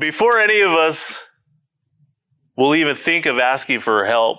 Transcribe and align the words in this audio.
Before 0.00 0.40
any 0.40 0.62
of 0.62 0.70
us 0.70 1.22
will 2.56 2.74
even 2.74 2.96
think 2.96 3.26
of 3.26 3.38
asking 3.38 3.80
for 3.80 4.06
help, 4.06 4.38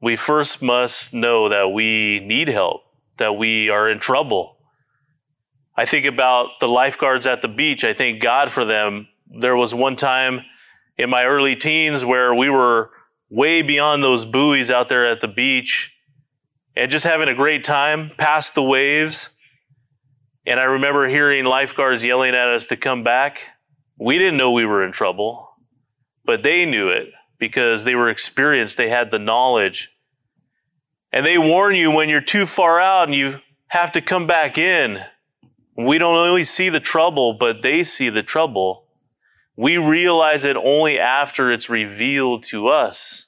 we 0.00 0.16
first 0.16 0.62
must 0.62 1.12
know 1.12 1.50
that 1.50 1.74
we 1.74 2.20
need 2.20 2.48
help, 2.48 2.80
that 3.18 3.34
we 3.34 3.68
are 3.68 3.90
in 3.90 3.98
trouble. 3.98 4.56
I 5.76 5.84
think 5.84 6.06
about 6.06 6.48
the 6.60 6.68
lifeguards 6.68 7.26
at 7.26 7.42
the 7.42 7.48
beach. 7.48 7.84
I 7.84 7.92
thank 7.92 8.22
God 8.22 8.50
for 8.50 8.64
them. 8.64 9.08
There 9.26 9.56
was 9.56 9.74
one 9.74 9.94
time 9.94 10.40
in 10.96 11.10
my 11.10 11.26
early 11.26 11.54
teens 11.54 12.02
where 12.02 12.34
we 12.34 12.48
were 12.48 12.90
way 13.28 13.60
beyond 13.60 14.02
those 14.02 14.24
buoys 14.24 14.70
out 14.70 14.88
there 14.88 15.06
at 15.06 15.20
the 15.20 15.28
beach 15.28 15.94
and 16.74 16.90
just 16.90 17.04
having 17.04 17.28
a 17.28 17.34
great 17.34 17.62
time 17.62 18.10
past 18.16 18.54
the 18.54 18.62
waves. 18.62 19.28
And 20.46 20.58
I 20.58 20.64
remember 20.64 21.06
hearing 21.08 21.44
lifeguards 21.44 22.02
yelling 22.02 22.34
at 22.34 22.48
us 22.48 22.68
to 22.68 22.76
come 22.78 23.04
back. 23.04 23.42
We 23.98 24.18
didn't 24.18 24.36
know 24.36 24.52
we 24.52 24.66
were 24.66 24.84
in 24.84 24.92
trouble, 24.92 25.50
but 26.24 26.42
they 26.42 26.64
knew 26.64 26.88
it 26.88 27.08
because 27.38 27.84
they 27.84 27.94
were 27.94 28.08
experienced, 28.08 28.76
they 28.76 28.88
had 28.88 29.10
the 29.10 29.18
knowledge. 29.18 29.90
And 31.12 31.24
they 31.24 31.38
warn 31.38 31.74
you 31.74 31.90
when 31.90 32.08
you're 32.08 32.20
too 32.20 32.46
far 32.46 32.80
out 32.80 33.08
and 33.08 33.14
you 33.14 33.40
have 33.68 33.92
to 33.92 34.00
come 34.00 34.26
back 34.26 34.58
in. 34.58 34.98
We 35.76 35.98
don't 35.98 36.16
always 36.16 36.50
see 36.50 36.68
the 36.68 36.80
trouble, 36.80 37.34
but 37.34 37.62
they 37.62 37.84
see 37.84 38.10
the 38.10 38.22
trouble. 38.22 38.84
We 39.56 39.78
realize 39.78 40.44
it 40.44 40.56
only 40.56 40.98
after 40.98 41.50
it's 41.50 41.68
revealed 41.68 42.44
to 42.44 42.68
us. 42.68 43.26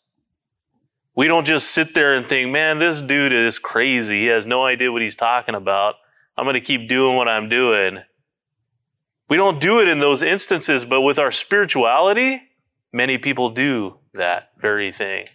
We 1.16 1.26
don't 1.26 1.46
just 1.46 1.70
sit 1.70 1.94
there 1.94 2.14
and 2.14 2.28
think, 2.28 2.50
man, 2.50 2.78
this 2.78 3.00
dude 3.00 3.32
is 3.32 3.58
crazy. 3.58 4.20
He 4.20 4.26
has 4.26 4.46
no 4.46 4.64
idea 4.64 4.92
what 4.92 5.02
he's 5.02 5.16
talking 5.16 5.54
about. 5.54 5.96
I'm 6.36 6.44
going 6.44 6.54
to 6.54 6.60
keep 6.60 6.88
doing 6.88 7.16
what 7.16 7.28
I'm 7.28 7.48
doing. 7.48 7.98
We 9.30 9.36
don't 9.38 9.60
do 9.60 9.80
it 9.80 9.88
in 9.88 10.00
those 10.00 10.22
instances, 10.22 10.84
but 10.84 11.00
with 11.00 11.18
our 11.18 11.30
spirituality, 11.32 12.42
many 12.92 13.16
people 13.16 13.50
do 13.50 13.96
that 14.12 14.50
very 14.60 14.92
thing. 14.92 15.26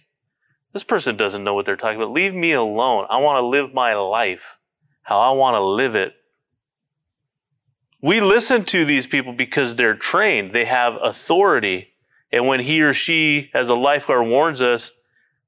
This 0.72 0.84
person 0.84 1.16
doesn't 1.16 1.42
know 1.42 1.54
what 1.54 1.64
they're 1.64 1.76
talking 1.76 1.96
about. 1.96 2.12
Leave 2.12 2.34
me 2.34 2.52
alone. 2.52 3.06
I 3.08 3.16
want 3.16 3.42
to 3.42 3.46
live 3.46 3.72
my 3.72 3.94
life 3.94 4.58
how 5.06 5.20
I 5.20 5.30
want 5.30 5.54
to 5.54 5.64
live 5.64 5.94
it. 5.94 6.14
We 8.02 8.20
listen 8.20 8.64
to 8.66 8.84
these 8.84 9.06
people 9.06 9.32
because 9.32 9.76
they're 9.76 9.94
trained, 9.94 10.52
they 10.52 10.64
have 10.64 10.94
authority. 11.00 11.94
And 12.32 12.48
when 12.48 12.58
he 12.58 12.82
or 12.82 12.92
she, 12.92 13.50
as 13.54 13.68
a 13.68 13.76
lifeguard, 13.76 14.26
warns 14.26 14.60
us, 14.60 14.90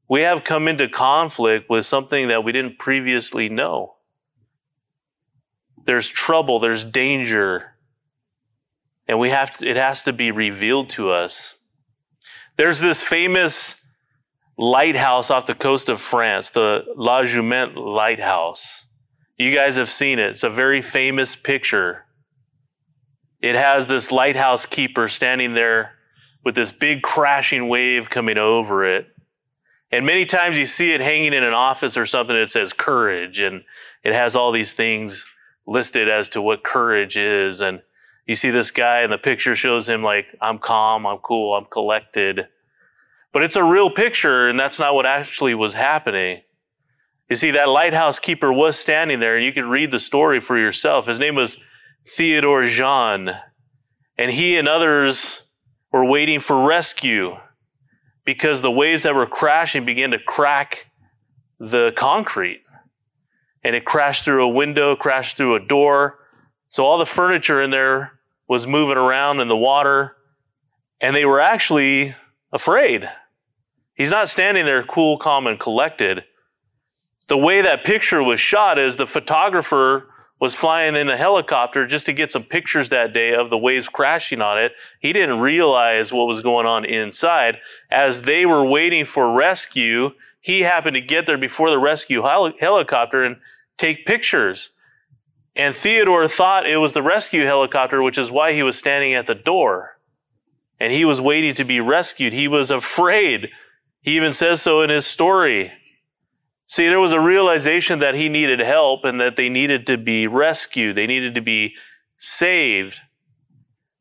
we 0.08 0.20
have 0.20 0.44
come 0.44 0.68
into 0.68 0.88
conflict 0.88 1.68
with 1.68 1.86
something 1.86 2.28
that 2.28 2.44
we 2.44 2.52
didn't 2.52 2.78
previously 2.78 3.48
know. 3.48 3.96
There's 5.84 6.08
trouble, 6.08 6.60
there's 6.60 6.84
danger, 6.84 7.74
and 9.08 9.18
we 9.18 9.30
have 9.30 9.56
to, 9.56 9.68
it 9.68 9.76
has 9.76 10.02
to 10.02 10.12
be 10.12 10.30
revealed 10.30 10.90
to 10.90 11.10
us. 11.10 11.56
There's 12.56 12.80
this 12.80 13.02
famous 13.02 13.82
lighthouse 14.58 15.30
off 15.30 15.46
the 15.46 15.54
coast 15.54 15.88
of 15.88 16.00
France, 16.00 16.50
the 16.50 16.84
La 16.96 17.24
Jument 17.24 17.76
Lighthouse. 17.76 18.86
You 19.38 19.54
guys 19.54 19.76
have 19.76 19.90
seen 19.90 20.18
it. 20.18 20.30
It's 20.30 20.42
a 20.42 20.50
very 20.50 20.82
famous 20.82 21.36
picture. 21.36 22.04
It 23.40 23.54
has 23.54 23.86
this 23.86 24.10
lighthouse 24.10 24.66
keeper 24.66 25.08
standing 25.08 25.54
there 25.54 25.92
with 26.44 26.56
this 26.56 26.72
big 26.72 27.02
crashing 27.02 27.68
wave 27.68 28.10
coming 28.10 28.36
over 28.36 28.84
it. 28.84 29.06
And 29.90 30.04
many 30.04 30.26
times 30.26 30.58
you 30.58 30.66
see 30.66 30.92
it 30.92 31.00
hanging 31.00 31.32
in 31.32 31.44
an 31.44 31.54
office 31.54 31.96
or 31.96 32.04
something 32.04 32.36
that 32.36 32.50
says 32.50 32.72
courage, 32.72 33.40
and 33.40 33.64
it 34.04 34.12
has 34.12 34.36
all 34.36 34.52
these 34.52 34.74
things 34.74 35.24
listed 35.66 36.08
as 36.08 36.28
to 36.30 36.42
what 36.42 36.64
courage 36.64 37.16
is. 37.16 37.60
And 37.60 37.80
you 38.28 38.36
see 38.36 38.50
this 38.50 38.70
guy, 38.70 39.00
and 39.00 39.10
the 39.10 39.18
picture 39.18 39.56
shows 39.56 39.88
him 39.88 40.02
like, 40.02 40.26
I'm 40.42 40.58
calm, 40.58 41.06
I'm 41.06 41.16
cool, 41.18 41.54
I'm 41.54 41.64
collected. 41.64 42.46
But 43.32 43.42
it's 43.42 43.56
a 43.56 43.64
real 43.64 43.90
picture, 43.90 44.50
and 44.50 44.60
that's 44.60 44.78
not 44.78 44.94
what 44.94 45.06
actually 45.06 45.54
was 45.54 45.72
happening. 45.72 46.42
You 47.30 47.36
see, 47.36 47.52
that 47.52 47.70
lighthouse 47.70 48.18
keeper 48.18 48.52
was 48.52 48.78
standing 48.78 49.18
there, 49.18 49.36
and 49.36 49.46
you 49.46 49.52
could 49.52 49.64
read 49.64 49.90
the 49.90 49.98
story 49.98 50.40
for 50.42 50.58
yourself. 50.58 51.06
His 51.06 51.18
name 51.18 51.36
was 51.36 51.56
Theodore 52.06 52.66
Jean, 52.66 53.30
and 54.18 54.30
he 54.30 54.58
and 54.58 54.68
others 54.68 55.42
were 55.90 56.04
waiting 56.04 56.38
for 56.38 56.66
rescue 56.66 57.34
because 58.26 58.60
the 58.60 58.70
waves 58.70 59.04
that 59.04 59.14
were 59.14 59.26
crashing 59.26 59.86
began 59.86 60.10
to 60.10 60.18
crack 60.18 60.90
the 61.58 61.94
concrete. 61.96 62.60
And 63.64 63.74
it 63.74 63.86
crashed 63.86 64.26
through 64.26 64.44
a 64.44 64.48
window, 64.48 64.96
crashed 64.96 65.38
through 65.38 65.56
a 65.56 65.60
door. 65.60 66.18
So 66.68 66.84
all 66.84 66.98
the 66.98 67.06
furniture 67.06 67.62
in 67.62 67.70
there 67.70 68.17
was 68.48 68.66
moving 68.66 68.96
around 68.96 69.40
in 69.40 69.48
the 69.48 69.56
water, 69.56 70.16
and 71.00 71.14
they 71.14 71.24
were 71.24 71.40
actually 71.40 72.14
afraid. 72.52 73.08
He's 73.94 74.10
not 74.10 74.28
standing 74.28 74.64
there 74.64 74.82
cool, 74.84 75.18
calm, 75.18 75.46
and 75.46 75.58
collected. 75.58 76.24
The 77.28 77.36
way 77.36 77.62
that 77.62 77.84
picture 77.84 78.22
was 78.22 78.40
shot 78.40 78.78
is 78.78 78.96
the 78.96 79.06
photographer 79.06 80.08
was 80.40 80.54
flying 80.54 80.94
in 80.96 81.08
a 81.08 81.16
helicopter 81.16 81.86
just 81.86 82.06
to 82.06 82.12
get 82.12 82.30
some 82.30 82.44
pictures 82.44 82.88
that 82.88 83.12
day 83.12 83.34
of 83.34 83.50
the 83.50 83.58
waves 83.58 83.88
crashing 83.88 84.40
on 84.40 84.56
it. 84.56 84.72
He 85.00 85.12
didn't 85.12 85.40
realize 85.40 86.12
what 86.12 86.28
was 86.28 86.40
going 86.40 86.64
on 86.64 86.84
inside. 86.84 87.58
As 87.90 88.22
they 88.22 88.46
were 88.46 88.64
waiting 88.64 89.04
for 89.04 89.32
rescue, 89.32 90.10
he 90.40 90.60
happened 90.60 90.94
to 90.94 91.00
get 91.00 91.26
there 91.26 91.38
before 91.38 91.70
the 91.70 91.78
rescue 91.78 92.22
hel- 92.22 92.52
helicopter 92.58 93.24
and 93.24 93.36
take 93.76 94.06
pictures. 94.06 94.70
And 95.58 95.74
Theodore 95.74 96.28
thought 96.28 96.70
it 96.70 96.76
was 96.76 96.92
the 96.92 97.02
rescue 97.02 97.44
helicopter, 97.44 98.02
which 98.02 98.16
is 98.16 98.30
why 98.30 98.52
he 98.52 98.62
was 98.62 98.78
standing 98.78 99.14
at 99.14 99.26
the 99.26 99.34
door 99.34 99.98
and 100.80 100.92
he 100.92 101.04
was 101.04 101.20
waiting 101.20 101.54
to 101.54 101.64
be 101.64 101.80
rescued. 101.80 102.32
He 102.32 102.48
was 102.48 102.70
afraid. 102.70 103.48
He 104.00 104.16
even 104.16 104.32
says 104.32 104.62
so 104.62 104.82
in 104.82 104.90
his 104.90 105.06
story. 105.06 105.72
See, 106.66 106.88
there 106.88 107.00
was 107.00 107.12
a 107.12 107.20
realization 107.20 108.00
that 108.00 108.14
he 108.14 108.28
needed 108.28 108.60
help 108.60 109.04
and 109.04 109.20
that 109.20 109.36
they 109.36 109.48
needed 109.48 109.86
to 109.86 109.96
be 109.96 110.26
rescued, 110.26 110.96
they 110.96 111.06
needed 111.06 111.34
to 111.34 111.40
be 111.40 111.74
saved. 112.18 113.00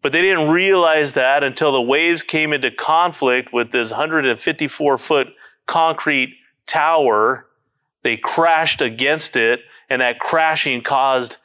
But 0.02 0.12
they 0.12 0.22
didn't 0.22 0.50
realize 0.50 1.14
that 1.14 1.44
until 1.44 1.72
the 1.72 1.82
waves 1.82 2.24
came 2.24 2.54
into 2.54 2.70
conflict 2.70 3.52
with 3.52 3.72
this 3.72 3.90
154 3.90 4.98
foot 4.98 5.28
concrete 5.66 6.36
tower. 6.68 7.48
They 8.04 8.16
crashed 8.16 8.82
against 8.82 9.36
it, 9.36 9.62
and 9.90 10.02
that 10.02 10.20
crashing 10.20 10.82
caused 10.82 11.38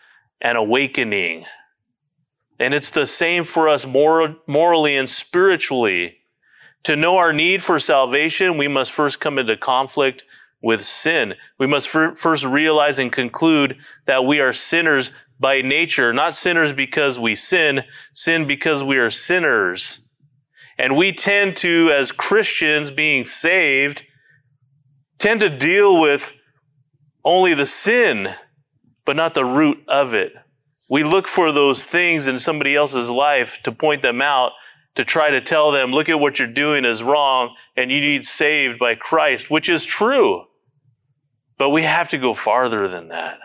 an 0.43 0.57
awakening. 0.57 1.47
And 2.59 2.75
it's 2.75 2.91
the 2.91 3.07
same 3.07 3.45
for 3.45 3.69
us 3.69 3.87
moral, 3.87 4.37
morally 4.47 4.97
and 4.97 5.09
spiritually. 5.09 6.19
To 6.85 6.97
know 6.97 7.17
our 7.17 7.33
need 7.33 7.63
for 7.63 7.79
salvation, 7.79 8.59
we 8.59 8.69
must 8.69 8.93
first 8.93 9.21
come 9.21 9.39
into 9.39 9.57
conflict 9.57 10.25
with 10.61 10.85
sin. 10.85 11.35
We 11.59 11.67
must 11.67 11.89
first 11.89 12.45
realize 12.45 12.99
and 12.99 13.11
conclude 13.11 13.79
that 14.07 14.25
we 14.25 14.41
are 14.41 14.53
sinners 14.53 15.11
by 15.41 15.63
nature, 15.63 16.13
not 16.13 16.37
sinners 16.37 16.73
because 16.73 17.19
we 17.19 17.35
sin, 17.35 17.83
sin 18.15 18.47
because 18.47 18.83
we 18.85 18.99
are 18.99 19.11
sinners. 19.11 20.07
And 20.79 20.97
we 20.97 21.13
tend 21.13 21.57
to, 21.57 21.91
as 21.93 22.13
Christians 22.13 22.91
being 22.91 23.25
saved, 23.25 24.05
tend 25.19 25.41
to 25.41 25.51
deal 25.51 26.01
with 26.01 26.33
only 27.25 27.55
the 27.55 27.67
sin, 27.67 28.29
but 29.05 29.17
not 29.17 29.35
the 29.35 29.45
root 29.45 29.83
of 29.89 30.15
it 30.15 30.33
we 30.93 31.05
look 31.05 31.27
for 31.27 31.53
those 31.53 31.87
things 31.87 32.29
in 32.29 32.39
somebody 32.39 32.77
else's 32.77 33.09
life 33.09 33.59
to 33.63 33.73
point 33.73 34.03
them 34.03 34.21
out, 34.21 34.53
to 34.95 35.07
try 35.07 35.31
to 35.31 35.41
tell 35.41 35.73
them, 35.73 35.91
look 35.91 36.11
at 36.11 36.21
what 36.21 36.39
you're 36.39 36.47
doing 36.47 36.85
is 36.85 37.03
wrong 37.03 37.57
and 37.79 37.91
you 37.91 37.99
need 37.99 38.27
saved 38.27 38.79
by 38.79 38.95
Christ, 38.95 39.51
which 39.51 39.71
is 39.71 39.87
true. 39.87 40.45
But 41.57 41.71
we 41.71 41.81
have 41.81 42.11
to 42.11 42.19
go 42.19 42.35
farther 42.35 42.89
than 42.89 43.09
that 43.09 43.39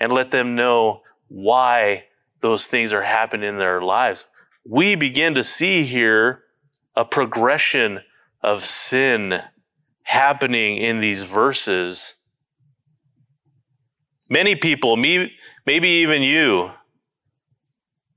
and 0.00 0.12
let 0.12 0.32
them 0.32 0.56
know 0.56 1.02
why 1.28 2.06
those 2.40 2.66
things 2.66 2.92
are 2.92 3.04
happening 3.04 3.48
in 3.48 3.58
their 3.58 3.80
lives. 3.80 4.24
We 4.66 4.96
begin 4.96 5.36
to 5.36 5.44
see 5.44 5.84
here 5.84 6.42
a 6.96 7.04
progression 7.04 8.00
of 8.42 8.64
sin 8.64 9.40
happening 10.02 10.78
in 10.78 10.98
these 10.98 11.22
verses. 11.22 12.16
Many 14.30 14.54
people, 14.54 14.96
me, 14.96 15.32
maybe 15.66 15.88
even 15.88 16.22
you, 16.22 16.70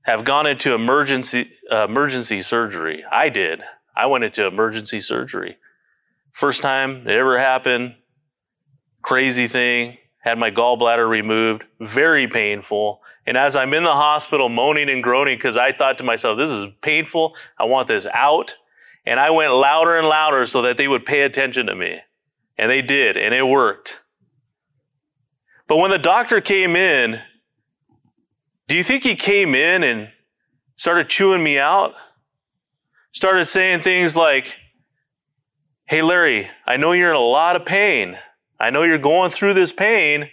have 0.02 0.24
gone 0.24 0.46
into 0.46 0.74
emergency 0.74 1.50
uh, 1.70 1.84
emergency 1.84 2.40
surgery. 2.42 3.04
I 3.10 3.30
did. 3.30 3.62
I 3.96 4.06
went 4.06 4.22
into 4.22 4.46
emergency 4.46 5.00
surgery. 5.00 5.56
First 6.32 6.62
time 6.62 7.08
it 7.08 7.16
ever 7.16 7.38
happened. 7.38 7.96
Crazy 9.02 9.48
thing. 9.48 9.98
Had 10.18 10.38
my 10.38 10.50
gallbladder 10.50 11.08
removed. 11.08 11.64
Very 11.80 12.28
painful. 12.28 13.02
And 13.26 13.36
as 13.36 13.56
I'm 13.56 13.74
in 13.74 13.82
the 13.82 13.92
hospital 13.92 14.48
moaning 14.48 14.90
and 14.90 15.02
groaning 15.02 15.36
because 15.36 15.56
I 15.56 15.72
thought 15.72 15.98
to 15.98 16.04
myself, 16.04 16.38
this 16.38 16.50
is 16.50 16.66
painful. 16.80 17.34
I 17.58 17.64
want 17.64 17.88
this 17.88 18.06
out. 18.12 18.56
And 19.06 19.18
I 19.18 19.30
went 19.30 19.52
louder 19.52 19.98
and 19.98 20.06
louder 20.06 20.46
so 20.46 20.62
that 20.62 20.76
they 20.76 20.88
would 20.88 21.04
pay 21.04 21.22
attention 21.22 21.66
to 21.66 21.74
me. 21.74 21.98
And 22.56 22.70
they 22.70 22.82
did, 22.82 23.16
and 23.16 23.34
it 23.34 23.42
worked. 23.42 24.00
But 25.66 25.76
when 25.76 25.90
the 25.90 25.98
doctor 25.98 26.40
came 26.40 26.76
in, 26.76 27.20
do 28.68 28.76
you 28.76 28.84
think 28.84 29.02
he 29.02 29.16
came 29.16 29.54
in 29.54 29.82
and 29.82 30.08
started 30.76 31.08
chewing 31.08 31.42
me 31.42 31.58
out? 31.58 31.94
started 33.14 33.46
saying 33.46 33.80
things 33.80 34.16
like, 34.16 34.56
Hey, 35.86 36.02
Larry, 36.02 36.50
I 36.66 36.76
know 36.76 36.92
you're 36.92 37.10
in 37.10 37.16
a 37.16 37.20
lot 37.20 37.56
of 37.56 37.64
pain. 37.64 38.18
I 38.58 38.70
know 38.70 38.82
you're 38.82 38.98
going 38.98 39.30
through 39.30 39.54
this 39.54 39.72
pain. 39.72 40.30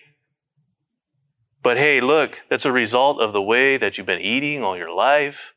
But 1.62 1.78
hey, 1.78 2.02
look, 2.02 2.42
that's 2.50 2.66
a 2.66 2.72
result 2.72 3.22
of 3.22 3.34
the 3.34 3.42
way 3.42 3.78
that 3.78 3.98
you've 3.98 4.08
been 4.08 4.22
eating 4.22 4.64
all 4.64 4.78
your 4.78 4.92
life. 4.92 5.54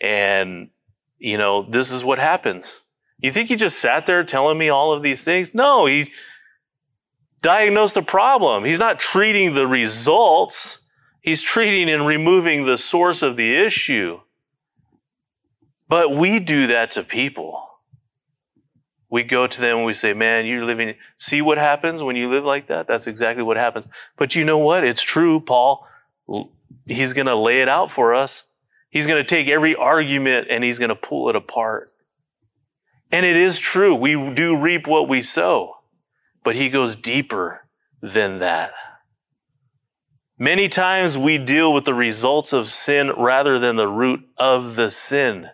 And, 0.00 0.68
you 1.18 1.38
know, 1.38 1.62
this 1.62 1.90
is 1.90 2.04
what 2.04 2.18
happens. 2.18 2.80
You 3.18 3.30
think 3.30 3.48
he 3.48 3.56
just 3.56 3.78
sat 3.78 4.06
there 4.06 4.24
telling 4.24 4.58
me 4.58 4.68
all 4.68 4.92
of 4.92 5.02
these 5.02 5.24
things? 5.24 5.54
No, 5.54 5.86
he 5.86 6.10
diagnosed 7.42 7.94
the 7.94 8.02
problem. 8.02 8.64
He's 8.64 8.78
not 8.78 8.98
treating 8.98 9.54
the 9.54 9.66
results, 9.66 10.80
he's 11.20 11.42
treating 11.42 11.90
and 11.90 12.06
removing 12.06 12.66
the 12.66 12.78
source 12.78 13.22
of 13.22 13.36
the 13.36 13.56
issue. 13.64 14.20
But 15.88 16.14
we 16.14 16.38
do 16.38 16.68
that 16.68 16.92
to 16.92 17.02
people. 17.02 17.66
We 19.10 19.24
go 19.24 19.48
to 19.48 19.60
them 19.60 19.78
and 19.78 19.86
we 19.86 19.92
say, 19.92 20.12
Man, 20.12 20.46
you're 20.46 20.64
living, 20.64 20.94
see 21.16 21.42
what 21.42 21.58
happens 21.58 22.02
when 22.02 22.14
you 22.14 22.30
live 22.30 22.44
like 22.44 22.68
that? 22.68 22.86
That's 22.86 23.08
exactly 23.08 23.42
what 23.42 23.56
happens. 23.56 23.88
But 24.16 24.36
you 24.36 24.44
know 24.44 24.58
what? 24.58 24.84
It's 24.84 25.02
true, 25.02 25.40
Paul. 25.40 25.84
He's 26.86 27.12
going 27.12 27.26
to 27.26 27.34
lay 27.34 27.60
it 27.60 27.68
out 27.68 27.90
for 27.90 28.14
us. 28.14 28.44
He's 28.90 29.06
going 29.06 29.18
to 29.18 29.28
take 29.28 29.48
every 29.48 29.74
argument 29.74 30.46
and 30.50 30.62
he's 30.62 30.78
going 30.78 30.90
to 30.90 30.94
pull 30.94 31.28
it 31.28 31.36
apart. 31.36 31.92
And 33.12 33.26
it 33.26 33.36
is 33.36 33.58
true. 33.58 33.94
We 33.96 34.32
do 34.34 34.56
reap 34.56 34.86
what 34.86 35.08
we 35.08 35.22
sow, 35.22 35.76
but 36.44 36.56
he 36.56 36.68
goes 36.68 36.96
deeper 36.96 37.66
than 38.00 38.38
that. 38.38 38.72
Many 40.38 40.68
times 40.68 41.18
we 41.18 41.36
deal 41.36 41.72
with 41.72 41.84
the 41.84 41.94
results 41.94 42.52
of 42.54 42.70
sin 42.70 43.10
rather 43.16 43.58
than 43.58 43.76
the 43.76 43.86
root 43.86 44.20
of 44.38 44.74
the 44.74 44.90
sin. 44.90 45.50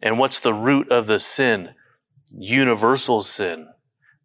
And 0.00 0.18
what's 0.18 0.40
the 0.40 0.54
root 0.54 0.90
of 0.90 1.06
the 1.06 1.20
sin? 1.20 1.74
Universal 2.30 3.22
sin. 3.22 3.68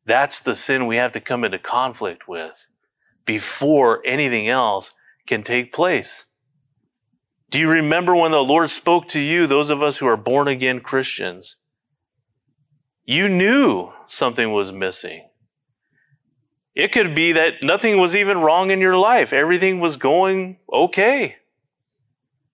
That's 0.05 0.39
the 0.39 0.55
sin 0.55 0.87
we 0.87 0.95
have 0.95 1.11
to 1.13 1.19
come 1.19 1.43
into 1.43 1.59
conflict 1.59 2.27
with 2.27 2.67
before 3.25 4.01
anything 4.05 4.47
else 4.47 4.93
can 5.27 5.43
take 5.43 5.73
place. 5.73 6.25
Do 7.49 7.59
you 7.59 7.69
remember 7.69 8.15
when 8.15 8.31
the 8.31 8.43
Lord 8.43 8.69
spoke 8.69 9.09
to 9.09 9.19
you, 9.19 9.47
those 9.47 9.69
of 9.69 9.83
us 9.83 9.97
who 9.97 10.07
are 10.07 10.17
born 10.17 10.47
again 10.47 10.79
Christians? 10.79 11.57
You 13.05 13.29
knew 13.29 13.91
something 14.07 14.51
was 14.51 14.71
missing. 14.71 15.27
It 16.73 16.91
could 16.91 17.15
be 17.15 17.33
that 17.33 17.63
nothing 17.63 17.99
was 17.99 18.15
even 18.15 18.39
wrong 18.39 18.71
in 18.71 18.81
your 18.81 18.97
life. 18.97 19.31
Everything 19.31 19.79
was 19.79 19.95
going 19.95 20.57
okay. 20.71 21.37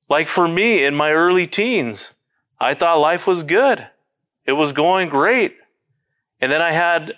Like 0.10 0.28
for 0.28 0.48
me 0.48 0.86
in 0.86 0.94
my 0.94 1.12
early 1.12 1.48
teens, 1.48 2.14
I 2.60 2.74
thought 2.74 3.00
life 3.00 3.26
was 3.26 3.44
good. 3.44 3.88
It 4.46 4.52
was 4.52 4.74
going 4.74 5.10
great. 5.10 5.56
And 6.40 6.52
then 6.52 6.62
I 6.62 6.72
had 6.72 7.14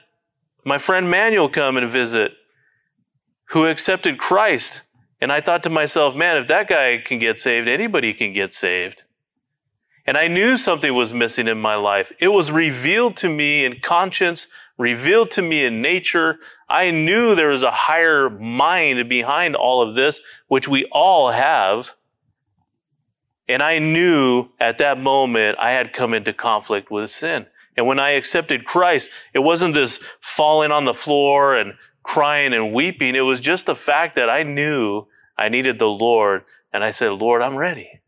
my 0.64 0.78
friend 0.78 1.10
Manuel 1.10 1.50
come 1.50 1.76
and 1.76 1.90
visit 1.90 2.34
who 3.46 3.66
accepted 3.66 4.18
Christ. 4.18 4.82
And 5.20 5.32
I 5.32 5.42
thought 5.42 5.64
to 5.64 5.70
myself, 5.70 6.16
man, 6.16 6.38
if 6.38 6.48
that 6.48 6.68
guy 6.68 7.00
can 7.04 7.20
get 7.20 7.40
saved, 7.40 7.68
anybody 7.68 8.14
can 8.14 8.32
get 8.32 8.54
saved. 8.54 9.04
And 10.06 10.18
I 10.18 10.28
knew 10.28 10.58
something 10.58 10.94
was 10.94 11.14
missing 11.14 11.48
in 11.48 11.60
my 11.60 11.76
life. 11.76 12.12
It 12.20 12.28
was 12.28 12.52
revealed 12.52 13.16
to 13.18 13.30
me 13.30 13.64
in 13.64 13.80
conscience, 13.80 14.48
revealed 14.78 15.32
to 15.32 15.42
me 15.42 15.64
in 15.64 15.82
nature. 15.82 16.40
I 16.70 16.92
knew 16.92 17.36
there 17.36 17.50
was 17.50 17.64
a 17.64 17.72
higher 17.72 18.30
mind 18.30 19.08
behind 19.08 19.56
all 19.56 19.82
of 19.82 19.96
this, 19.96 20.20
which 20.48 20.68
we 20.68 20.86
all 20.92 21.32
have. 21.32 21.96
And 23.48 23.64
I 23.64 23.80
knew 23.80 24.50
at 24.60 24.80
that 24.80 25.00
moment 25.00 25.58
I 25.60 25.72
had 25.72 25.94
come 25.94 26.14
into 26.14 26.34
conflict 26.34 26.92
with 26.92 27.10
sin. 27.10 27.46
And 27.78 27.88
when 27.88 28.00
I 28.00 28.12
accepted 28.12 28.66
Christ, 28.66 29.10
it 29.34 29.40
wasn't 29.40 29.74
this 29.74 30.04
falling 30.22 30.72
on 30.72 30.86
the 30.86 30.94
floor 30.94 31.56
and 31.56 31.74
crying 32.04 32.54
and 32.54 32.74
weeping. 32.74 33.16
It 33.16 33.22
was 33.22 33.40
just 33.40 33.66
the 33.66 33.76
fact 33.76 34.16
that 34.16 34.30
I 34.30 34.44
knew 34.44 35.08
I 35.38 35.50
needed 35.50 35.80
the 35.80 35.90
Lord. 35.90 36.44
And 36.74 36.84
I 36.84 36.92
said, 36.92 37.12
Lord, 37.12 37.42
I'm 37.42 37.56
ready. 37.56 38.02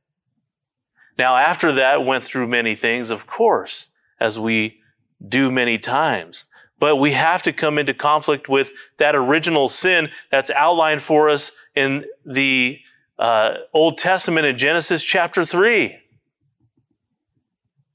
Now, 1.18 1.38
after 1.38 1.74
that, 1.74 2.06
went 2.06 2.24
through 2.24 2.48
many 2.48 2.76
things, 2.76 3.10
of 3.10 3.28
course, 3.28 3.88
as 4.20 4.38
we 4.38 4.80
do 5.26 5.52
many 5.52 5.78
times. 5.78 6.46
But 6.80 6.98
we 6.98 7.14
have 7.14 7.42
to 7.44 7.54
come 7.54 7.78
into 7.78 7.94
conflict 7.94 8.50
with 8.50 8.72
that 8.98 9.16
original 9.16 9.70
sin 9.70 10.10
that's 10.30 10.50
outlined 10.52 11.02
for 11.02 11.30
us 11.30 11.52
in 11.74 12.06
the 12.26 12.80
uh, 13.18 13.56
Old 13.74 13.98
Testament 13.98 14.46
in 14.46 14.58
Genesis 14.58 15.04
chapter 15.04 15.46
3. 15.46 15.98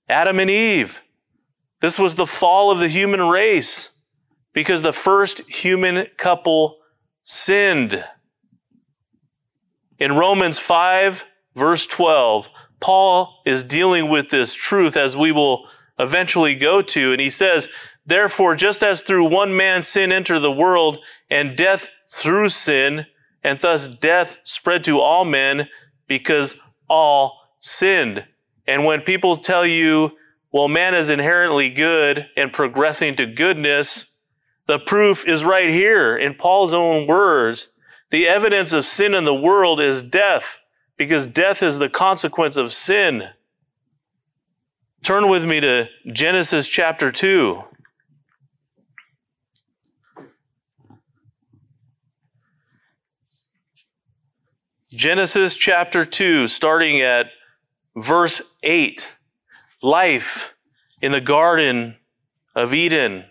Adam 0.08 0.40
and 0.40 0.50
Eve. 0.50 1.00
This 1.80 1.98
was 1.98 2.14
the 2.14 2.26
fall 2.26 2.70
of 2.70 2.78
the 2.78 2.88
human 2.88 3.22
race 3.22 3.90
because 4.52 4.82
the 4.82 4.92
first 4.92 5.40
human 5.50 6.06
couple 6.16 6.78
sinned. 7.22 8.04
In 9.98 10.16
Romans 10.16 10.58
5, 10.58 11.24
verse 11.54 11.86
12, 11.86 12.48
Paul 12.80 13.40
is 13.44 13.62
dealing 13.62 14.08
with 14.08 14.30
this 14.30 14.54
truth 14.54 14.96
as 14.96 15.16
we 15.16 15.32
will 15.32 15.68
eventually 15.98 16.54
go 16.54 16.82
to. 16.82 17.12
And 17.12 17.20
he 17.20 17.30
says, 17.30 17.68
Therefore, 18.06 18.56
just 18.56 18.82
as 18.82 19.02
through 19.02 19.28
one 19.28 19.56
man 19.56 19.82
sin 19.82 20.12
entered 20.12 20.40
the 20.40 20.50
world, 20.50 20.98
and 21.30 21.56
death 21.56 21.88
through 22.08 22.48
sin, 22.48 23.06
and 23.44 23.60
thus 23.60 23.86
death 23.86 24.38
spread 24.42 24.82
to 24.84 25.00
all 25.00 25.24
men 25.24 25.68
because 26.08 26.58
all 26.88 27.38
sinned. 27.58 28.24
And 28.66 28.84
when 28.84 29.02
people 29.02 29.36
tell 29.36 29.66
you, 29.66 30.10
well, 30.52 30.68
man 30.68 30.94
is 30.94 31.10
inherently 31.10 31.68
good 31.68 32.26
and 32.36 32.52
progressing 32.52 33.16
to 33.16 33.26
goodness, 33.26 34.10
the 34.66 34.78
proof 34.78 35.26
is 35.28 35.44
right 35.44 35.68
here 35.68 36.16
in 36.16 36.34
Paul's 36.34 36.72
own 36.72 37.06
words. 37.06 37.68
The 38.10 38.26
evidence 38.26 38.72
of 38.72 38.84
sin 38.84 39.14
in 39.14 39.24
the 39.24 39.34
world 39.34 39.80
is 39.80 40.02
death 40.02 40.59
because 41.00 41.26
death 41.26 41.62
is 41.62 41.78
the 41.78 41.88
consequence 41.88 42.58
of 42.58 42.74
sin. 42.74 43.22
Turn 45.02 45.30
with 45.30 45.46
me 45.46 45.58
to 45.58 45.88
Genesis 46.12 46.68
chapter 46.68 47.10
2. 47.10 47.64
Genesis 54.92 55.56
chapter 55.56 56.04
2, 56.04 56.46
starting 56.46 57.00
at 57.00 57.28
verse 57.96 58.42
8. 58.62 59.14
Life 59.82 60.52
in 61.00 61.12
the 61.12 61.22
Garden 61.22 61.96
of 62.54 62.74
Eden. 62.74 63.24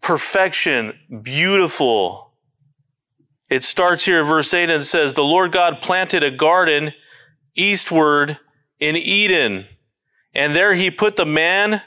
Perfection, 0.00 0.92
beautiful 1.22 2.29
it 3.50 3.64
starts 3.64 4.04
here, 4.04 4.20
in 4.20 4.26
verse 4.26 4.54
8, 4.54 4.70
and 4.70 4.86
says, 4.86 5.12
The 5.12 5.24
Lord 5.24 5.50
God 5.50 5.80
planted 5.82 6.22
a 6.22 6.30
garden 6.30 6.94
eastward 7.56 8.38
in 8.78 8.96
Eden, 8.96 9.66
and 10.32 10.54
there 10.54 10.74
he 10.74 10.90
put 10.90 11.16
the 11.16 11.26
man 11.26 11.82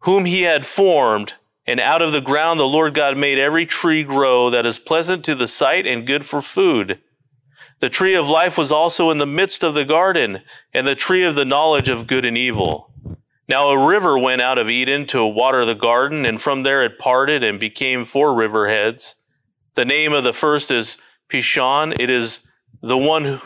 whom 0.00 0.26
he 0.26 0.42
had 0.42 0.66
formed. 0.66 1.34
And 1.66 1.80
out 1.80 2.02
of 2.02 2.12
the 2.12 2.20
ground 2.20 2.58
the 2.58 2.64
Lord 2.64 2.94
God 2.94 3.16
made 3.16 3.38
every 3.38 3.64
tree 3.64 4.02
grow 4.02 4.50
that 4.50 4.66
is 4.66 4.78
pleasant 4.78 5.24
to 5.24 5.34
the 5.34 5.46
sight 5.46 5.86
and 5.86 6.06
good 6.06 6.26
for 6.26 6.42
food. 6.42 6.98
The 7.80 7.88
tree 7.88 8.16
of 8.16 8.28
life 8.28 8.58
was 8.58 8.72
also 8.72 9.10
in 9.10 9.18
the 9.18 9.26
midst 9.26 9.62
of 9.62 9.74
the 9.74 9.84
garden, 9.84 10.40
and 10.74 10.86
the 10.86 10.94
tree 10.94 11.24
of 11.24 11.34
the 11.34 11.44
knowledge 11.44 11.88
of 11.88 12.06
good 12.06 12.24
and 12.24 12.36
evil. 12.36 12.92
Now 13.48 13.68
a 13.68 13.88
river 13.88 14.18
went 14.18 14.42
out 14.42 14.58
of 14.58 14.68
Eden 14.68 15.06
to 15.08 15.24
water 15.24 15.64
the 15.64 15.74
garden, 15.74 16.26
and 16.26 16.40
from 16.40 16.62
there 16.62 16.84
it 16.84 16.98
parted 16.98 17.42
and 17.42 17.58
became 17.58 18.04
four 18.04 18.34
river 18.34 18.68
heads. 18.68 19.14
The 19.74 19.84
name 19.84 20.12
of 20.12 20.24
the 20.24 20.32
first 20.32 20.70
is 20.70 20.96
Pishon. 21.28 21.98
It 21.98 22.10
is 22.10 22.40
the 22.82 22.98
one 22.98 23.40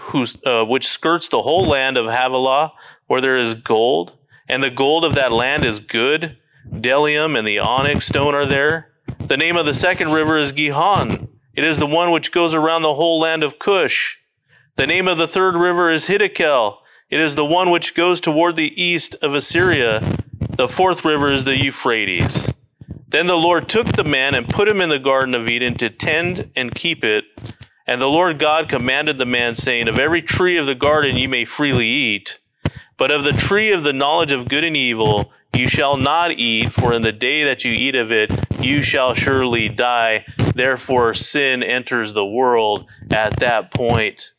uh, 0.45 0.65
which 0.65 0.87
skirts 0.87 1.29
the 1.29 1.43
whole 1.43 1.67
land 1.67 1.97
of 1.97 2.07
Havilah, 2.07 2.73
where 3.07 3.21
there 3.21 3.37
is 3.37 3.55
gold, 3.55 4.13
and 4.49 4.63
the 4.63 4.71
gold 4.71 5.05
of 5.05 5.15
that 5.15 5.33
land 5.33 5.65
is 5.65 5.81
good. 5.81 6.39
Bdellium 6.71 7.39
and 7.39 7.47
the 7.47 7.59
onyx 7.59 8.07
stone 8.07 8.35
are 8.35 8.47
there. 8.47 8.93
The 9.27 9.37
name 9.37 9.57
of 9.57 9.67
the 9.67 9.75
second 9.75 10.13
river 10.13 10.39
is 10.39 10.53
Gihon. 10.53 11.29
It 11.55 11.65
is 11.65 11.79
the 11.79 11.87
one 11.87 12.11
which 12.11 12.33
goes 12.33 12.55
around 12.55 12.83
the 12.83 12.95
whole 12.95 13.21
land 13.21 13.43
of 13.43 13.59
Cush. 13.59 14.19
The 14.77 14.87
name 14.87 15.07
of 15.07 15.19
the 15.19 15.29
third 15.29 15.57
river 15.57 15.93
is 15.93 16.07
Hiddekel. 16.07 16.79
It 17.11 17.21
is 17.21 17.35
the 17.35 17.45
one 17.45 17.71
which 17.71 17.95
goes 17.95 18.21
toward 18.21 18.57
the 18.57 18.83
east 18.83 19.15
of 19.23 19.35
Assyria. 19.35 20.01
The 20.57 20.69
fourth 20.69 21.05
river 21.05 21.31
is 21.31 21.45
the 21.45 21.57
Euphrates. 21.57 22.49
Then 23.15 23.29
the 23.29 23.37
Lord 23.37 23.69
took 23.69 23.87
the 23.93 24.03
man 24.03 24.35
and 24.35 24.49
put 24.49 24.67
him 24.67 24.81
in 24.81 24.89
the 24.89 24.99
Garden 24.99 25.37
of 25.37 25.49
Eden 25.49 25.77
to 25.77 25.89
tend 25.89 26.51
and 26.57 26.75
keep 26.75 27.05
it. 27.05 27.23
And 27.87 28.03
the 28.03 28.09
Lord 28.09 28.41
God 28.41 28.69
commanded 28.69 29.19
the 29.19 29.25
man, 29.25 29.55
saying, 29.55 29.87
Of 29.87 30.01
every 30.01 30.21
tree 30.21 30.59
of 30.59 30.67
the 30.67 30.75
garden 30.75 31.15
you 31.15 31.29
may 31.29 31.45
freely 31.45 31.87
eat, 31.87 32.41
but 32.97 33.13
of 33.13 33.23
the 33.23 33.33
tree 33.33 33.71
of 33.71 33.85
the 33.85 33.93
knowledge 33.93 34.33
of 34.33 34.49
good 34.49 34.65
and 34.65 34.77
evil 34.77 35.31
you 35.55 35.69
shall 35.69 35.97
not 35.97 36.33
eat, 36.33 36.73
for 36.73 36.93
in 36.93 37.03
the 37.03 37.13
day 37.13 37.45
that 37.45 37.63
you 37.65 37.71
eat 37.71 37.95
of 37.95 38.11
it 38.11 38.33
you 38.59 38.83
shall 38.83 39.15
surely 39.15 39.69
die. 39.69 40.25
Therefore 40.53 41.15
sin 41.15 41.63
enters 41.63 42.15
the 42.15 42.27
world 42.27 42.85
at 43.13 43.39
that 43.39 43.73
point. 43.73 44.33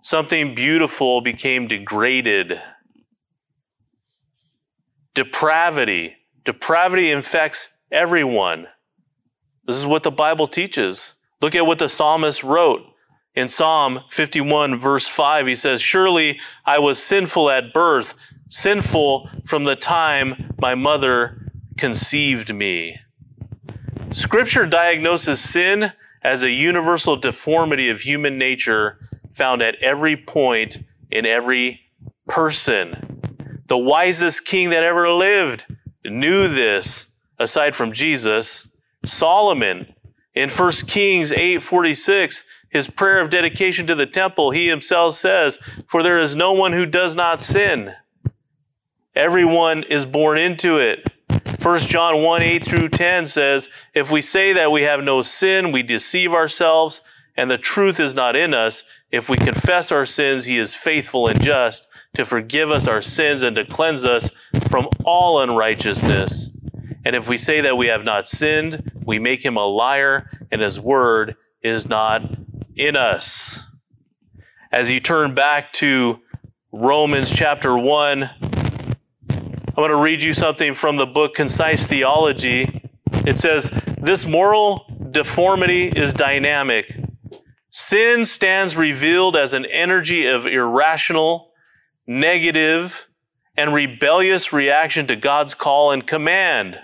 Something 0.00 0.54
beautiful 0.54 1.20
became 1.20 1.68
degraded 1.68 2.58
depravity. 5.12 6.16
Depravity 6.46 7.10
infects 7.10 7.68
everyone. 7.90 8.68
This 9.66 9.76
is 9.76 9.84
what 9.84 10.04
the 10.04 10.12
Bible 10.12 10.46
teaches. 10.46 11.14
Look 11.42 11.56
at 11.56 11.66
what 11.66 11.80
the 11.80 11.88
psalmist 11.88 12.44
wrote 12.44 12.82
in 13.34 13.48
Psalm 13.48 14.00
51, 14.10 14.78
verse 14.78 15.08
5. 15.08 15.48
He 15.48 15.56
says, 15.56 15.82
Surely 15.82 16.38
I 16.64 16.78
was 16.78 17.02
sinful 17.02 17.50
at 17.50 17.74
birth, 17.74 18.14
sinful 18.48 19.28
from 19.44 19.64
the 19.64 19.74
time 19.74 20.54
my 20.60 20.76
mother 20.76 21.50
conceived 21.76 22.54
me. 22.54 22.96
Scripture 24.12 24.66
diagnoses 24.66 25.40
sin 25.40 25.92
as 26.22 26.44
a 26.44 26.50
universal 26.50 27.16
deformity 27.16 27.90
of 27.90 28.02
human 28.02 28.38
nature 28.38 29.00
found 29.34 29.62
at 29.62 29.74
every 29.82 30.16
point 30.16 30.78
in 31.10 31.26
every 31.26 31.80
person. 32.28 33.20
The 33.66 33.76
wisest 33.76 34.46
king 34.46 34.70
that 34.70 34.84
ever 34.84 35.10
lived 35.10 35.64
knew 36.10 36.48
this, 36.48 37.06
aside 37.38 37.74
from 37.76 37.92
Jesus. 37.92 38.68
Solomon, 39.04 39.94
in 40.34 40.48
1 40.48 40.86
Kings 40.86 41.32
8:46, 41.32 42.44
his 42.68 42.88
prayer 42.88 43.20
of 43.20 43.30
dedication 43.30 43.86
to 43.86 43.94
the 43.94 44.06
temple, 44.06 44.50
he 44.50 44.68
himself 44.68 45.14
says, 45.14 45.58
"For 45.88 46.02
there 46.02 46.20
is 46.20 46.36
no 46.36 46.52
one 46.52 46.72
who 46.72 46.86
does 46.86 47.14
not 47.14 47.40
sin. 47.40 47.94
Everyone 49.14 49.82
is 49.84 50.04
born 50.04 50.38
into 50.38 50.78
it." 50.78 51.06
1 51.60 51.88
John 51.88 52.22
1 52.22 52.42
8 52.42 52.64
through 52.64 52.90
10 52.90 53.26
says, 53.26 53.68
If 53.94 54.10
we 54.10 54.22
say 54.22 54.52
that 54.52 54.70
we 54.70 54.82
have 54.82 55.02
no 55.02 55.22
sin, 55.22 55.72
we 55.72 55.82
deceive 55.82 56.32
ourselves, 56.32 57.00
and 57.36 57.50
the 57.50 57.58
truth 57.58 57.98
is 57.98 58.14
not 58.14 58.36
in 58.36 58.54
us. 58.54 58.84
If 59.10 59.28
we 59.28 59.36
confess 59.36 59.90
our 59.90 60.06
sins, 60.06 60.44
he 60.44 60.58
is 60.58 60.74
faithful 60.74 61.26
and 61.26 61.42
just 61.42 61.86
to 62.16 62.24
forgive 62.24 62.70
us 62.70 62.88
our 62.88 63.02
sins 63.02 63.42
and 63.42 63.56
to 63.56 63.64
cleanse 63.64 64.04
us 64.04 64.30
from 64.68 64.88
all 65.04 65.40
unrighteousness. 65.40 66.50
And 67.04 67.14
if 67.14 67.28
we 67.28 67.36
say 67.36 67.60
that 67.60 67.76
we 67.76 67.86
have 67.86 68.04
not 68.04 68.26
sinned, 68.26 68.90
we 69.04 69.18
make 69.18 69.44
him 69.44 69.56
a 69.56 69.64
liar, 69.64 70.30
and 70.50 70.60
his 70.60 70.80
word 70.80 71.36
is 71.62 71.88
not 71.88 72.22
in 72.74 72.96
us. 72.96 73.62
As 74.72 74.90
you 74.90 74.98
turn 74.98 75.34
back 75.34 75.72
to 75.74 76.20
Romans 76.72 77.30
chapter 77.30 77.76
1, 77.76 78.30
I'm 79.30 79.82
going 79.82 79.90
to 79.90 79.96
read 79.96 80.22
you 80.22 80.32
something 80.32 80.74
from 80.74 80.96
the 80.96 81.06
book 81.06 81.34
Concise 81.34 81.86
Theology. 81.86 82.82
It 83.26 83.38
says, 83.38 83.70
This 84.00 84.26
moral 84.26 84.86
deformity 85.10 85.88
is 85.88 86.14
dynamic. 86.14 86.98
Sin 87.68 88.24
stands 88.24 88.74
revealed 88.74 89.36
as 89.36 89.52
an 89.52 89.66
energy 89.66 90.26
of 90.26 90.46
irrational, 90.46 91.50
negative, 92.06 93.08
and 93.56 93.72
rebellious 93.72 94.52
reaction 94.52 95.06
to 95.06 95.16
God's 95.16 95.54
call 95.54 95.92
and 95.92 96.06
command, 96.06 96.78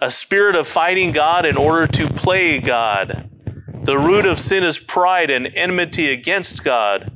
a 0.00 0.10
spirit 0.10 0.54
of 0.54 0.68
fighting 0.68 1.12
God 1.12 1.46
in 1.46 1.56
order 1.56 1.86
to 1.86 2.06
play 2.06 2.60
God. 2.60 3.28
The 3.84 3.98
root 3.98 4.26
of 4.26 4.38
sin 4.38 4.62
is 4.62 4.78
pride 4.78 5.30
and 5.30 5.48
enmity 5.54 6.12
against 6.12 6.62
God. 6.62 7.10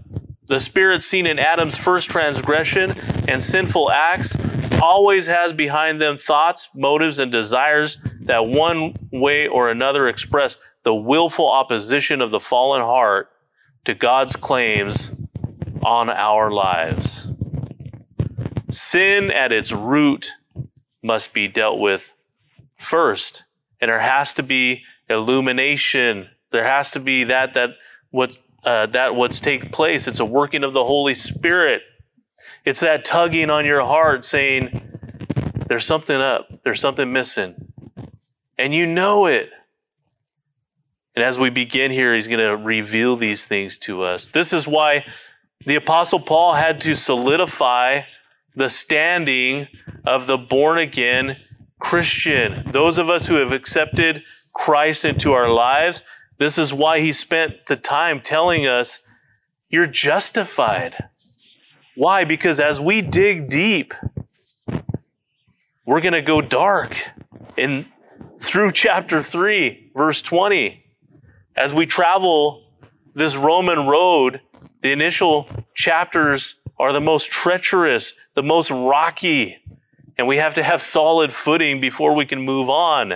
The 0.47 0.61
spirit 0.61 1.03
seen 1.03 1.27
in 1.27 1.39
Adam's 1.39 1.77
first 1.77 2.11
transgression 2.11 2.93
and 3.29 3.43
sinful 3.43 3.91
acts 3.91 4.37
always 4.83 5.27
has 5.27 5.53
behind 5.53 6.01
them 6.01 6.19
thoughts, 6.19 6.69
motives, 6.75 7.19
and 7.19 7.31
desires 7.31 7.99
that 8.23 8.47
one 8.47 8.95
way 9.13 9.47
or 9.47 9.71
another 9.71 10.09
express 10.09 10.59
the 10.83 10.95
willful 10.95 11.51
opposition 11.51 12.21
of 12.21 12.31
the 12.31 12.41
fallen 12.41 12.83
heart 12.83 13.31
to 13.85 13.95
God's 13.95 14.37
claims 14.37 15.13
on 15.83 16.11
our 16.11 16.51
lives. 16.51 17.29
Sin 18.75 19.31
at 19.31 19.53
its 19.53 19.71
root 19.71 20.33
must 21.01 21.33
be 21.33 21.47
dealt 21.47 21.79
with 21.79 22.13
first, 22.77 23.45
and 23.81 23.89
there 23.89 24.01
has 24.01 24.35
to 24.35 24.43
be 24.43 24.83
illumination. 25.09 26.29
There 26.51 26.65
has 26.65 26.91
to 26.93 27.01
be 27.01 27.25
that 27.25 27.55
that 27.55 27.71
what 28.11 28.37
uh, 28.65 28.87
that 28.87 29.15
what's 29.15 29.39
take 29.39 29.71
place. 29.71 30.09
It's 30.09 30.19
a 30.19 30.25
working 30.25 30.65
of 30.65 30.73
the 30.73 30.85
Holy 30.85 31.15
Spirit. 31.15 31.83
It's 32.65 32.81
that 32.81 33.05
tugging 33.05 33.49
on 33.49 33.65
your 33.65 33.83
heart 33.83 34.25
saying, 34.25 34.83
there's 35.69 35.85
something 35.85 36.17
up, 36.17 36.49
there's 36.65 36.81
something 36.81 37.13
missing. 37.13 37.55
And 38.59 38.75
you 38.75 38.87
know 38.87 39.27
it. 39.27 39.51
And 41.15 41.25
as 41.25 41.39
we 41.39 41.51
begin 41.51 41.93
here, 41.93 42.13
he's 42.15 42.27
going 42.27 42.41
to 42.41 42.57
reveal 42.57 43.15
these 43.15 43.47
things 43.47 43.79
to 43.79 44.03
us. 44.03 44.29
This 44.29 44.53
is 44.53 44.67
why 44.67 45.05
the 45.65 45.77
Apostle 45.77 46.19
Paul 46.19 46.55
had 46.55 46.81
to 46.83 46.97
solidify 46.97 48.03
the 48.55 48.69
standing 48.69 49.69
of 50.05 50.27
the 50.27 50.39
born 50.39 50.79
again 50.79 51.37
Christian. 51.79 52.65
Those 52.71 52.99
of 52.99 53.11
us 53.11 53.27
who 53.27 53.37
have 53.37 53.53
accepted 53.53 54.23
Christ 54.55 55.05
into 55.05 55.33
our 55.33 55.51
lives, 55.51 56.03
this 56.39 56.59
is 56.59 56.73
why 56.73 57.01
he 57.01 57.13
spent 57.13 57.67
the 57.67 57.77
time 57.77 58.21
telling 58.21 58.67
us, 58.67 59.01
You're 59.69 59.87
justified. 59.87 60.97
Why? 61.97 62.25
Because 62.25 62.59
as 62.61 62.81
we 62.81 63.03
dig 63.03 63.49
deep, 63.49 63.95
we're 65.87 66.01
going 66.01 66.15
to 66.15 66.23
go 66.23 66.41
dark 66.41 66.97
in 67.57 67.87
through 68.41 68.73
chapter 68.73 69.23
3, 69.23 69.93
verse 69.95 70.23
20. 70.23 70.85
As 71.57 71.73
we 71.73 71.87
travel 71.87 72.65
this 73.15 73.37
Roman 73.37 73.87
road, 73.87 74.41
the 74.83 74.93
initial 74.93 75.49
chapters 75.75 76.57
are 76.79 76.93
the 76.93 77.01
most 77.01 77.31
treacherous, 77.31 78.15
the 78.35 78.43
most 78.43 78.71
rocky, 78.71 79.59
and 80.17 80.27
we 80.27 80.37
have 80.37 80.55
to 80.55 80.63
have 80.63 80.83
solid 80.83 81.33
footing 81.33 81.81
before 81.81 82.15
we 82.15 82.27
can 82.27 82.41
move 82.41 82.69
on. 82.69 83.15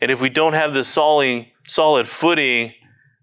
And 0.00 0.10
if 0.10 0.20
we 0.20 0.28
don't 0.28 0.52
have 0.52 0.74
this 0.74 0.88
solid, 0.88 2.08
footing, 2.08 2.74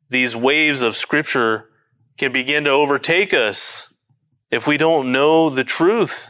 these 0.09 0.35
waves 0.35 0.81
of 0.81 0.95
scripture 0.95 1.69
can 2.17 2.31
begin 2.31 2.63
to 2.65 2.69
overtake 2.69 3.33
us 3.33 3.93
if 4.51 4.67
we 4.67 4.77
don't 4.77 5.11
know 5.11 5.49
the 5.49 5.63
truth. 5.63 6.29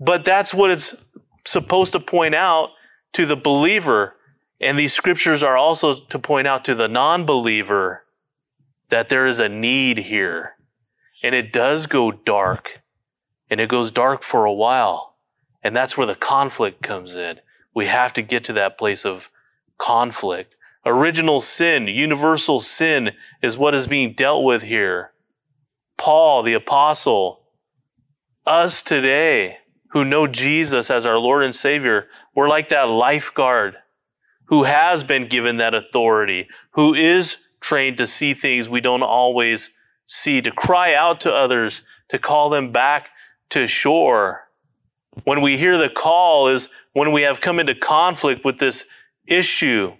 But 0.00 0.24
that's 0.24 0.54
what 0.54 0.70
it's 0.70 0.94
supposed 1.46 1.92
to 1.92 2.00
point 2.00 2.34
out 2.34 2.70
to 3.14 3.26
the 3.26 3.36
believer. 3.36 4.14
And 4.60 4.78
these 4.78 4.92
scriptures 4.92 5.42
are 5.42 5.56
also 5.56 5.94
to 5.94 6.18
point 6.18 6.46
out 6.46 6.64
to 6.66 6.74
the 6.74 6.88
non 6.88 7.24
believer 7.26 8.04
that 8.90 9.08
there 9.08 9.26
is 9.26 9.38
a 9.38 9.48
need 9.48 9.98
here. 9.98 10.54
And 11.22 11.34
it 11.34 11.52
does 11.52 11.86
go 11.86 12.12
dark. 12.12 12.82
And 13.50 13.60
it 13.60 13.68
goes 13.68 13.90
dark 13.90 14.22
for 14.22 14.44
a 14.44 14.52
while. 14.52 15.16
And 15.62 15.76
that's 15.76 15.96
where 15.96 16.06
the 16.06 16.14
conflict 16.14 16.82
comes 16.82 17.14
in. 17.14 17.40
We 17.74 17.86
have 17.86 18.12
to 18.14 18.22
get 18.22 18.44
to 18.44 18.52
that 18.54 18.78
place 18.78 19.04
of 19.04 19.30
conflict. 19.78 20.54
Original 20.84 21.40
sin, 21.40 21.86
universal 21.86 22.60
sin 22.60 23.10
is 23.42 23.58
what 23.58 23.74
is 23.74 23.86
being 23.86 24.14
dealt 24.14 24.44
with 24.44 24.62
here. 24.62 25.12
Paul, 25.96 26.42
the 26.42 26.54
apostle, 26.54 27.40
us 28.46 28.80
today 28.82 29.58
who 29.90 30.04
know 30.04 30.26
Jesus 30.26 30.90
as 30.90 31.04
our 31.04 31.18
Lord 31.18 31.44
and 31.44 31.54
Savior, 31.54 32.08
we're 32.34 32.48
like 32.48 32.68
that 32.68 32.88
lifeguard 32.88 33.76
who 34.46 34.62
has 34.62 35.04
been 35.04 35.28
given 35.28 35.58
that 35.58 35.74
authority, 35.74 36.48
who 36.70 36.94
is 36.94 37.36
trained 37.60 37.98
to 37.98 38.06
see 38.06 38.32
things 38.32 38.68
we 38.68 38.80
don't 38.80 39.02
always 39.02 39.70
see, 40.08 40.40
to 40.40 40.50
cry 40.50 40.94
out 40.94 41.20
to 41.20 41.32
others, 41.32 41.82
to 42.08 42.18
call 42.18 42.50
them 42.50 42.72
back 42.72 43.10
to 43.50 43.66
shore. 43.66 44.48
When 45.24 45.42
we 45.42 45.56
hear 45.56 45.78
the 45.78 45.90
call 45.90 46.48
is 46.48 46.68
when 46.94 47.12
we 47.12 47.22
have 47.22 47.40
come 47.40 47.60
into 47.60 47.74
conflict 47.74 48.44
with 48.44 48.58
this 48.58 48.84
issue. 49.26 49.92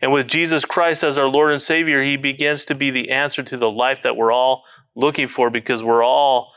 And 0.00 0.12
with 0.12 0.28
Jesus 0.28 0.64
Christ 0.64 1.02
as 1.02 1.18
our 1.18 1.28
Lord 1.28 1.52
and 1.52 1.60
Savior, 1.60 2.02
He 2.02 2.16
begins 2.16 2.64
to 2.66 2.74
be 2.74 2.90
the 2.90 3.10
answer 3.10 3.42
to 3.42 3.56
the 3.56 3.70
life 3.70 4.02
that 4.04 4.16
we're 4.16 4.32
all 4.32 4.62
looking 4.94 5.28
for 5.28 5.50
because 5.50 5.82
we're 5.82 6.04
all 6.04 6.52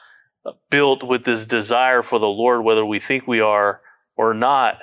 built 0.70 1.04
with 1.04 1.24
this 1.24 1.46
desire 1.46 2.04
for 2.04 2.20
the 2.20 2.28
Lord, 2.28 2.64
whether 2.64 2.86
we 2.86 3.00
think 3.00 3.28
we 3.28 3.42
are 3.42 3.82
or 4.16 4.34
not. 4.34 4.80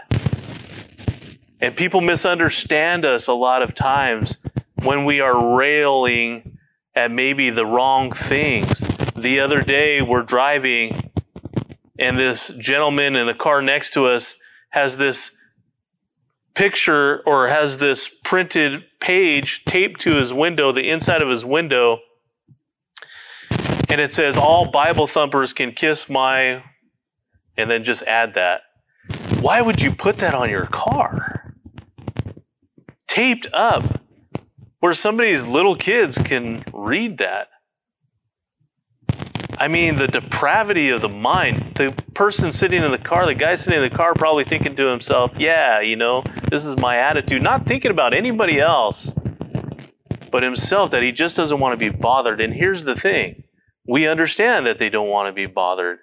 And 1.60 1.76
people 1.76 2.00
misunderstand 2.00 3.04
us 3.04 3.26
a 3.28 3.32
lot 3.32 3.62
of 3.62 3.74
times 3.74 4.38
when 4.82 5.04
we 5.04 5.20
are 5.20 5.56
railing 5.56 6.57
at 6.98 7.10
maybe 7.10 7.50
the 7.50 7.64
wrong 7.64 8.12
things. 8.12 8.86
The 9.16 9.40
other 9.40 9.62
day, 9.62 10.02
we're 10.02 10.22
driving, 10.22 11.10
and 11.98 12.18
this 12.18 12.48
gentleman 12.58 13.16
in 13.16 13.26
the 13.26 13.34
car 13.34 13.62
next 13.62 13.92
to 13.94 14.06
us 14.06 14.34
has 14.70 14.96
this 14.96 15.30
picture 16.54 17.22
or 17.26 17.48
has 17.48 17.78
this 17.78 18.08
printed 18.24 18.82
page 19.00 19.64
taped 19.64 20.00
to 20.02 20.16
his 20.16 20.32
window, 20.32 20.72
the 20.72 20.90
inside 20.90 21.22
of 21.22 21.28
his 21.28 21.44
window 21.44 22.00
and 23.88 24.00
it 24.00 24.12
says 24.12 24.36
all 24.36 24.70
Bible 24.70 25.06
thumpers 25.06 25.52
can 25.52 25.72
kiss 25.72 26.08
my, 26.08 26.62
and 27.56 27.70
then 27.70 27.82
just 27.82 28.02
add 28.04 28.34
that. 28.34 28.60
Why 29.40 29.60
would 29.60 29.80
you 29.80 29.92
put 29.92 30.18
that 30.18 30.34
on 30.34 30.50
your 30.50 30.66
car? 30.66 31.54
Taped 33.06 33.46
up 33.52 33.97
where 34.80 34.94
somebody's 34.94 35.46
little 35.46 35.76
kids 35.76 36.18
can 36.18 36.64
read 36.72 37.18
that. 37.18 37.48
I 39.60 39.66
mean, 39.66 39.96
the 39.96 40.06
depravity 40.06 40.90
of 40.90 41.00
the 41.00 41.08
mind. 41.08 41.74
The 41.74 41.92
person 42.14 42.52
sitting 42.52 42.84
in 42.84 42.92
the 42.92 42.98
car, 42.98 43.26
the 43.26 43.34
guy 43.34 43.56
sitting 43.56 43.82
in 43.82 43.90
the 43.90 43.96
car, 43.96 44.14
probably 44.14 44.44
thinking 44.44 44.76
to 44.76 44.86
himself, 44.86 45.32
yeah, 45.36 45.80
you 45.80 45.96
know, 45.96 46.22
this 46.48 46.64
is 46.64 46.76
my 46.76 46.98
attitude. 46.98 47.42
Not 47.42 47.66
thinking 47.66 47.90
about 47.90 48.14
anybody 48.14 48.60
else, 48.60 49.12
but 50.30 50.44
himself, 50.44 50.92
that 50.92 51.02
he 51.02 51.10
just 51.10 51.36
doesn't 51.36 51.58
want 51.58 51.72
to 51.72 51.76
be 51.76 51.88
bothered. 51.88 52.40
And 52.40 52.54
here's 52.54 52.84
the 52.84 52.94
thing 52.94 53.42
we 53.84 54.06
understand 54.06 54.66
that 54.66 54.78
they 54.78 54.90
don't 54.90 55.08
want 55.08 55.26
to 55.28 55.32
be 55.32 55.46
bothered. 55.46 55.98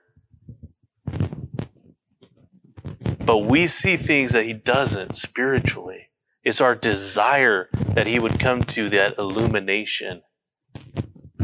But 3.20 3.38
we 3.38 3.68
see 3.68 3.96
things 3.96 4.34
that 4.34 4.44
he 4.44 4.54
doesn't 4.54 5.16
spiritually. 5.16 6.05
It's 6.46 6.62
our 6.62 6.76
desire 6.76 7.70
that 7.96 8.06
he 8.06 8.20
would 8.20 8.40
come 8.40 8.64
to 8.66 8.90
that 8.92 9.18
illumination. 9.18 10.22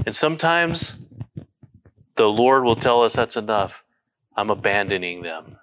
And 0.06 0.16
sometimes 0.16 0.96
the 2.16 2.30
Lord 2.30 2.64
will 2.64 2.76
tell 2.76 3.04
us 3.04 3.14
that's 3.14 3.36
enough. 3.36 3.84
I'm 4.38 4.52
abandoning 4.52 5.24
them. 5.24 5.58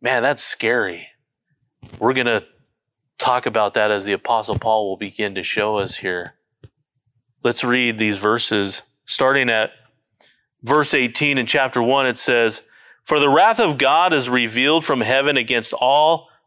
Man, 0.00 0.22
that's 0.22 0.42
scary. 0.42 1.08
We're 1.98 2.14
going 2.14 2.26
to 2.26 2.44
talk 3.18 3.46
about 3.46 3.74
that 3.74 3.90
as 3.90 4.04
the 4.04 4.12
Apostle 4.12 4.58
Paul 4.58 4.88
will 4.88 4.96
begin 4.98 5.34
to 5.34 5.42
show 5.42 5.78
us 5.78 5.96
here. 5.96 6.34
Let's 7.42 7.64
read 7.64 7.98
these 7.98 8.18
verses. 8.18 8.82
Starting 9.04 9.50
at 9.50 9.72
verse 10.62 10.94
18 10.94 11.38
in 11.38 11.46
chapter 11.46 11.82
1, 11.82 12.06
it 12.06 12.18
says, 12.18 12.62
For 13.02 13.18
the 13.18 13.28
wrath 13.28 13.58
of 13.58 13.78
God 13.78 14.12
is 14.12 14.28
revealed 14.30 14.84
from 14.84 15.00
heaven 15.00 15.36
against 15.36 15.72
all 15.72 16.28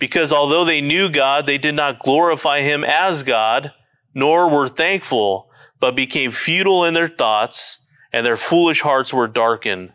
Because 0.00 0.32
although 0.32 0.64
they 0.64 0.80
knew 0.80 1.10
God, 1.10 1.46
they 1.46 1.58
did 1.58 1.76
not 1.76 2.00
glorify 2.00 2.62
him 2.62 2.82
as 2.82 3.22
God, 3.22 3.72
nor 4.14 4.50
were 4.50 4.68
thankful, 4.68 5.50
but 5.78 5.94
became 5.94 6.32
futile 6.32 6.84
in 6.84 6.94
their 6.94 7.06
thoughts 7.06 7.78
and 8.12 8.26
their 8.26 8.36
foolish 8.36 8.80
hearts 8.80 9.12
were 9.14 9.28
darkened. 9.28 9.92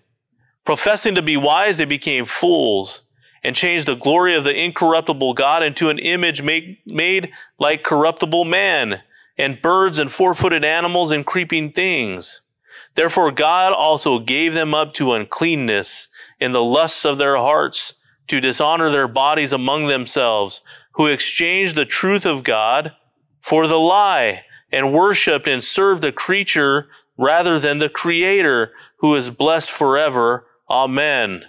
Professing 0.63 1.15
to 1.15 1.21
be 1.21 1.35
wise, 1.35 1.77
they 1.77 1.85
became 1.85 2.25
fools 2.25 3.01
and 3.43 3.55
changed 3.55 3.87
the 3.87 3.95
glory 3.95 4.35
of 4.35 4.43
the 4.43 4.55
incorruptible 4.55 5.33
God 5.33 5.63
into 5.63 5.89
an 5.89 5.99
image 5.99 6.41
made, 6.41 6.77
made 6.85 7.31
like 7.59 7.83
corruptible 7.83 8.45
man 8.45 9.01
and 9.37 9.61
birds 9.61 9.99
and 9.99 10.11
four 10.11 10.33
footed 10.33 10.63
animals 10.63 11.11
and 11.11 11.25
creeping 11.25 11.71
things. 11.71 12.41
Therefore, 12.93 13.31
God 13.31 13.73
also 13.73 14.19
gave 14.19 14.53
them 14.53 14.73
up 14.73 14.93
to 14.93 15.13
uncleanness 15.13 16.07
in 16.39 16.51
the 16.51 16.63
lusts 16.63 17.05
of 17.05 17.17
their 17.17 17.37
hearts 17.37 17.95
to 18.27 18.41
dishonor 18.41 18.89
their 18.89 19.07
bodies 19.07 19.53
among 19.53 19.87
themselves, 19.87 20.61
who 20.93 21.07
exchanged 21.07 21.75
the 21.75 21.85
truth 21.85 22.25
of 22.25 22.43
God 22.43 22.93
for 23.41 23.67
the 23.67 23.79
lie 23.79 24.43
and 24.71 24.93
worshiped 24.93 25.47
and 25.47 25.63
served 25.63 26.01
the 26.01 26.11
creature 26.11 26.87
rather 27.17 27.59
than 27.59 27.79
the 27.79 27.89
Creator 27.89 28.73
who 28.97 29.15
is 29.15 29.29
blessed 29.29 29.71
forever. 29.71 30.47
Amen. 30.69 31.43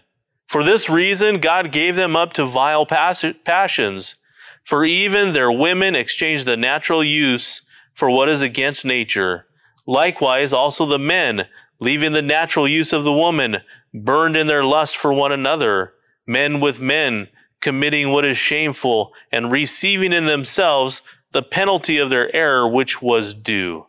For 0.47 0.63
this 0.63 0.89
reason, 0.89 1.41
God 1.41 1.73
gave 1.73 1.97
them 1.97 2.17
up 2.17 2.35
to 2.35 2.47
vile 2.47 2.87
passions. 2.87 4.17
For 4.65 4.85
even 4.85 5.33
their 5.33 5.51
women 5.51 5.95
exchanged 5.95 6.47
the 6.47 6.57
natural 6.57 7.03
use 7.03 7.63
for 7.95 8.11
what 8.11 8.29
is 8.29 8.43
against 8.43 8.85
nature. 8.85 9.47
Likewise, 9.87 10.53
also 10.53 10.87
the 10.87 10.99
men, 10.99 11.47
leaving 11.81 12.13
the 12.13 12.23
natural 12.23 12.69
use 12.69 12.93
of 12.93 13.05
the 13.05 13.13
woman, 13.13 13.59
burned 13.95 14.37
in 14.37 14.47
their 14.47 14.65
lust 14.65 14.97
for 14.97 15.13
one 15.13 15.33
another, 15.33 15.95
men 16.27 16.61
with 16.61 16.81
men, 16.81 17.29
committing 17.61 18.11
what 18.11 18.25
is 18.25 18.37
shameful, 18.37 19.13
and 19.33 19.53
receiving 19.53 20.13
in 20.13 20.27
themselves 20.27 21.03
the 21.33 21.43
penalty 21.43 21.99
of 21.99 22.11
their 22.11 22.35
error 22.35 22.69
which 22.69 23.03
was 23.03 23.35
due. 23.35 23.87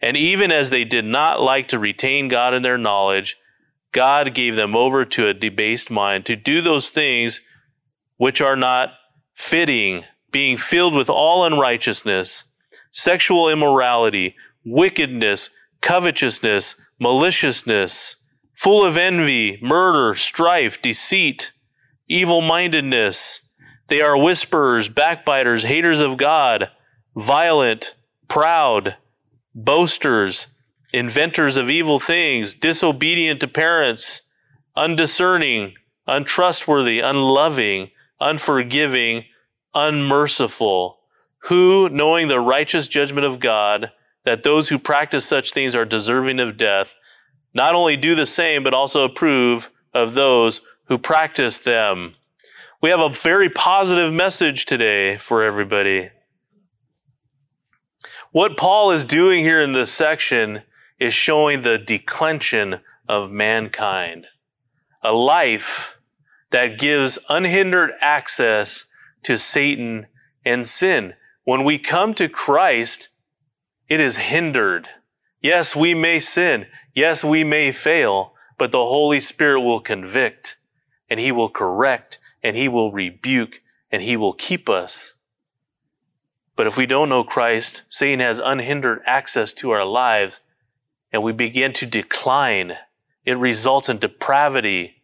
And 0.00 0.16
even 0.16 0.50
as 0.50 0.70
they 0.70 0.84
did 0.84 1.04
not 1.04 1.40
like 1.40 1.68
to 1.68 1.78
retain 1.78 2.28
God 2.28 2.54
in 2.54 2.62
their 2.62 2.78
knowledge, 2.78 3.36
God 3.92 4.34
gave 4.34 4.56
them 4.56 4.76
over 4.76 5.04
to 5.04 5.26
a 5.26 5.34
debased 5.34 5.90
mind 5.90 6.26
to 6.26 6.36
do 6.36 6.62
those 6.62 6.90
things 6.90 7.40
which 8.16 8.40
are 8.40 8.56
not 8.56 8.92
fitting, 9.34 10.04
being 10.30 10.56
filled 10.56 10.94
with 10.94 11.10
all 11.10 11.44
unrighteousness, 11.44 12.44
sexual 12.92 13.48
immorality, 13.48 14.36
wickedness, 14.64 15.50
covetousness, 15.80 16.80
maliciousness, 16.98 18.16
full 18.54 18.84
of 18.84 18.96
envy, 18.96 19.58
murder, 19.62 20.14
strife, 20.14 20.80
deceit, 20.82 21.52
evil 22.10 22.40
mindedness. 22.40 23.40
They 23.86 24.02
are 24.02 24.18
whisperers, 24.18 24.88
backbiters, 24.88 25.62
haters 25.62 26.00
of 26.00 26.16
God, 26.16 26.68
violent, 27.16 27.94
proud 28.28 28.96
boasters, 29.54 30.48
inventors 30.92 31.56
of 31.56 31.70
evil 31.70 31.98
things, 31.98 32.54
disobedient 32.54 33.40
to 33.40 33.48
parents, 33.48 34.22
undiscerning, 34.76 35.74
untrustworthy, 36.06 37.00
unloving, 37.00 37.90
unforgiving, 38.20 39.24
unmerciful, 39.74 40.98
who, 41.44 41.88
knowing 41.88 42.28
the 42.28 42.40
righteous 42.40 42.88
judgment 42.88 43.26
of 43.26 43.40
God, 43.40 43.92
that 44.24 44.42
those 44.42 44.68
who 44.68 44.78
practice 44.78 45.24
such 45.24 45.52
things 45.52 45.74
are 45.74 45.84
deserving 45.84 46.40
of 46.40 46.56
death, 46.56 46.94
not 47.54 47.74
only 47.74 47.96
do 47.96 48.14
the 48.14 48.26
same, 48.26 48.62
but 48.62 48.74
also 48.74 49.04
approve 49.04 49.70
of 49.94 50.14
those 50.14 50.60
who 50.90 50.98
practice 50.98 51.60
them. 51.60 52.12
We 52.82 52.90
have 52.90 52.98
a 52.98 53.10
very 53.10 53.48
positive 53.48 54.12
message 54.12 54.66
today 54.66 55.16
for 55.16 55.44
everybody. 55.44 56.10
What 58.32 58.56
Paul 58.56 58.90
is 58.90 59.04
doing 59.04 59.44
here 59.44 59.62
in 59.62 59.70
this 59.70 59.92
section 59.92 60.62
is 60.98 61.14
showing 61.14 61.62
the 61.62 61.78
declension 61.78 62.80
of 63.08 63.30
mankind, 63.30 64.26
a 65.00 65.12
life 65.12 65.96
that 66.50 66.78
gives 66.78 67.20
unhindered 67.28 67.92
access 68.00 68.84
to 69.22 69.38
Satan 69.38 70.08
and 70.44 70.66
sin. 70.66 71.14
When 71.44 71.62
we 71.62 71.78
come 71.78 72.14
to 72.14 72.28
Christ, 72.28 73.10
it 73.88 74.00
is 74.00 74.16
hindered. 74.16 74.88
Yes, 75.40 75.76
we 75.76 75.94
may 75.94 76.18
sin. 76.18 76.66
Yes, 76.96 77.22
we 77.22 77.44
may 77.44 77.70
fail, 77.70 78.34
but 78.58 78.72
the 78.72 78.78
Holy 78.78 79.20
Spirit 79.20 79.60
will 79.60 79.80
convict 79.80 80.56
and 81.10 81.20
He 81.20 81.32
will 81.32 81.50
correct 81.50 82.18
and 82.42 82.56
He 82.56 82.68
will 82.68 82.92
rebuke 82.92 83.60
and 83.90 84.00
He 84.02 84.16
will 84.16 84.32
keep 84.32 84.68
us. 84.68 85.14
But 86.56 86.66
if 86.66 86.76
we 86.76 86.86
don't 86.86 87.08
know 87.08 87.24
Christ, 87.24 87.82
Satan 87.88 88.20
has 88.20 88.38
unhindered 88.38 89.00
access 89.04 89.52
to 89.54 89.70
our 89.70 89.84
lives 89.84 90.40
and 91.12 91.22
we 91.22 91.32
begin 91.32 91.72
to 91.74 91.86
decline. 91.86 92.76
It 93.24 93.36
results 93.36 93.88
in 93.88 93.98
depravity. 93.98 95.02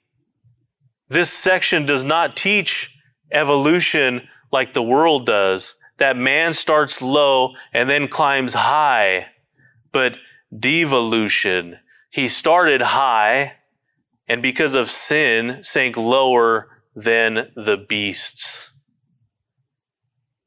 This 1.08 1.32
section 1.32 1.84
does 1.86 2.04
not 2.04 2.36
teach 2.36 2.98
evolution 3.32 4.28
like 4.52 4.72
the 4.72 4.82
world 4.82 5.26
does, 5.26 5.74
that 5.98 6.16
man 6.16 6.52
starts 6.54 7.02
low 7.02 7.54
and 7.72 7.88
then 7.88 8.08
climbs 8.08 8.54
high, 8.54 9.26
but 9.92 10.16
devolution. 10.56 11.78
He 12.10 12.28
started 12.28 12.82
high 12.82 13.54
and 14.28 14.42
because 14.42 14.74
of 14.74 14.90
sin 14.90 15.62
sank 15.62 15.96
lower 15.96 16.68
than 16.94 17.50
the 17.54 17.76
beasts. 17.76 18.72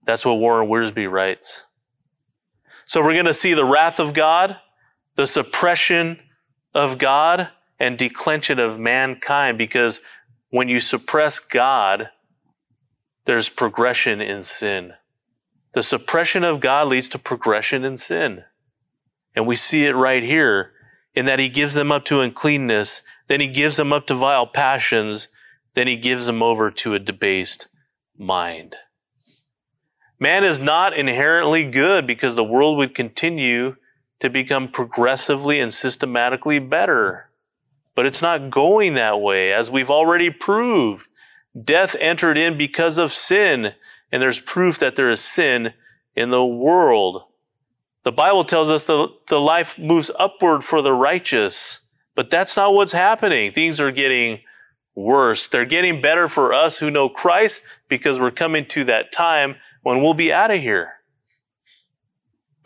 That's 0.06 0.26
what 0.26 0.40
Warren 0.40 0.68
Wiersbe 0.68 1.10
writes. 1.10 1.66
So 2.86 3.04
we're 3.04 3.14
going 3.14 3.26
to 3.26 3.34
see 3.34 3.54
the 3.54 3.66
wrath 3.66 4.00
of 4.00 4.14
God, 4.14 4.58
the 5.16 5.28
suppression 5.28 6.20
of 6.74 6.98
God, 6.98 7.50
and 7.80 7.98
declension 7.98 8.60
of 8.60 8.80
mankind 8.80 9.58
because 9.58 10.02
when 10.50 10.68
you 10.68 10.80
suppress 10.80 11.40
God, 11.40 12.10
there's 13.26 13.48
progression 13.48 14.22
in 14.22 14.44
sin. 14.44 14.94
The 15.74 15.84
suppression 15.84 16.44
of 16.44 16.60
God 16.60 16.88
leads 16.88 17.10
to 17.10 17.20
progression 17.20 17.86
in 17.86 17.98
sin. 17.98 18.44
And 19.36 19.46
we 19.46 19.56
see 19.56 19.86
it 19.86 19.96
right 19.96 20.24
here 20.24 20.72
in 21.14 21.26
that 21.28 21.40
he 21.40 21.48
gives 21.48 21.76
them 21.76 21.92
up 21.92 22.06
to 22.06 22.22
uncleanness, 22.22 23.04
then 23.30 23.40
he 23.40 23.48
gives 23.48 23.78
them 23.78 23.94
up 23.94 24.08
to 24.08 24.16
vile 24.16 24.48
passions, 24.48 25.30
then 25.76 25.88
he 25.88 25.96
gives 25.96 26.26
them 26.26 26.44
over 26.44 26.70
to 26.72 26.96
a 26.96 27.00
debased 27.00 27.68
mind. 28.18 28.76
Man 30.20 30.44
is 30.44 30.60
not 30.60 30.98
inherently 30.98 31.64
good 31.64 32.06
because 32.06 32.36
the 32.36 32.44
world 32.44 32.78
would 32.78 32.94
continue 32.94 33.78
to 34.20 34.30
become 34.30 34.68
progressively 34.68 35.62
and 35.62 35.74
systematically 35.74 36.60
better. 36.60 37.30
But 37.96 38.06
it's 38.06 38.22
not 38.22 38.50
going 38.50 38.96
that 38.96 39.22
way, 39.22 39.54
as 39.54 39.72
we've 39.72 39.90
already 39.90 40.30
proved. 40.30 41.08
Death 41.64 41.96
entered 42.00 42.38
in 42.38 42.58
because 42.58 42.98
of 42.98 43.14
sin, 43.14 43.74
and 44.12 44.22
there's 44.22 44.40
proof 44.40 44.80
that 44.80 44.96
there 44.96 45.12
is 45.12 45.22
sin 45.22 45.74
in 46.16 46.32
the 46.32 46.46
world. 46.46 47.24
The 48.04 48.12
Bible 48.12 48.44
tells 48.44 48.70
us 48.70 48.86
that 48.86 49.10
the 49.28 49.40
life 49.40 49.78
moves 49.78 50.12
upward 50.18 50.64
for 50.64 50.82
the 50.82 50.94
righteous, 50.94 51.82
but 52.20 52.30
that's 52.30 52.58
not 52.58 52.74
what's 52.74 52.92
happening. 52.92 53.54
Things 53.54 53.80
are 53.80 53.94
getting 53.94 54.42
worse. 54.94 55.48
They're 55.48 55.64
getting 55.64 56.02
better 56.02 56.28
for 56.28 56.52
us 56.52 56.78
who 56.78 56.92
know 56.92 57.08
Christ 57.08 57.62
because 57.88 58.20
we're 58.20 58.30
coming 58.30 58.66
to 58.66 58.84
that 58.84 59.14
time 59.14 59.56
when 59.84 60.02
we'll 60.02 60.14
be 60.14 60.34
out 60.34 60.52
of 60.52 60.60
here. 60.60 60.96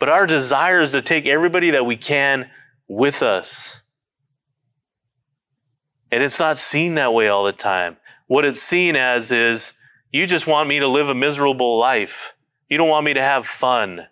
But 0.00 0.08
our 0.08 0.26
desire 0.26 0.80
is 0.80 0.90
to 0.90 1.02
take 1.02 1.26
everybody 1.26 1.70
that 1.70 1.86
we 1.86 1.96
can 1.96 2.50
with 2.88 3.22
us. 3.22 3.84
And 6.10 6.20
it's 6.20 6.40
not 6.40 6.58
seen 6.58 6.96
that 6.96 7.14
way 7.14 7.28
all 7.28 7.44
the 7.44 7.52
time. 7.52 7.96
What 8.26 8.44
it's 8.44 8.60
seen 8.60 8.96
as 8.96 9.30
is 9.30 9.72
you 10.10 10.26
just 10.26 10.48
want 10.48 10.68
me 10.68 10.80
to 10.80 10.88
live 10.88 11.08
a 11.08 11.14
miserable 11.14 11.78
life. 11.78 12.34
You 12.68 12.76
don't 12.76 12.88
want 12.88 13.06
me 13.06 13.14
to 13.14 13.22
have 13.22 13.46
fun. 13.46 14.08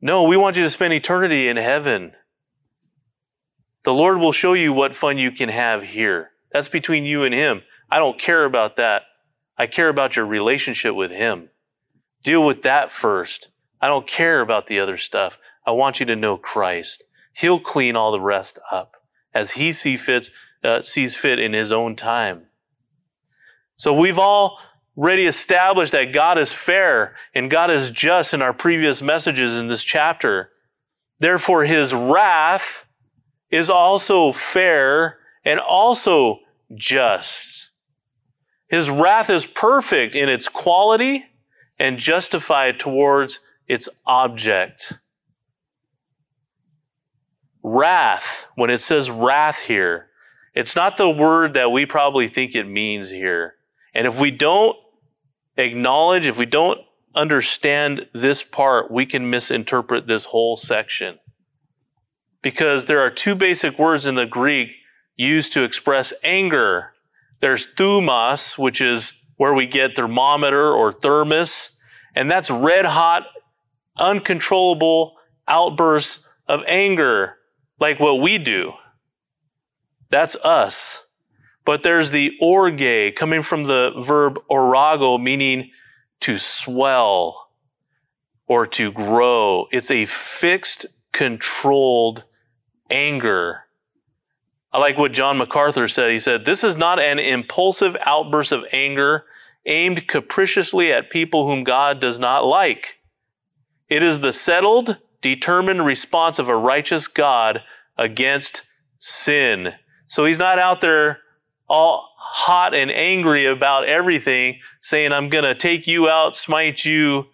No, 0.00 0.22
we 0.22 0.38
want 0.38 0.56
you 0.56 0.62
to 0.62 0.70
spend 0.70 0.94
eternity 0.94 1.48
in 1.48 1.58
heaven. 1.58 2.12
The 3.86 3.94
Lord 3.94 4.18
will 4.18 4.32
show 4.32 4.54
you 4.54 4.72
what 4.72 4.96
fun 4.96 5.16
you 5.16 5.30
can 5.30 5.48
have 5.48 5.84
here. 5.84 6.32
That's 6.52 6.68
between 6.68 7.04
you 7.04 7.22
and 7.22 7.32
Him. 7.32 7.62
I 7.88 8.00
don't 8.00 8.18
care 8.18 8.44
about 8.44 8.74
that. 8.74 9.02
I 9.56 9.68
care 9.68 9.88
about 9.88 10.16
your 10.16 10.26
relationship 10.26 10.96
with 10.96 11.12
Him. 11.12 11.50
Deal 12.24 12.44
with 12.44 12.62
that 12.62 12.90
first. 12.90 13.50
I 13.80 13.86
don't 13.86 14.04
care 14.04 14.40
about 14.40 14.66
the 14.66 14.80
other 14.80 14.96
stuff. 14.96 15.38
I 15.64 15.70
want 15.70 16.00
you 16.00 16.06
to 16.06 16.16
know 16.16 16.36
Christ. 16.36 17.04
He'll 17.32 17.60
clean 17.60 17.94
all 17.94 18.10
the 18.10 18.18
rest 18.18 18.58
up 18.72 18.96
as 19.32 19.52
He 19.52 19.70
see 19.70 19.96
fits, 19.96 20.32
uh, 20.64 20.82
sees 20.82 21.14
fit 21.14 21.38
in 21.38 21.52
His 21.52 21.70
own 21.70 21.94
time. 21.94 22.46
So 23.76 23.94
we've 23.94 24.18
already 24.18 25.28
established 25.28 25.92
that 25.92 26.12
God 26.12 26.38
is 26.38 26.52
fair 26.52 27.14
and 27.36 27.48
God 27.48 27.70
is 27.70 27.92
just 27.92 28.34
in 28.34 28.42
our 28.42 28.52
previous 28.52 29.00
messages 29.00 29.56
in 29.56 29.68
this 29.68 29.84
chapter. 29.84 30.50
Therefore, 31.20 31.62
His 31.62 31.94
wrath 31.94 32.82
is 33.50 33.70
also 33.70 34.32
fair 34.32 35.18
and 35.44 35.60
also 35.60 36.40
just. 36.74 37.70
His 38.68 38.90
wrath 38.90 39.30
is 39.30 39.46
perfect 39.46 40.14
in 40.16 40.28
its 40.28 40.48
quality 40.48 41.24
and 41.78 41.98
justified 41.98 42.80
towards 42.80 43.40
its 43.68 43.88
object. 44.06 44.92
Wrath, 47.62 48.46
when 48.54 48.70
it 48.70 48.80
says 48.80 49.10
wrath 49.10 49.58
here, 49.58 50.08
it's 50.54 50.74
not 50.74 50.96
the 50.96 51.10
word 51.10 51.54
that 51.54 51.70
we 51.70 51.84
probably 51.84 52.28
think 52.28 52.54
it 52.54 52.66
means 52.66 53.10
here. 53.10 53.54
And 53.94 54.06
if 54.06 54.18
we 54.20 54.30
don't 54.30 54.76
acknowledge, 55.56 56.26
if 56.26 56.38
we 56.38 56.46
don't 56.46 56.80
understand 57.14 58.06
this 58.12 58.42
part, 58.42 58.90
we 58.90 59.06
can 59.06 59.30
misinterpret 59.30 60.06
this 60.06 60.24
whole 60.24 60.56
section. 60.56 61.18
Because 62.46 62.86
there 62.86 63.00
are 63.00 63.10
two 63.10 63.34
basic 63.34 63.76
words 63.76 64.06
in 64.06 64.14
the 64.14 64.24
Greek 64.24 64.68
used 65.16 65.52
to 65.54 65.64
express 65.64 66.12
anger. 66.22 66.92
There's 67.40 67.66
thumos, 67.66 68.56
which 68.56 68.80
is 68.80 69.14
where 69.36 69.52
we 69.52 69.66
get 69.66 69.96
thermometer 69.96 70.70
or 70.72 70.92
thermos, 70.92 71.70
and 72.14 72.30
that's 72.30 72.48
red 72.48 72.84
hot, 72.84 73.24
uncontrollable 73.98 75.16
outbursts 75.48 76.24
of 76.46 76.60
anger, 76.68 77.34
like 77.80 77.98
what 77.98 78.20
we 78.20 78.38
do. 78.38 78.74
That's 80.10 80.36
us. 80.36 81.04
But 81.64 81.82
there's 81.82 82.12
the 82.12 82.30
orge 82.40 83.16
coming 83.16 83.42
from 83.42 83.64
the 83.64 83.90
verb 84.04 84.38
orago, 84.48 85.20
meaning 85.20 85.72
to 86.20 86.38
swell 86.38 87.48
or 88.46 88.68
to 88.68 88.92
grow. 88.92 89.66
It's 89.72 89.90
a 89.90 90.06
fixed, 90.06 90.86
controlled 91.12 92.22
anger 92.90 93.66
I 94.76 94.78
like 94.78 94.98
what 94.98 95.14
John 95.14 95.38
MacArthur 95.38 95.88
said. 95.88 96.10
He 96.10 96.18
said, 96.18 96.44
This 96.44 96.62
is 96.62 96.76
not 96.76 96.98
an 96.98 97.18
impulsive 97.18 97.96
outburst 98.04 98.52
of 98.52 98.66
anger 98.72 99.24
aimed 99.64 100.06
capriciously 100.06 100.92
at 100.92 101.08
people 101.08 101.46
whom 101.46 101.64
God 101.64 101.98
does 101.98 102.18
not 102.18 102.44
like. 102.44 102.98
It 103.88 104.02
is 104.02 104.20
the 104.20 104.34
settled, 104.34 104.98
determined 105.22 105.86
response 105.86 106.38
of 106.38 106.50
a 106.50 106.56
righteous 106.56 107.08
God 107.08 107.62
against 107.96 108.64
sin. 108.98 109.72
So 110.08 110.26
he's 110.26 110.38
not 110.38 110.58
out 110.58 110.82
there 110.82 111.20
all 111.70 112.10
hot 112.18 112.74
and 112.74 112.90
angry 112.90 113.46
about 113.46 113.88
everything, 113.88 114.60
saying, 114.82 115.10
I'm 115.10 115.30
going 115.30 115.44
to 115.44 115.54
take 115.54 115.86
you 115.86 116.10
out, 116.10 116.36
smite 116.36 116.84
you, 116.84 117.28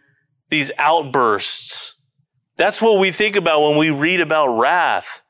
these 0.49 0.71
outbursts. 0.79 1.97
That's 2.57 2.81
what 2.81 3.01
we 3.01 3.11
think 3.11 3.35
about 3.35 3.63
when 3.63 3.77
we 3.77 3.91
read 3.91 4.21
about 4.21 4.57
wrath. 4.57 5.22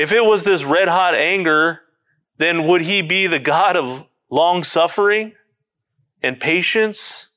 If 0.00 0.12
it 0.12 0.24
was 0.24 0.44
this 0.44 0.64
red 0.64 0.88
hot 0.88 1.14
anger, 1.14 1.82
then 2.38 2.66
would 2.66 2.80
he 2.80 3.02
be 3.02 3.26
the 3.26 3.38
God 3.38 3.76
of 3.76 4.06
long 4.30 4.64
suffering 4.64 5.34
and 6.22 6.40
patience? 6.40 7.28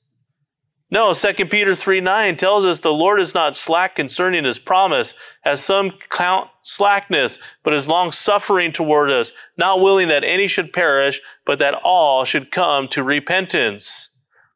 No, 0.89 1.13
2 1.13 1.34
Peter 1.47 1.76
3 1.76 1.99
9 1.99 2.38
tells 2.38 2.65
us 2.65 2.80
the 2.80 2.93
Lord 2.93 3.19
is 3.19 3.34
not 3.34 3.58
slack 3.58 3.97
concerning 3.97 4.45
his 4.45 4.60
promise, 4.60 5.13
as 5.43 5.62
some 5.62 5.91
count 6.10 6.52
slackness, 6.62 7.38
but 7.63 7.73
is 7.73 7.89
long 7.89 8.13
suffering 8.13 8.71
toward 8.71 9.12
us, 9.12 9.34
not 9.58 9.82
willing 9.82 10.08
that 10.08 10.23
any 10.23 10.47
should 10.47 10.71
perish, 10.71 11.19
but 11.45 11.60
that 11.60 11.73
all 11.84 12.23
should 12.23 12.49
come 12.49 12.88
to 12.88 13.04
repentance. 13.04 14.15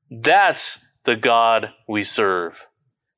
That's 0.10 0.80
the 1.04 1.18
God 1.18 1.74
we 1.90 2.06
serve, 2.06 2.68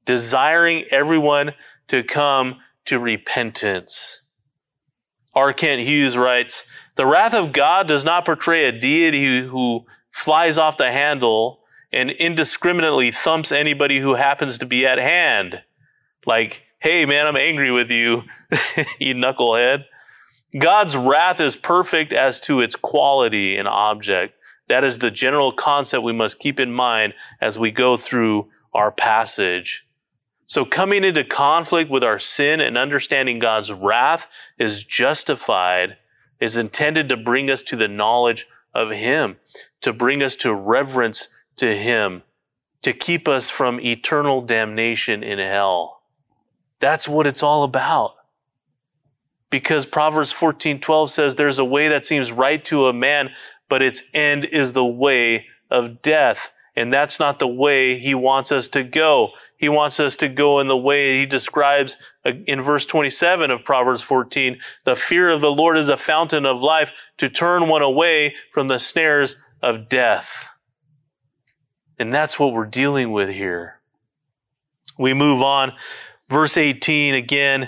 desiring 0.06 0.86
everyone 0.89 1.52
to 1.89 2.02
come 2.02 2.56
to 2.86 2.97
repentance. 2.97 4.23
R. 5.36 5.54
Kent 5.54 5.82
Hughes 5.82 6.18
writes, 6.18 6.63
The 6.96 7.06
wrath 7.06 7.34
of 7.34 7.52
God 7.52 7.88
does 7.88 8.04
not 8.04 8.26
portray 8.26 8.65
a 8.65 8.72
deity 8.72 9.42
who 9.42 9.86
flies 10.12 10.58
off 10.58 10.78
the 10.78 10.92
handle 10.92 11.60
and 11.92 12.12
indiscriminately 12.12 13.12
thumps 13.12 13.52
anybody 13.52 14.00
who 14.00 14.15
happens 14.15 14.58
to 14.60 14.65
be 14.65 14.86
at 14.86 14.98
hand. 14.98 15.62
Like, 16.26 16.63
hey 16.80 17.06
man, 17.06 17.28
I'm 17.28 17.38
angry 17.38 17.72
with 17.72 17.89
you, 17.89 18.24
you 19.00 19.15
knucklehead. 19.15 19.86
God's 20.58 20.96
wrath 20.96 21.39
is 21.39 21.56
perfect 21.56 22.12
as 22.12 22.39
to 22.42 22.62
its 22.62 22.76
quality 22.76 23.56
and 23.58 23.68
object. 23.68 24.36
That 24.68 24.84
is 24.84 25.00
the 25.00 25.12
general 25.12 25.52
concept 25.52 26.04
we 26.04 26.13
must 26.13 26.39
keep 26.39 26.60
in 26.60 26.72
mind 26.72 27.13
as 27.42 27.58
we 27.60 27.72
go 27.72 27.98
through 27.98 28.50
our 28.74 28.92
passage. 28.92 29.86
So 30.50 30.66
coming 30.66 31.04
into 31.04 31.24
conflict 31.24 31.92
with 31.92 32.04
our 32.04 32.18
sin 32.18 32.60
and 32.60 32.76
understanding 32.76 33.38
God's 33.38 33.72
wrath 33.72 34.28
is 34.58 34.84
justified, 34.84 35.98
is 36.40 36.58
intended 36.58 37.08
to 37.10 37.18
bring 37.18 37.52
us 37.52 37.62
to 37.62 37.76
the 37.76 37.88
knowledge 37.88 38.48
of 38.74 38.90
Him, 38.90 39.38
to 39.82 39.94
bring 39.94 40.24
us 40.24 40.36
to 40.38 40.52
reverence 40.52 41.28
to 41.58 41.78
Him, 41.78 42.24
to 42.82 42.94
keep 42.94 43.28
us 43.28 43.52
from 43.52 43.80
eternal 43.80 44.42
damnation 44.42 45.22
in 45.22 45.38
hell. 45.38 46.02
That's 46.80 47.08
what 47.08 47.28
it's 47.28 47.44
all 47.44 47.62
about. 47.62 48.16
Because 49.52 49.86
Proverbs 49.86 50.34
14:12 50.34 51.12
says 51.12 51.36
there's 51.36 51.60
a 51.60 51.66
way 51.66 51.90
that 51.90 52.08
seems 52.08 52.32
right 52.32 52.66
to 52.66 52.88
a 52.88 52.94
man, 52.94 53.30
but 53.68 53.84
its 53.84 54.02
end 54.16 54.46
is 54.46 54.74
the 54.74 54.84
way 54.84 55.46
of 55.70 56.02
death. 56.02 56.52
And 56.76 56.92
that's 56.92 57.20
not 57.20 57.38
the 57.38 57.48
way 57.48 58.00
he 58.00 58.16
wants 58.16 58.52
us 58.52 58.68
to 58.70 58.84
go. 58.84 59.34
He 59.60 59.67
wants 59.67 60.00
us 60.00 60.15
to 60.15 60.30
go 60.30 60.62
in 60.62 60.69
the 60.69 60.78
way 60.78 61.19
he 61.19 61.26
describes 61.26 61.98
uh, 62.26 62.32
in 62.48 62.62
verse 62.62 62.86
27 62.86 63.52
of 63.52 63.65
Proverbs 63.65 64.02
14. 64.02 64.58
The 64.86 64.95
fear 64.95 65.30
of 65.30 65.41
the 65.41 65.52
Lord 65.52 65.78
is 65.78 65.89
a 65.89 65.98
fountain 65.98 66.45
of 66.45 66.62
life 66.62 66.93
to 67.17 67.28
turn 67.28 67.67
one 67.67 67.82
away 67.82 68.36
from 68.54 68.69
the 68.69 68.80
snares 68.80 69.36
of 69.62 69.89
death. 69.89 70.48
And 72.00 72.13
that's 72.13 72.39
what 72.39 72.54
we're 72.54 72.67
dealing 72.67 73.12
with 73.12 73.30
here. 73.30 73.82
We 74.98 75.13
move 75.13 75.41
on. 75.41 75.74
Verse 76.30 76.56
18 76.56 77.13
again. 77.13 77.67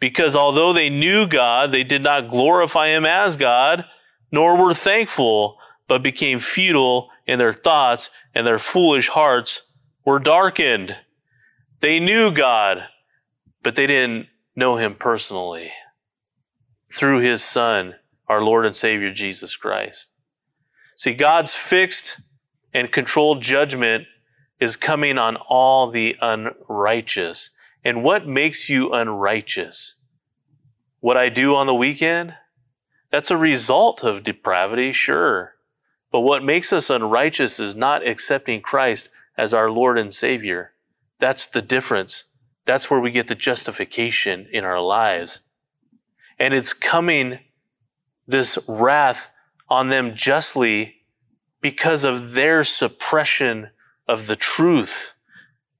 Because 0.00 0.36
although 0.36 0.72
they 0.72 0.90
knew 0.90 1.26
God, 1.26 1.72
they 1.72 1.84
did 1.84 2.02
not 2.02 2.30
glorify 2.30 2.88
him 2.88 3.04
as 3.04 3.36
God, 3.36 3.84
nor 4.30 4.62
were 4.62 4.74
thankful, 4.74 5.58
but 5.88 6.02
became 6.02 6.38
futile 6.38 7.10
in 7.26 7.38
their 7.38 7.52
thoughts, 7.52 8.10
and 8.34 8.46
their 8.46 8.58
foolish 8.58 9.08
hearts 9.08 9.62
were 10.04 10.18
darkened. 10.18 10.96
They 11.80 11.98
knew 12.00 12.30
God, 12.30 12.86
but 13.62 13.74
they 13.74 13.86
didn't 13.86 14.26
know 14.54 14.76
him 14.76 14.94
personally 14.94 15.72
through 16.92 17.20
his 17.20 17.42
Son, 17.42 17.94
our 18.28 18.42
Lord 18.42 18.66
and 18.66 18.76
Savior 18.76 19.12
Jesus 19.12 19.56
Christ. 19.56 20.08
See, 20.96 21.14
God's 21.14 21.54
fixed 21.54 22.20
and 22.74 22.90
controlled 22.90 23.42
judgment 23.42 24.06
is 24.60 24.76
coming 24.76 25.18
on 25.18 25.36
all 25.36 25.90
the 25.90 26.16
unrighteous. 26.20 27.50
And 27.88 28.02
what 28.02 28.28
makes 28.28 28.68
you 28.68 28.92
unrighteous? 28.92 29.94
What 31.00 31.16
I 31.16 31.30
do 31.30 31.54
on 31.54 31.66
the 31.66 31.74
weekend? 31.74 32.34
That's 33.10 33.30
a 33.30 33.36
result 33.38 34.04
of 34.04 34.22
depravity, 34.22 34.92
sure. 34.92 35.54
But 36.12 36.20
what 36.20 36.44
makes 36.44 36.70
us 36.70 36.90
unrighteous 36.90 37.58
is 37.58 37.74
not 37.74 38.06
accepting 38.06 38.60
Christ 38.60 39.08
as 39.38 39.54
our 39.54 39.70
Lord 39.70 39.96
and 39.96 40.12
Savior. 40.12 40.74
That's 41.18 41.46
the 41.46 41.62
difference. 41.62 42.24
That's 42.66 42.90
where 42.90 43.00
we 43.00 43.10
get 43.10 43.26
the 43.26 43.34
justification 43.34 44.48
in 44.52 44.64
our 44.64 44.82
lives. 44.82 45.40
And 46.38 46.52
it's 46.52 46.74
coming, 46.74 47.38
this 48.26 48.58
wrath 48.68 49.30
on 49.70 49.88
them 49.88 50.14
justly 50.14 50.96
because 51.62 52.04
of 52.04 52.32
their 52.32 52.64
suppression 52.64 53.70
of 54.06 54.26
the 54.26 54.36
truth, 54.36 55.14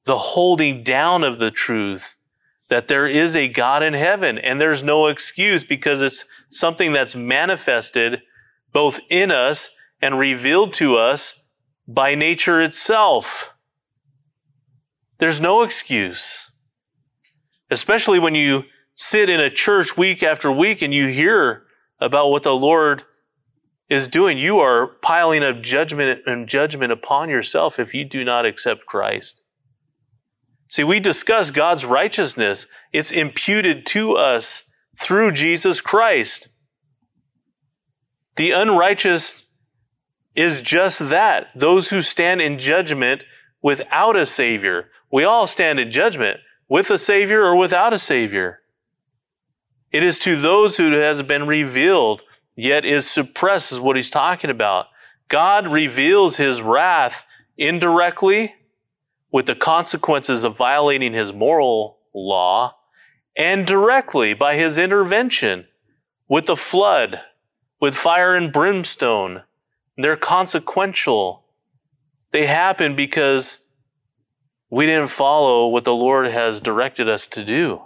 the 0.08 0.16
holding 0.16 0.82
down 0.82 1.22
of 1.22 1.38
the 1.38 1.50
truth 1.50 2.16
that 2.70 2.88
there 2.88 3.06
is 3.06 3.36
a 3.36 3.46
God 3.46 3.82
in 3.82 3.92
heaven 3.92 4.38
and 4.38 4.58
there's 4.58 4.82
no 4.82 5.08
excuse 5.08 5.64
because 5.64 6.00
it's 6.00 6.24
something 6.48 6.94
that's 6.94 7.14
manifested 7.14 8.22
both 8.72 9.00
in 9.10 9.30
us 9.30 9.68
and 10.00 10.18
revealed 10.18 10.72
to 10.72 10.96
us 10.96 11.38
by 11.86 12.14
nature 12.14 12.62
itself. 12.62 13.52
There's 15.18 15.42
no 15.42 15.62
excuse. 15.62 16.50
Especially 17.70 18.18
when 18.18 18.34
you 18.34 18.64
sit 18.94 19.28
in 19.28 19.40
a 19.40 19.50
church 19.50 19.98
week 19.98 20.22
after 20.22 20.50
week 20.50 20.80
and 20.80 20.94
you 20.94 21.08
hear 21.08 21.64
about 22.00 22.30
what 22.30 22.44
the 22.44 22.56
Lord 22.56 23.02
is 23.90 24.08
doing. 24.08 24.38
You 24.38 24.60
are 24.60 24.86
piling 25.02 25.44
up 25.44 25.60
judgment 25.60 26.20
and 26.24 26.48
judgment 26.48 26.92
upon 26.92 27.28
yourself 27.28 27.78
if 27.78 27.92
you 27.92 28.06
do 28.06 28.24
not 28.24 28.46
accept 28.46 28.86
Christ. 28.86 29.42
See, 30.68 30.84
we 30.84 31.00
discuss 31.00 31.50
God's 31.50 31.84
righteousness. 31.84 32.66
It's 32.92 33.10
imputed 33.10 33.86
to 33.86 34.16
us 34.16 34.64
through 34.98 35.32
Jesus 35.32 35.80
Christ. 35.80 36.48
The 38.36 38.52
unrighteous 38.52 39.46
is 40.36 40.62
just 40.62 41.08
that 41.08 41.48
those 41.56 41.90
who 41.90 42.02
stand 42.02 42.40
in 42.40 42.58
judgment 42.58 43.24
without 43.62 44.16
a 44.16 44.26
Savior. 44.26 44.90
We 45.10 45.24
all 45.24 45.46
stand 45.46 45.80
in 45.80 45.90
judgment 45.90 46.38
with 46.68 46.90
a 46.90 46.98
Savior 46.98 47.42
or 47.42 47.56
without 47.56 47.92
a 47.92 47.98
Savior. 47.98 48.60
It 49.90 50.04
is 50.04 50.18
to 50.20 50.36
those 50.36 50.76
who 50.76 50.92
has 50.92 51.22
been 51.22 51.46
revealed, 51.46 52.22
yet 52.54 52.84
is 52.84 53.10
suppressed, 53.10 53.72
is 53.72 53.80
what 53.80 53.96
he's 53.96 54.10
talking 54.10 54.50
about. 54.50 54.86
God 55.28 55.66
reveals 55.66 56.36
his 56.36 56.60
wrath 56.60 57.24
indirectly 57.56 58.54
with 59.30 59.46
the 59.46 59.54
consequences 59.54 60.44
of 60.44 60.56
violating 60.56 61.12
his 61.12 61.32
moral 61.32 61.98
law 62.14 62.74
and 63.36 63.66
directly 63.66 64.34
by 64.34 64.56
his 64.56 64.78
intervention 64.78 65.66
with 66.28 66.46
the 66.46 66.56
flood, 66.56 67.20
with 67.80 67.94
fire 67.94 68.34
and 68.34 68.52
brimstone, 68.52 69.42
they're 69.96 70.16
consequential. 70.16 71.44
They 72.32 72.46
happen 72.46 72.96
because 72.96 73.60
we 74.70 74.86
didn't 74.86 75.08
follow 75.08 75.68
what 75.68 75.84
the 75.84 75.94
Lord 75.94 76.30
has 76.30 76.60
directed 76.60 77.08
us 77.08 77.26
to 77.28 77.44
do. 77.44 77.82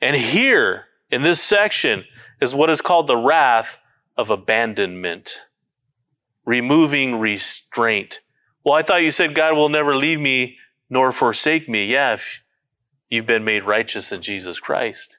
And 0.00 0.16
here 0.16 0.86
in 1.10 1.22
this 1.22 1.40
section 1.40 2.04
is 2.40 2.54
what 2.54 2.70
is 2.70 2.80
called 2.80 3.06
the 3.06 3.16
wrath 3.16 3.78
of 4.16 4.30
abandonment, 4.30 5.40
removing 6.44 7.16
restraint. 7.20 8.20
Well, 8.64 8.74
I 8.74 8.82
thought 8.82 9.02
you 9.02 9.10
said 9.10 9.34
God 9.34 9.56
will 9.56 9.68
never 9.68 9.96
leave 9.96 10.20
me 10.20 10.56
nor 10.88 11.12
forsake 11.12 11.68
me. 11.68 11.86
Yeah, 11.86 12.14
if 12.14 12.42
you've 13.10 13.26
been 13.26 13.44
made 13.44 13.64
righteous 13.64 14.10
in 14.10 14.22
Jesus 14.22 14.58
Christ. 14.58 15.18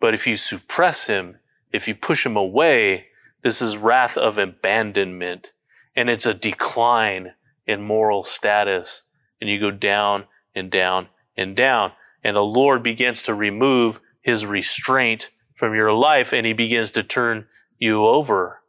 But 0.00 0.14
if 0.14 0.26
you 0.26 0.36
suppress 0.36 1.06
him, 1.06 1.38
if 1.72 1.88
you 1.88 1.94
push 1.94 2.26
him 2.26 2.36
away, 2.36 3.06
this 3.42 3.62
is 3.62 3.76
wrath 3.76 4.16
of 4.16 4.38
abandonment, 4.38 5.52
and 5.96 6.10
it's 6.10 6.26
a 6.26 6.34
decline 6.34 7.32
in 7.66 7.82
moral 7.82 8.22
status. 8.22 9.02
And 9.40 9.48
you 9.48 9.58
go 9.58 9.70
down 9.70 10.24
and 10.54 10.70
down 10.70 11.08
and 11.36 11.56
down. 11.56 11.92
And 12.22 12.36
the 12.36 12.44
Lord 12.44 12.82
begins 12.82 13.22
to 13.22 13.34
remove 13.34 14.00
his 14.22 14.46
restraint 14.46 15.30
from 15.54 15.74
your 15.74 15.92
life 15.92 16.32
and 16.32 16.46
he 16.46 16.52
begins 16.52 16.92
to 16.92 17.02
turn 17.02 17.46
you 17.78 18.06
over. 18.06 18.62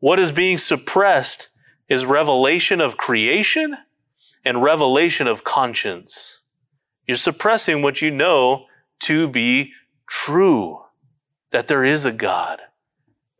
What 0.00 0.18
is 0.18 0.32
being 0.32 0.58
suppressed 0.58 1.48
is 1.92 2.06
revelation 2.06 2.80
of 2.80 2.96
creation 2.96 3.76
and 4.46 4.62
revelation 4.62 5.26
of 5.26 5.44
conscience. 5.44 6.42
You're 7.06 7.18
suppressing 7.18 7.82
what 7.82 8.00
you 8.00 8.10
know 8.10 8.64
to 9.00 9.28
be 9.28 9.72
true, 10.08 10.78
that 11.50 11.68
there 11.68 11.84
is 11.84 12.06
a 12.06 12.12
God, 12.12 12.60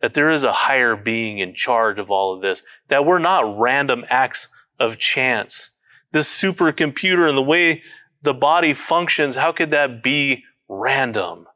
that 0.02 0.12
there 0.12 0.30
is 0.30 0.44
a 0.44 0.52
higher 0.52 0.94
being 0.96 1.38
in 1.38 1.54
charge 1.54 1.98
of 1.98 2.10
all 2.10 2.34
of 2.34 2.42
this, 2.42 2.62
that 2.88 3.06
we're 3.06 3.18
not 3.18 3.58
random 3.58 4.04
acts 4.10 4.48
of 4.78 4.98
chance. 4.98 5.70
This 6.10 6.28
supercomputer 6.28 7.26
and 7.26 7.38
the 7.38 7.42
way 7.42 7.82
the 8.20 8.34
body 8.34 8.74
functions, 8.74 9.34
how 9.34 9.52
could 9.52 9.70
that 9.70 10.02
be 10.02 10.44
random? 10.68 11.46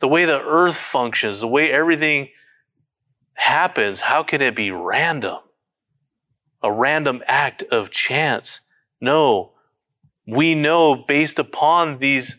The 0.00 0.08
way 0.08 0.24
the 0.24 0.40
earth 0.40 0.76
functions, 0.76 1.42
the 1.42 1.46
way 1.46 1.70
everything 1.70 2.30
happens, 3.34 4.00
how 4.00 4.24
can 4.24 4.42
it 4.42 4.56
be 4.56 4.72
random? 4.72 5.38
A 6.64 6.72
random 6.72 7.22
act 7.28 7.62
of 7.64 7.90
chance? 7.90 8.62
No. 9.00 9.52
We 10.26 10.54
know 10.54 10.96
based 10.96 11.38
upon 11.38 11.98
these 11.98 12.36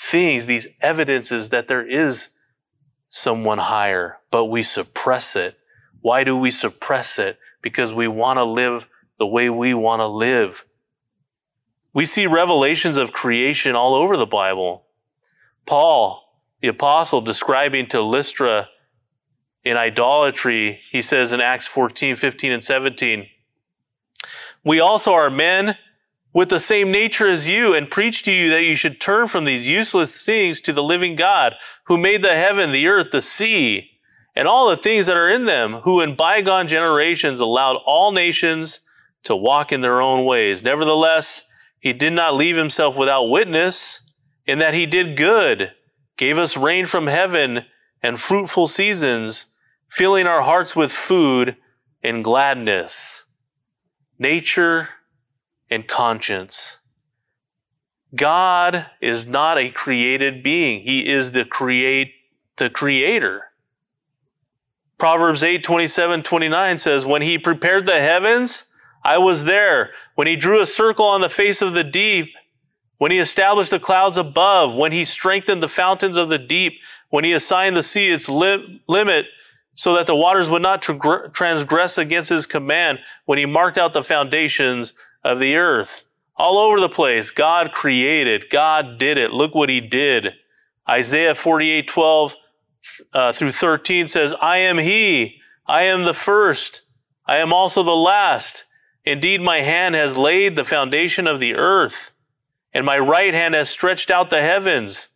things, 0.00 0.46
these 0.46 0.66
evidences, 0.80 1.50
that 1.50 1.68
there 1.68 1.86
is 1.86 2.30
someone 3.10 3.58
higher, 3.58 4.16
but 4.30 4.46
we 4.46 4.62
suppress 4.62 5.36
it. 5.36 5.58
Why 6.00 6.24
do 6.24 6.36
we 6.36 6.50
suppress 6.50 7.18
it? 7.18 7.38
Because 7.60 7.92
we 7.92 8.08
want 8.08 8.38
to 8.38 8.44
live 8.44 8.88
the 9.18 9.26
way 9.26 9.50
we 9.50 9.74
want 9.74 10.00
to 10.00 10.06
live. 10.06 10.64
We 11.92 12.06
see 12.06 12.26
revelations 12.26 12.96
of 12.96 13.12
creation 13.12 13.76
all 13.76 13.94
over 13.94 14.16
the 14.16 14.26
Bible. 14.26 14.84
Paul, 15.66 16.22
the 16.60 16.68
apostle, 16.68 17.20
describing 17.20 17.88
to 17.88 18.00
Lystra 18.00 18.68
in 19.64 19.76
idolatry, 19.76 20.80
he 20.90 21.02
says 21.02 21.32
in 21.32 21.40
Acts 21.40 21.66
14, 21.66 22.16
15, 22.16 22.52
and 22.52 22.64
17, 22.64 23.26
We 24.66 24.80
also 24.80 25.12
are 25.12 25.30
men 25.30 25.76
with 26.32 26.48
the 26.48 26.58
same 26.58 26.90
nature 26.90 27.28
as 27.28 27.46
you 27.46 27.72
and 27.72 27.88
preach 27.88 28.24
to 28.24 28.32
you 28.32 28.50
that 28.50 28.64
you 28.64 28.74
should 28.74 29.00
turn 29.00 29.28
from 29.28 29.44
these 29.44 29.64
useless 29.64 30.26
things 30.26 30.60
to 30.62 30.72
the 30.72 30.82
living 30.82 31.14
God 31.14 31.54
who 31.84 31.96
made 31.96 32.24
the 32.24 32.34
heaven, 32.34 32.72
the 32.72 32.88
earth, 32.88 33.12
the 33.12 33.20
sea, 33.20 33.92
and 34.34 34.48
all 34.48 34.68
the 34.68 34.76
things 34.76 35.06
that 35.06 35.16
are 35.16 35.30
in 35.30 35.44
them, 35.44 35.74
who 35.84 36.00
in 36.00 36.16
bygone 36.16 36.66
generations 36.66 37.38
allowed 37.38 37.76
all 37.86 38.10
nations 38.10 38.80
to 39.22 39.36
walk 39.36 39.70
in 39.70 39.82
their 39.82 40.00
own 40.00 40.24
ways. 40.24 40.64
Nevertheless, 40.64 41.44
he 41.78 41.92
did 41.92 42.12
not 42.12 42.34
leave 42.34 42.56
himself 42.56 42.96
without 42.96 43.30
witness 43.30 44.00
in 44.46 44.58
that 44.58 44.74
he 44.74 44.84
did 44.84 45.16
good, 45.16 45.72
gave 46.16 46.38
us 46.38 46.56
rain 46.56 46.86
from 46.86 47.06
heaven 47.06 47.60
and 48.02 48.18
fruitful 48.18 48.66
seasons, 48.66 49.46
filling 49.88 50.26
our 50.26 50.42
hearts 50.42 50.74
with 50.74 50.90
food 50.90 51.56
and 52.02 52.24
gladness. 52.24 53.25
Nature 54.18 54.88
and 55.70 55.86
conscience. 55.86 56.78
God 58.14 58.86
is 59.00 59.26
not 59.26 59.58
a 59.58 59.70
created 59.70 60.42
being. 60.42 60.82
He 60.82 61.10
is 61.10 61.32
the 61.32 61.44
create 61.44 62.12
the 62.56 62.70
creator. 62.70 63.44
Proverbs 64.98 65.42
8, 65.42 65.62
27, 65.62 66.22
29 66.22 66.78
says, 66.78 67.04
When 67.04 67.20
he 67.20 67.38
prepared 67.38 67.84
the 67.84 68.00
heavens, 68.00 68.64
I 69.04 69.18
was 69.18 69.44
there. 69.44 69.90
When 70.14 70.26
he 70.26 70.36
drew 70.36 70.62
a 70.62 70.66
circle 70.66 71.04
on 71.04 71.20
the 71.20 71.28
face 71.28 71.60
of 71.60 71.74
the 71.74 71.84
deep, 71.84 72.32
when 72.98 73.10
he 73.10 73.18
established 73.18 73.70
the 73.70 73.78
clouds 73.78 74.16
above, 74.16 74.74
when 74.74 74.92
he 74.92 75.04
strengthened 75.04 75.62
the 75.62 75.68
fountains 75.68 76.16
of 76.16 76.30
the 76.30 76.38
deep, 76.38 76.74
when 77.10 77.24
he 77.24 77.32
assigned 77.32 77.76
the 77.76 77.82
sea 77.82 78.10
its 78.10 78.28
li- 78.28 78.80
limit 78.88 79.26
so 79.76 79.94
that 79.94 80.06
the 80.06 80.16
waters 80.16 80.48
would 80.48 80.62
not 80.62 80.82
transgress 80.82 81.98
against 81.98 82.30
his 82.30 82.46
command, 82.46 82.98
when 83.26 83.38
he 83.38 83.46
marked 83.46 83.76
out 83.76 83.92
the 83.92 84.02
foundations 84.02 84.94
of 85.22 85.38
the 85.38 85.54
earth. 85.54 86.06
All 86.34 86.58
over 86.58 86.80
the 86.80 86.88
place, 86.88 87.30
God 87.30 87.72
created. 87.72 88.50
God 88.50 88.98
did 88.98 89.18
it. 89.18 89.32
Look 89.32 89.54
what 89.54 89.68
he 89.68 89.80
did. 89.80 90.32
Isaiah 90.88 91.34
48 91.34 91.86
12 91.88 92.36
uh, 93.12 93.32
through 93.32 93.52
13 93.52 94.08
says, 94.08 94.34
I 94.40 94.58
am 94.58 94.78
He, 94.78 95.40
I 95.66 95.84
am 95.84 96.04
the 96.04 96.14
first, 96.14 96.82
I 97.26 97.38
am 97.38 97.52
also 97.52 97.82
the 97.82 97.90
last. 97.90 98.64
Indeed, 99.04 99.40
my 99.40 99.62
hand 99.62 99.94
has 99.94 100.16
laid 100.16 100.56
the 100.56 100.64
foundation 100.64 101.26
of 101.26 101.38
the 101.38 101.54
earth, 101.54 102.12
and 102.72 102.86
my 102.86 102.98
right 102.98 103.34
hand 103.34 103.54
has 103.54 103.68
stretched 103.68 104.10
out 104.10 104.30
the 104.30 104.40
heavens. 104.40 105.08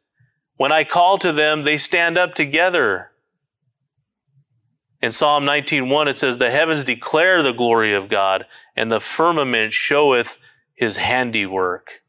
When 0.57 0.71
I 0.71 0.85
call 0.85 1.19
to 1.19 1.33
them, 1.33 1.63
they 1.63 1.77
stand 1.77 2.19
up 2.19 2.35
together. 2.35 3.11
In 5.03 5.13
Psalm 5.13 5.45
19:1 5.45 6.09
it 6.09 6.19
says 6.19 6.39
the 6.39 6.51
heavens 6.51 6.85
declare 6.85 7.43
the 7.43 7.53
glory 7.53 7.95
of 7.95 8.09
God 8.09 8.47
and 8.77 8.93
the 8.93 9.01
firmament 9.01 9.73
showeth 9.73 10.37
his 10.75 10.99
handiwork. 10.99 12.03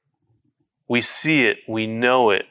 We 0.88 1.00
see 1.02 1.46
it, 1.46 1.60
we 1.68 1.88
know 1.88 2.32
it. 2.32 2.46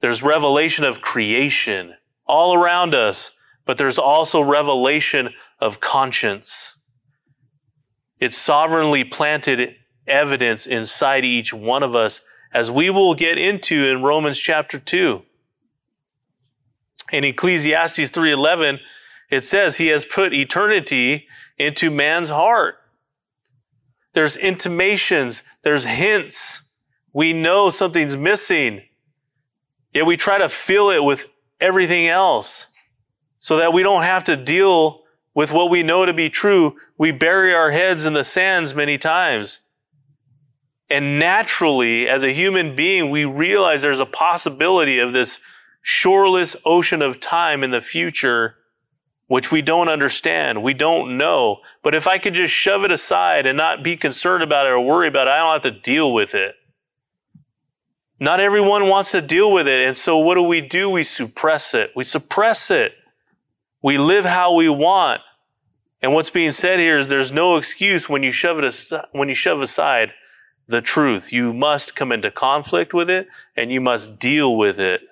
There's 0.00 0.22
revelation 0.22 0.84
of 0.84 1.00
creation 1.00 1.94
all 2.26 2.54
around 2.54 2.94
us, 2.94 3.32
but 3.64 3.78
there's 3.78 3.98
also 3.98 4.40
revelation 4.40 5.30
of 5.60 5.80
conscience. 5.80 6.76
It's 8.20 8.36
sovereignly 8.36 9.02
planted 9.04 9.74
evidence 10.06 10.66
inside 10.66 11.24
each 11.24 11.52
one 11.52 11.82
of 11.82 11.96
us 11.96 12.20
as 12.52 12.70
we 12.70 12.90
will 12.90 13.14
get 13.14 13.38
into 13.38 13.84
in 13.84 14.02
Romans 14.02 14.38
chapter 14.38 14.78
2. 14.78 15.22
In 17.12 17.24
Ecclesiastes 17.24 18.10
3:11 18.10 18.78
it 19.30 19.44
says 19.44 19.76
he 19.76 19.88
has 19.88 20.04
put 20.04 20.32
eternity 20.32 21.26
into 21.58 21.90
man's 21.90 22.28
heart. 22.28 22.76
There's 24.12 24.36
intimations, 24.36 25.42
there's 25.62 25.84
hints. 25.84 26.62
We 27.12 27.32
know 27.32 27.70
something's 27.70 28.16
missing. 28.16 28.82
Yet 29.92 30.06
we 30.06 30.16
try 30.16 30.38
to 30.38 30.48
fill 30.48 30.90
it 30.90 31.02
with 31.02 31.26
everything 31.60 32.06
else 32.06 32.66
so 33.40 33.58
that 33.58 33.72
we 33.72 33.82
don't 33.82 34.02
have 34.02 34.24
to 34.24 34.36
deal 34.36 35.02
with 35.34 35.52
what 35.52 35.70
we 35.70 35.82
know 35.82 36.06
to 36.06 36.14
be 36.14 36.30
true. 36.30 36.76
We 36.98 37.12
bury 37.12 37.54
our 37.54 37.70
heads 37.70 38.06
in 38.06 38.12
the 38.12 38.24
sands 38.24 38.74
many 38.74 38.98
times. 38.98 39.60
And 40.88 41.18
naturally, 41.18 42.08
as 42.08 42.22
a 42.22 42.32
human 42.32 42.76
being, 42.76 43.10
we 43.10 43.24
realize 43.24 43.82
there's 43.82 44.00
a 44.00 44.06
possibility 44.06 44.98
of 44.98 45.12
this 45.12 45.40
shoreless 45.82 46.56
ocean 46.64 47.02
of 47.02 47.20
time 47.20 47.62
in 47.62 47.70
the 47.70 47.80
future 47.80 48.56
which 49.28 49.50
we 49.50 49.60
don't 49.60 49.88
understand, 49.88 50.62
we 50.62 50.74
don't 50.74 51.18
know. 51.18 51.58
But 51.82 51.94
if 51.94 52.06
I 52.06 52.18
could 52.18 52.34
just 52.34 52.52
shove 52.52 52.84
it 52.84 52.92
aside 52.92 53.46
and 53.46 53.56
not 53.56 53.82
be 53.82 53.96
concerned 53.96 54.42
about 54.42 54.66
it 54.66 54.70
or 54.70 54.80
worry 54.80 55.08
about 55.08 55.26
it, 55.26 55.30
I 55.30 55.38
don't 55.38 55.52
have 55.52 55.74
to 55.74 55.80
deal 55.80 56.12
with 56.12 56.34
it. 56.34 56.54
Not 58.18 58.40
everyone 58.40 58.88
wants 58.88 59.10
to 59.12 59.20
deal 59.20 59.52
with 59.52 59.68
it. 59.68 59.86
And 59.86 59.96
so 59.96 60.18
what 60.18 60.36
do 60.36 60.42
we 60.42 60.60
do? 60.60 60.88
We 60.88 61.02
suppress 61.02 61.74
it. 61.74 61.90
We 61.94 62.04
suppress 62.04 62.70
it. 62.70 62.94
We 63.82 63.98
live 63.98 64.24
how 64.24 64.54
we 64.54 64.68
want. 64.68 65.20
And 66.00 66.12
what's 66.12 66.30
being 66.30 66.52
said 66.52 66.78
here 66.78 66.98
is 66.98 67.08
there's 67.08 67.32
no 67.32 67.56
excuse 67.56 68.08
when 68.08 68.22
you 68.22 68.30
shove 68.30 68.58
it 68.58 68.64
aside, 68.64 69.06
when 69.12 69.28
you 69.28 69.34
shove 69.34 69.60
aside 69.60 70.12
the 70.66 70.80
truth. 70.80 71.32
You 71.32 71.52
must 71.52 71.96
come 71.96 72.12
into 72.12 72.30
conflict 72.30 72.94
with 72.94 73.10
it 73.10 73.28
and 73.56 73.70
you 73.70 73.80
must 73.80 74.18
deal 74.18 74.56
with 74.56 74.78
it. 74.78 75.02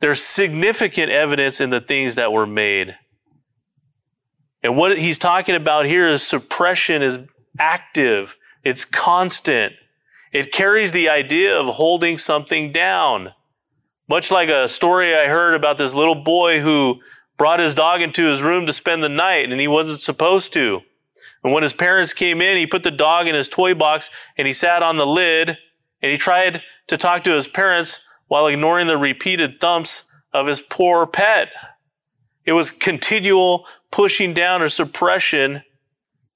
There's 0.00 0.22
significant 0.22 1.10
evidence 1.10 1.60
in 1.60 1.70
the 1.70 1.80
things 1.80 2.14
that 2.14 2.32
were 2.32 2.46
made. 2.46 2.96
And 4.62 4.76
what 4.76 4.98
he's 4.98 5.18
talking 5.18 5.54
about 5.54 5.86
here 5.86 6.08
is 6.08 6.22
suppression 6.22 7.02
is 7.02 7.18
active, 7.58 8.36
it's 8.64 8.84
constant. 8.84 9.74
It 10.32 10.52
carries 10.52 10.92
the 10.92 11.08
idea 11.08 11.58
of 11.58 11.74
holding 11.74 12.16
something 12.16 12.70
down. 12.72 13.30
Much 14.08 14.30
like 14.30 14.48
a 14.48 14.68
story 14.68 15.14
I 15.14 15.26
heard 15.26 15.54
about 15.54 15.76
this 15.76 15.94
little 15.94 16.14
boy 16.14 16.60
who 16.60 17.00
brought 17.36 17.58
his 17.58 17.74
dog 17.74 18.00
into 18.00 18.26
his 18.26 18.42
room 18.42 18.66
to 18.66 18.72
spend 18.72 19.02
the 19.02 19.08
night 19.08 19.50
and 19.50 19.60
he 19.60 19.66
wasn't 19.66 20.00
supposed 20.00 20.52
to. 20.52 20.80
And 21.42 21.52
when 21.52 21.62
his 21.62 21.72
parents 21.72 22.12
came 22.12 22.40
in, 22.40 22.58
he 22.58 22.66
put 22.66 22.82
the 22.82 22.90
dog 22.90 23.26
in 23.26 23.34
his 23.34 23.48
toy 23.48 23.74
box 23.74 24.10
and 24.36 24.46
he 24.46 24.52
sat 24.52 24.82
on 24.82 24.98
the 24.98 25.06
lid 25.06 25.56
and 26.02 26.12
he 26.12 26.16
tried 26.16 26.62
to 26.88 26.96
talk 26.96 27.24
to 27.24 27.32
his 27.32 27.48
parents 27.48 28.00
while 28.30 28.46
ignoring 28.46 28.86
the 28.86 28.96
repeated 28.96 29.60
thumps 29.60 30.04
of 30.32 30.46
his 30.46 30.60
poor 30.60 31.04
pet. 31.04 31.48
It 32.44 32.52
was 32.52 32.70
continual 32.70 33.66
pushing 33.90 34.34
down 34.34 34.62
or 34.62 34.68
suppression, 34.68 35.62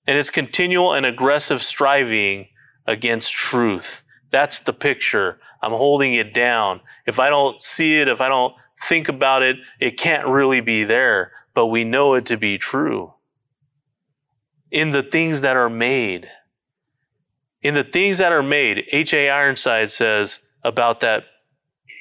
and 0.05 0.19
it's 0.19 0.29
continual 0.29 0.93
and 0.93 1.07
aggressive 1.07 1.63
striving 1.63 2.49
against 2.85 3.33
truth. 3.33 4.03
That's 4.33 4.59
the 4.59 4.73
picture. 4.73 5.39
I'm 5.63 5.71
holding 5.71 6.15
it 6.15 6.35
down. 6.35 6.81
If 7.07 7.21
I 7.21 7.31
don't 7.31 7.61
see 7.61 8.01
it, 8.01 8.09
if 8.09 8.21
I 8.21 8.29
don't 8.29 8.55
think 8.83 9.09
about 9.09 9.45
it, 9.45 9.59
it 9.79 9.97
can't 9.97 10.27
really 10.27 10.61
be 10.61 10.83
there, 10.83 11.31
but 11.55 11.67
we 11.67 11.85
know 11.85 12.15
it 12.15 12.27
to 12.27 12.37
be 12.37 12.59
true. 12.59 13.15
In 14.73 14.91
the 14.91 15.05
things 15.05 15.43
that 15.43 15.57
are 15.57 15.71
made, 15.71 16.29
in 17.63 17.75
the 17.75 17.85
things 17.85 18.19
that 18.19 18.33
are 18.33 18.43
made, 18.43 18.83
H.A. 18.91 19.31
Ironside 19.31 19.93
says 19.93 20.41
about 20.65 20.99
that 20.99 21.27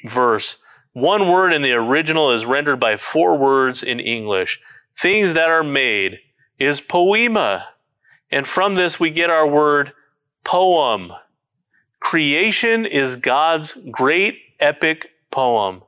verse. 0.04 0.58
One 0.94 1.28
word 1.28 1.54
in 1.54 1.64
the 1.64 1.72
original 1.72 2.32
is 2.32 2.46
rendered 2.46 2.80
by 2.80 2.98
four 2.98 3.36
words 3.36 3.82
in 3.82 4.00
English. 4.00 4.62
Things 4.96 5.34
that 5.34 5.50
are 5.50 5.64
made 5.64 6.20
is 6.60 6.80
poiema. 6.82 7.64
And 8.32 8.46
from 8.46 8.76
this 8.76 9.00
we 9.00 9.10
get 9.10 9.32
our 9.32 9.48
word 9.48 9.94
poem. 10.44 11.12
Creation 12.00 12.86
is 12.86 13.16
God's 13.16 13.76
great 13.90 14.38
epic 14.60 15.10
poem. 15.32 15.82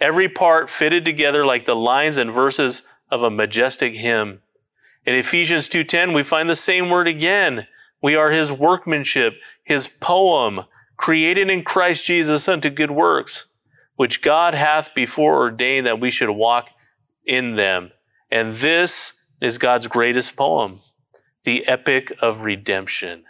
Every 0.00 0.28
part 0.28 0.70
fitted 0.70 1.04
together 1.04 1.44
like 1.44 1.66
the 1.66 1.76
lines 1.76 2.16
and 2.16 2.32
verses 2.32 2.82
of 3.10 3.22
a 3.22 3.30
majestic 3.30 3.94
hymn. 3.94 4.40
In 5.04 5.14
Ephesians 5.14 5.68
2:10 5.68 6.14
we 6.14 6.22
find 6.22 6.48
the 6.48 6.56
same 6.56 6.88
word 6.88 7.08
again. 7.08 7.66
We 8.00 8.16
are 8.16 8.30
his 8.30 8.50
workmanship, 8.50 9.38
his 9.62 9.86
poem, 9.86 10.64
created 10.96 11.50
in 11.50 11.62
Christ 11.62 12.06
Jesus 12.06 12.48
unto 12.48 12.70
good 12.70 12.90
works 12.90 13.46
which 13.96 14.22
God 14.22 14.54
hath 14.54 14.94
before 14.94 15.36
ordained 15.36 15.86
that 15.86 16.00
we 16.00 16.10
should 16.10 16.30
walk 16.30 16.68
in 17.24 17.56
them. 17.56 17.90
And 18.30 18.54
this 18.54 19.14
is 19.40 19.58
God's 19.58 19.86
greatest 19.86 20.36
poem, 20.36 20.80
the 21.44 21.66
epic 21.66 22.12
of 22.20 22.44
redemption. 22.44 23.24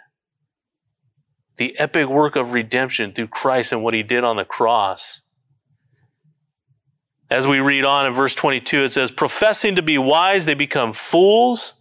The 1.57 1.77
epic 1.79 2.07
work 2.07 2.35
of 2.35 2.53
redemption 2.53 3.13
through 3.13 3.27
Christ 3.27 3.71
and 3.71 3.83
what 3.83 3.93
he 3.93 4.03
did 4.03 4.23
on 4.23 4.35
the 4.35 4.45
cross. 4.45 5.21
As 7.29 7.47
we 7.47 7.59
read 7.59 7.83
on 7.83 8.05
in 8.05 8.13
verse 8.13 8.35
22, 8.35 8.83
it 8.83 8.91
says, 8.91 9.11
Professing 9.11 9.75
to 9.75 9.81
be 9.81 9.97
wise, 9.97 10.45
they 10.45 10.53
become 10.53 10.93
fools, 10.93 11.73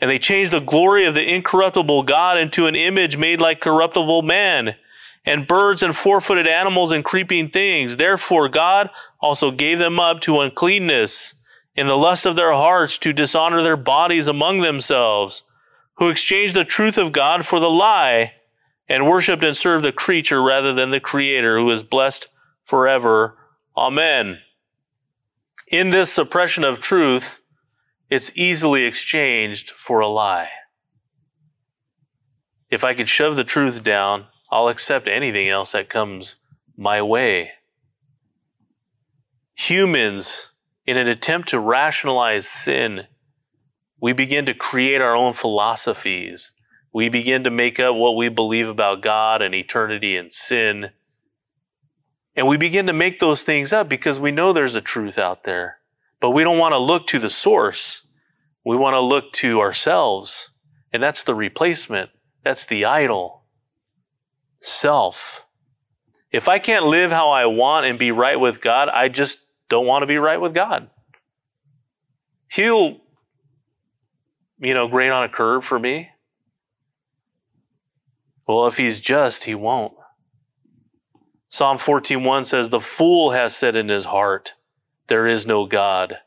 and 0.00 0.10
they 0.10 0.18
change 0.18 0.50
the 0.50 0.60
glory 0.60 1.06
of 1.06 1.14
the 1.14 1.34
incorruptible 1.34 2.04
God 2.04 2.38
into 2.38 2.66
an 2.66 2.74
image 2.74 3.16
made 3.16 3.40
like 3.40 3.60
corruptible 3.60 4.22
man 4.22 4.74
and 5.24 5.46
birds 5.46 5.82
and 5.82 5.96
four 5.96 6.20
footed 6.20 6.46
animals 6.46 6.92
and 6.92 7.04
creeping 7.04 7.48
things. 7.48 7.96
Therefore, 7.96 8.48
God 8.48 8.90
also 9.20 9.50
gave 9.50 9.78
them 9.78 9.98
up 9.98 10.20
to 10.22 10.40
uncleanness 10.40 11.34
in 11.74 11.86
the 11.86 11.96
lust 11.96 12.26
of 12.26 12.36
their 12.36 12.52
hearts 12.52 12.98
to 12.98 13.12
dishonor 13.12 13.62
their 13.62 13.76
bodies 13.76 14.28
among 14.28 14.60
themselves, 14.60 15.42
who 15.94 16.08
exchanged 16.08 16.54
the 16.54 16.64
truth 16.64 16.98
of 16.98 17.12
God 17.12 17.46
for 17.46 17.58
the 17.58 17.70
lie 17.70 18.32
and 18.88 19.06
worshiped 19.06 19.42
and 19.42 19.56
served 19.56 19.84
the 19.84 19.92
creature 19.92 20.42
rather 20.42 20.72
than 20.72 20.90
the 20.90 21.00
Creator, 21.00 21.58
who 21.58 21.70
is 21.70 21.82
blessed 21.82 22.28
forever. 22.64 23.36
Amen. 23.76 24.38
In 25.68 25.90
this 25.90 26.12
suppression 26.12 26.64
of 26.64 26.80
truth, 26.80 27.40
it's 28.10 28.30
easily 28.34 28.84
exchanged 28.84 29.70
for 29.70 30.00
a 30.00 30.08
lie. 30.08 30.50
If 32.70 32.84
I 32.84 32.94
could 32.94 33.08
shove 33.08 33.36
the 33.36 33.44
truth 33.44 33.82
down, 33.82 34.26
I'll 34.54 34.68
accept 34.68 35.08
anything 35.08 35.48
else 35.48 35.72
that 35.72 35.88
comes 35.88 36.36
my 36.76 37.02
way. 37.02 37.50
Humans, 39.56 40.52
in 40.86 40.96
an 40.96 41.08
attempt 41.08 41.48
to 41.48 41.58
rationalize 41.58 42.46
sin, 42.46 43.08
we 44.00 44.12
begin 44.12 44.46
to 44.46 44.54
create 44.54 45.00
our 45.00 45.16
own 45.16 45.32
philosophies. 45.32 46.52
We 46.92 47.08
begin 47.08 47.42
to 47.42 47.50
make 47.50 47.80
up 47.80 47.96
what 47.96 48.14
we 48.14 48.28
believe 48.28 48.68
about 48.68 49.02
God 49.02 49.42
and 49.42 49.56
eternity 49.56 50.16
and 50.16 50.30
sin. 50.30 50.90
And 52.36 52.46
we 52.46 52.56
begin 52.56 52.86
to 52.86 52.92
make 52.92 53.18
those 53.18 53.42
things 53.42 53.72
up 53.72 53.88
because 53.88 54.20
we 54.20 54.30
know 54.30 54.52
there's 54.52 54.76
a 54.76 54.80
truth 54.80 55.18
out 55.18 55.42
there. 55.42 55.78
But 56.20 56.30
we 56.30 56.44
don't 56.44 56.58
want 56.58 56.74
to 56.74 56.78
look 56.78 57.08
to 57.08 57.18
the 57.18 57.28
source. 57.28 58.06
We 58.64 58.76
want 58.76 58.94
to 58.94 59.00
look 59.00 59.32
to 59.32 59.58
ourselves. 59.58 60.50
And 60.92 61.02
that's 61.02 61.24
the 61.24 61.34
replacement. 61.34 62.10
That's 62.44 62.66
the 62.66 62.84
idol 62.84 63.43
self. 64.58 65.46
If 66.30 66.48
I 66.48 66.58
can't 66.58 66.86
live 66.86 67.10
how 67.12 67.30
I 67.30 67.46
want 67.46 67.86
and 67.86 67.98
be 67.98 68.10
right 68.10 68.38
with 68.38 68.60
God, 68.60 68.88
I 68.88 69.08
just 69.08 69.38
don't 69.68 69.86
want 69.86 70.02
to 70.02 70.06
be 70.06 70.18
right 70.18 70.40
with 70.40 70.54
God. 70.54 70.90
He'll, 72.48 72.98
you 74.58 74.74
know, 74.74 74.88
grade 74.88 75.10
on 75.10 75.24
a 75.24 75.28
curve 75.28 75.64
for 75.64 75.78
me. 75.78 76.10
Well, 78.46 78.66
if 78.66 78.76
he's 78.76 79.00
just, 79.00 79.44
he 79.44 79.54
won't. 79.54 79.94
Psalm 81.48 81.78
14:1 81.78 82.44
says, 82.44 82.68
"The 82.68 82.80
fool 82.80 83.30
has 83.30 83.56
said 83.56 83.76
in 83.76 83.88
his 83.88 84.06
heart, 84.06 84.54
there 85.06 85.26
is 85.26 85.46
no 85.46 85.66
God. 85.66 86.18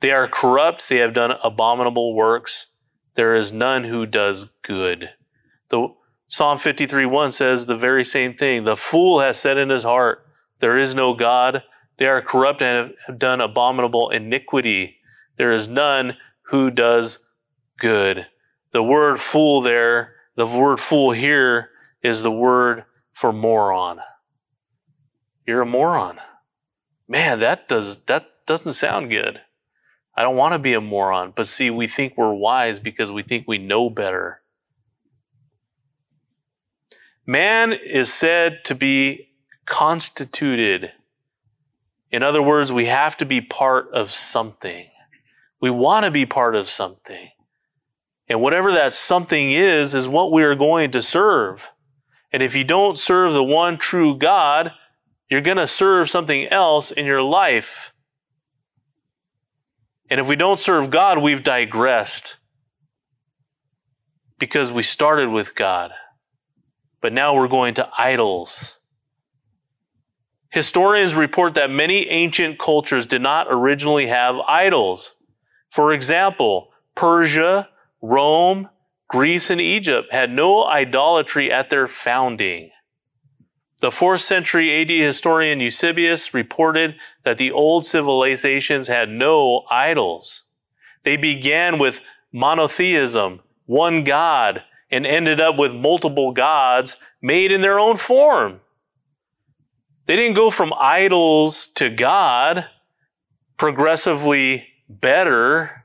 They 0.00 0.10
are 0.10 0.28
corrupt, 0.28 0.88
they 0.88 0.98
have 0.98 1.12
done 1.12 1.32
abominable 1.42 2.14
works. 2.14 2.66
There 3.14 3.34
is 3.34 3.52
none 3.52 3.84
who 3.84 4.06
does 4.06 4.46
good. 4.62 5.10
The 5.68 5.88
Psalm 6.34 6.58
53 6.58 7.06
1 7.06 7.30
says 7.30 7.66
the 7.66 7.76
very 7.76 8.04
same 8.04 8.34
thing. 8.34 8.64
The 8.64 8.76
fool 8.76 9.20
has 9.20 9.38
said 9.38 9.56
in 9.56 9.70
his 9.70 9.84
heart, 9.84 10.26
There 10.58 10.76
is 10.76 10.92
no 10.92 11.14
God. 11.14 11.62
They 11.96 12.06
are 12.06 12.20
corrupt 12.20 12.60
and 12.60 12.92
have 13.06 13.20
done 13.20 13.40
abominable 13.40 14.10
iniquity. 14.10 14.96
There 15.38 15.52
is 15.52 15.68
none 15.68 16.16
who 16.46 16.72
does 16.72 17.24
good. 17.78 18.26
The 18.72 18.82
word 18.82 19.20
fool 19.20 19.60
there, 19.60 20.16
the 20.34 20.44
word 20.44 20.80
fool 20.80 21.12
here 21.12 21.70
is 22.02 22.24
the 22.24 22.32
word 22.32 22.82
for 23.12 23.32
moron. 23.32 24.00
You're 25.46 25.62
a 25.62 25.66
moron. 25.66 26.18
Man, 27.06 27.38
that 27.38 27.68
does 27.68 27.98
that 28.06 28.26
doesn't 28.44 28.72
sound 28.72 29.08
good. 29.08 29.40
I 30.16 30.22
don't 30.22 30.34
want 30.34 30.54
to 30.54 30.58
be 30.58 30.74
a 30.74 30.80
moron, 30.80 31.32
but 31.36 31.46
see, 31.46 31.70
we 31.70 31.86
think 31.86 32.14
we're 32.16 32.34
wise 32.34 32.80
because 32.80 33.12
we 33.12 33.22
think 33.22 33.46
we 33.46 33.58
know 33.58 33.88
better. 33.88 34.40
Man 37.26 37.72
is 37.72 38.12
said 38.12 38.64
to 38.64 38.74
be 38.74 39.30
constituted. 39.64 40.92
In 42.10 42.22
other 42.22 42.42
words, 42.42 42.72
we 42.72 42.86
have 42.86 43.16
to 43.18 43.24
be 43.24 43.40
part 43.40 43.88
of 43.92 44.10
something. 44.10 44.86
We 45.60 45.70
want 45.70 46.04
to 46.04 46.10
be 46.10 46.26
part 46.26 46.54
of 46.54 46.68
something. 46.68 47.30
And 48.28 48.40
whatever 48.40 48.72
that 48.72 48.94
something 48.94 49.50
is, 49.50 49.94
is 49.94 50.08
what 50.08 50.32
we 50.32 50.44
are 50.44 50.54
going 50.54 50.90
to 50.92 51.02
serve. 51.02 51.70
And 52.32 52.42
if 52.42 52.54
you 52.54 52.64
don't 52.64 52.98
serve 52.98 53.32
the 53.32 53.44
one 53.44 53.78
true 53.78 54.16
God, 54.16 54.72
you're 55.30 55.40
going 55.40 55.56
to 55.56 55.66
serve 55.66 56.10
something 56.10 56.46
else 56.48 56.90
in 56.90 57.06
your 57.06 57.22
life. 57.22 57.92
And 60.10 60.20
if 60.20 60.28
we 60.28 60.36
don't 60.36 60.60
serve 60.60 60.90
God, 60.90 61.18
we've 61.18 61.42
digressed 61.42 62.36
because 64.38 64.70
we 64.70 64.82
started 64.82 65.30
with 65.30 65.54
God. 65.54 65.92
But 67.04 67.12
now 67.12 67.34
we're 67.34 67.48
going 67.48 67.74
to 67.74 67.90
idols. 67.98 68.78
Historians 70.48 71.14
report 71.14 71.52
that 71.52 71.70
many 71.70 72.08
ancient 72.08 72.58
cultures 72.58 73.06
did 73.06 73.20
not 73.20 73.46
originally 73.50 74.06
have 74.06 74.36
idols. 74.48 75.14
For 75.68 75.92
example, 75.92 76.70
Persia, 76.94 77.68
Rome, 78.00 78.70
Greece, 79.06 79.50
and 79.50 79.60
Egypt 79.60 80.14
had 80.14 80.30
no 80.30 80.64
idolatry 80.64 81.52
at 81.52 81.68
their 81.68 81.88
founding. 81.88 82.70
The 83.82 83.90
4th 83.90 84.22
century 84.22 84.80
AD 84.80 84.88
historian 84.88 85.60
Eusebius 85.60 86.32
reported 86.32 86.94
that 87.22 87.36
the 87.36 87.52
old 87.52 87.84
civilizations 87.84 88.88
had 88.88 89.10
no 89.10 89.64
idols. 89.70 90.44
They 91.04 91.18
began 91.18 91.78
with 91.78 92.00
monotheism, 92.32 93.40
one 93.66 94.04
God, 94.04 94.62
and 94.94 95.04
ended 95.04 95.40
up 95.40 95.58
with 95.58 95.74
multiple 95.74 96.30
gods 96.30 96.96
made 97.20 97.50
in 97.50 97.60
their 97.62 97.80
own 97.80 97.96
form. 97.96 98.60
They 100.06 100.14
didn't 100.14 100.36
go 100.36 100.50
from 100.50 100.72
idols 100.78 101.66
to 101.74 101.90
God 101.90 102.66
progressively 103.56 104.68
better. 104.88 105.84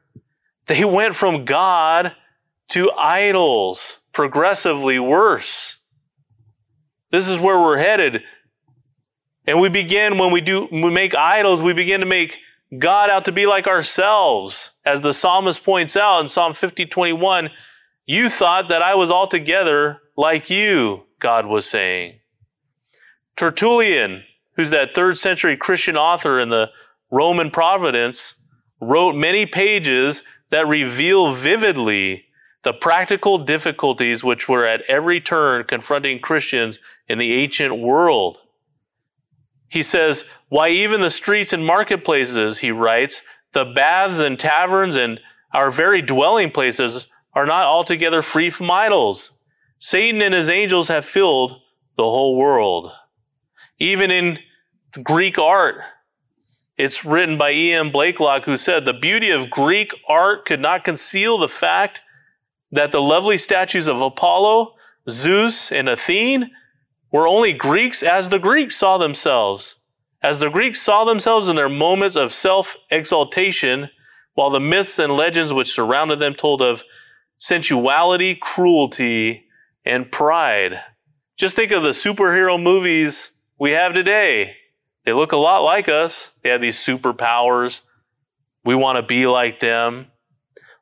They 0.68 0.86
went 0.86 1.16
from 1.16 1.43
God 1.43 2.16
to 2.70 2.91
idols 2.91 3.97
progressively 4.14 4.99
worse. 4.99 5.78
This 7.12 7.28
is 7.28 7.39
where 7.39 7.60
we're 7.60 7.80
headed. 7.80 8.22
And 9.47 9.60
we 9.60 9.70
begin 9.70 10.20
when 10.20 10.32
we 10.32 10.41
do 10.41 10.68
we 10.72 10.91
make 10.91 11.16
idols, 11.16 11.64
we 11.64 11.74
begin 11.74 12.01
to 12.01 12.05
make 12.05 12.38
God 12.78 13.10
out 13.10 13.26
to 13.26 13.32
be 13.32 13.47
like 13.47 13.66
ourselves. 13.66 14.70
As 14.86 15.01
the 15.01 15.14
psalmist 15.14 15.64
points 15.64 15.97
out 15.97 16.20
in 16.20 16.28
Psalm 16.28 16.53
50, 16.53 16.86
21, 16.86 17.49
you 18.10 18.28
thought 18.28 18.70
that 18.70 18.82
I 18.82 18.95
was 18.95 19.12
altogether 19.12 20.01
like 20.18 20.49
you, 20.49 21.03
God 21.20 21.45
was 21.45 21.70
saying. 21.70 22.20
Tertullian, 23.38 24.24
who's 24.55 24.72
that 24.72 24.95
third 24.95 25.16
century 25.20 25.55
Christian 25.55 25.95
author 25.95 26.39
in 26.39 26.49
the 26.49 26.72
Roman 27.12 27.51
Providence, 27.51 28.34
wrote 28.82 29.14
many 29.14 29.45
pages 29.45 30.24
that 30.49 30.68
reveal 30.68 31.34
vividly 31.34 32.26
the 32.64 32.74
practical 32.74 33.38
difficulties 33.38 34.24
which 34.24 34.49
were 34.49 34.66
at 34.66 34.82
every 34.88 35.22
turn 35.22 35.66
confronting 35.66 36.20
Christians 36.20 36.80
in 37.07 37.20
the 37.20 37.36
ancient 37.36 37.78
world. 37.78 38.39
He 39.68 39.84
says, 39.84 40.26
Why, 40.47 40.70
even 40.70 41.01
the 41.01 41.12
streets 41.12 41.53
and 41.53 41.64
marketplaces, 41.64 42.57
he 42.57 42.72
writes, 42.72 43.22
the 43.53 43.66
baths 43.66 44.18
and 44.18 44.39
taverns 44.39 44.97
and 44.97 45.20
our 45.53 45.70
very 45.70 46.01
dwelling 46.01 46.49
places 46.49 47.05
are 47.34 47.45
not 47.45 47.65
altogether 47.65 48.21
free 48.21 48.49
from 48.49 48.71
idols. 48.71 49.32
Satan 49.77 50.21
and 50.21 50.34
his 50.34 50.49
angels 50.49 50.88
have 50.88 51.05
filled 51.05 51.61
the 51.95 52.03
whole 52.03 52.36
world. 52.36 52.91
Even 53.80 54.11
in 54.11 54.39
Greek 55.03 55.38
art, 55.38 55.82
it's 56.77 57.03
written 57.03 57.38
by 57.38 57.51
E.M. 57.51 57.91
Blaiklock, 57.91 58.45
who 58.45 58.55
said, 58.55 58.86
The 58.86 58.93
beauty 58.93 59.32
of 59.32 59.49
Greek 59.49 59.91
art 60.07 60.45
could 60.45 60.61
not 60.61 60.84
conceal 60.84 61.38
the 61.38 61.49
fact 61.49 62.01
that 62.71 62.91
the 62.91 63.01
lovely 63.01 63.38
statues 63.38 63.88
of 63.88 64.01
Apollo, 64.01 64.75
Zeus, 65.09 65.71
and 65.71 65.89
Athene 65.89 66.51
were 67.11 67.27
only 67.27 67.53
Greeks 67.53 68.03
as 68.03 68.30
the 68.30 68.39
Greeks 68.39 68.75
saw 68.75 68.97
themselves. 68.97 69.75
As 70.21 70.39
the 70.39 70.49
Greeks 70.49 70.82
saw 70.82 71.05
themselves 71.05 71.47
in 71.47 71.55
their 71.55 71.69
moments 71.69 72.15
of 72.15 72.34
self 72.34 72.75
exaltation, 72.91 73.89
while 74.36 74.49
the 74.49 74.59
myths 74.59 74.99
and 74.99 75.13
legends 75.13 75.51
which 75.51 75.73
surrounded 75.73 76.19
them 76.19 76.34
told 76.34 76.61
of 76.61 76.84
sensuality, 77.39 78.35
cruelty, 78.35 79.47
and 79.83 80.11
pride. 80.11 80.79
Just 81.35 81.55
think 81.55 81.71
of 81.71 81.81
the 81.81 81.89
superhero 81.89 82.61
movies 82.61 83.31
we 83.59 83.71
have 83.71 83.93
today. 83.93 84.55
They 85.05 85.13
look 85.13 85.31
a 85.31 85.37
lot 85.37 85.63
like 85.63 85.89
us. 85.89 86.31
They 86.43 86.49
have 86.49 86.61
these 86.61 86.77
superpowers. 86.77 87.81
We 88.63 88.75
want 88.75 88.97
to 88.97 89.03
be 89.03 89.25
like 89.25 89.59
them. 89.59 90.07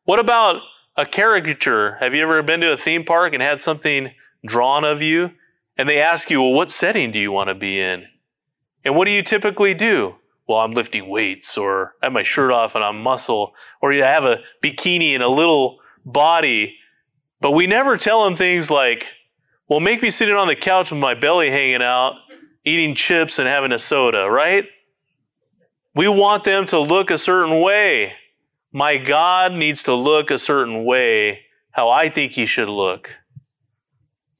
What 0.03 0.20
about 0.20 0.62
a 0.97 1.05
caricature. 1.05 1.95
Have 1.99 2.16
you 2.16 2.24
ever 2.24 2.41
been 2.41 2.62
to 2.62 2.74
a 2.74 2.78
theme 2.78 3.05
park 3.05 3.34
and 3.34 3.41
had 3.41 3.62
something 3.62 4.12
drawn 4.45 4.84
of 4.84 5.01
you? 5.01 5.32
And 5.78 5.88
they 5.88 5.99
ask 5.99 6.32
you, 6.32 6.41
well, 6.41 6.53
what 6.53 6.72
setting 6.72 7.12
do 7.12 7.20
you 7.20 7.32
want 7.32 7.49
to 7.49 7.55
be 7.55 7.80
in? 7.80 8.05
And 8.84 8.95
what 8.95 9.05
do 9.05 9.12
you 9.12 9.22
typically 9.22 9.76
do? 9.76 10.16
Well, 10.47 10.60
I'm 10.60 10.72
lifting 10.72 11.08
weights, 11.08 11.58
or 11.58 11.93
I 12.01 12.08
have 12.08 12.14
my 12.14 12.24
shirt 12.24 12.51
off 12.51 12.74
and 12.74 12.84
I'm 12.84 13.01
muscle, 13.01 13.53
or 13.82 13.93
you 13.93 14.01
have 14.01 14.24
a 14.24 14.39
bikini 14.64 15.14
and 15.14 15.22
a 15.22 15.28
little 15.28 15.78
body. 16.08 16.78
But 17.41 17.51
we 17.51 17.68
never 17.68 17.97
tell 17.97 18.24
them 18.24 18.36
things 18.36 18.72
like, 18.72 19.08
well, 19.68 19.80
make 19.80 20.01
me 20.01 20.10
sitting 20.10 20.36
on 20.36 20.47
the 20.47 20.55
couch 20.55 20.91
with 20.91 20.99
my 20.99 21.14
belly 21.14 21.51
hanging 21.51 21.84
out, 21.84 22.16
eating 22.66 22.95
chips 22.95 23.38
and 23.38 23.47
having 23.47 23.72
a 23.72 23.80
soda, 23.80 24.30
right? 24.30 24.66
We 25.93 26.08
want 26.08 26.43
them 26.43 26.66
to 26.68 26.80
look 26.80 27.12
a 27.12 27.18
certain 27.18 27.62
way. 27.62 28.14
My 28.72 28.97
God 28.97 29.53
needs 29.53 29.84
to 29.84 29.93
look 29.93 30.32
a 30.32 30.39
certain 30.39 30.86
way, 30.86 31.41
how 31.72 31.89
I 31.89 32.10
think 32.10 32.34
he 32.34 32.45
should 32.45 32.70
look. 32.70 33.16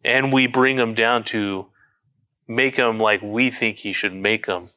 And 0.04 0.32
we 0.32 0.48
bring 0.48 0.78
him 0.78 0.94
down 0.94 1.24
to 1.26 1.68
make 2.48 2.78
him 2.78 3.00
like 3.00 3.22
we 3.22 3.50
think 3.50 3.80
he 3.80 3.92
should 3.92 4.14
make 4.14 4.46
him. 4.46 4.70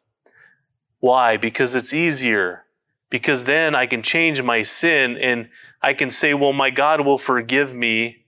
Why? 0.99 1.37
Because 1.37 1.75
it's 1.75 1.95
easier. 1.95 2.65
Because 3.11 3.45
then 3.45 3.75
I 3.75 3.87
can 3.87 4.03
change 4.03 4.43
my 4.43 4.63
sin 4.63 5.17
and 5.17 5.49
I 5.83 5.95
can 5.95 6.11
say, 6.11 6.35
well, 6.35 6.53
my 6.53 6.71
God 6.71 7.05
will 7.05 7.19
forgive 7.19 7.75
me. 7.75 8.27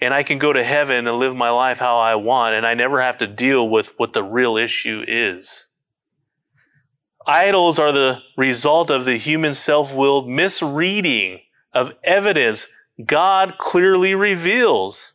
And 0.00 0.12
I 0.12 0.24
can 0.24 0.38
go 0.38 0.52
to 0.52 0.64
heaven 0.64 1.06
and 1.06 1.18
live 1.18 1.36
my 1.36 1.50
life 1.50 1.78
how 1.78 1.98
I 1.98 2.16
want. 2.16 2.54
And 2.56 2.66
I 2.66 2.74
never 2.74 3.00
have 3.00 3.18
to 3.18 3.26
deal 3.26 3.68
with 3.68 3.94
what 3.98 4.12
the 4.12 4.24
real 4.24 4.56
issue 4.56 5.04
is. 5.06 5.68
Idols 7.26 7.78
are 7.78 7.92
the 7.92 8.18
result 8.36 8.90
of 8.90 9.04
the 9.04 9.16
human 9.16 9.54
self 9.54 9.94
willed 9.94 10.28
misreading 10.28 11.40
of 11.72 11.92
evidence 12.02 12.66
God 13.04 13.54
clearly 13.58 14.14
reveals. 14.14 15.14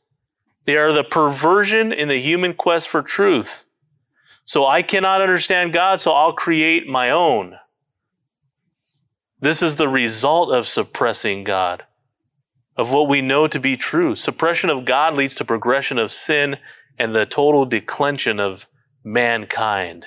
They 0.66 0.78
are 0.78 0.94
the 0.94 1.04
perversion 1.04 1.94
in 1.94 2.08
the 2.08 2.22
human 2.22 2.54
quest 2.54 2.88
for 2.88 3.02
truth. 3.02 3.66
So 4.46 4.66
I 4.66 4.82
cannot 4.82 5.22
understand 5.22 5.74
God, 5.74 6.00
so 6.00 6.12
I'll 6.12 6.34
create 6.34 6.88
my 6.88 7.12
own. 7.12 7.56
This 9.40 9.62
is 9.62 9.76
the 9.76 9.88
result 9.88 10.52
of 10.52 10.68
suppressing 10.68 11.44
God, 11.44 11.84
of 12.76 12.92
what 12.92 13.08
we 13.08 13.22
know 13.22 13.48
to 13.48 13.60
be 13.60 13.76
true. 13.76 14.16
Suppression 14.16 14.70
of 14.70 14.86
God 14.86 15.16
leads 15.16 15.36
to 15.36 15.46
progression 15.46 15.98
of 15.98 16.12
sin 16.12 16.58
and 16.98 17.16
the 17.16 17.26
total 17.26 17.66
declension 17.66 18.40
of 18.40 18.68
mankind. 19.04 20.06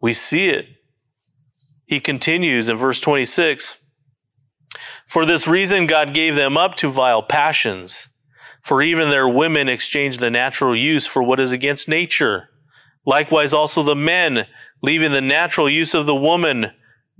We 0.00 0.12
see 0.12 0.48
it 0.48 0.66
he 1.90 1.98
continues 1.98 2.68
in 2.68 2.76
verse 2.76 3.00
26 3.00 3.76
For 5.08 5.26
this 5.26 5.48
reason, 5.48 5.88
God 5.88 6.14
gave 6.14 6.36
them 6.36 6.56
up 6.56 6.76
to 6.76 6.88
vile 6.88 7.20
passions, 7.20 8.10
for 8.62 8.80
even 8.80 9.10
their 9.10 9.28
women 9.28 9.68
exchanged 9.68 10.20
the 10.20 10.30
natural 10.30 10.76
use 10.76 11.04
for 11.04 11.20
what 11.20 11.40
is 11.40 11.50
against 11.50 11.88
nature. 11.88 12.48
Likewise, 13.04 13.52
also 13.52 13.82
the 13.82 13.96
men, 13.96 14.46
leaving 14.84 15.10
the 15.10 15.20
natural 15.20 15.68
use 15.68 15.92
of 15.92 16.06
the 16.06 16.14
woman, 16.14 16.70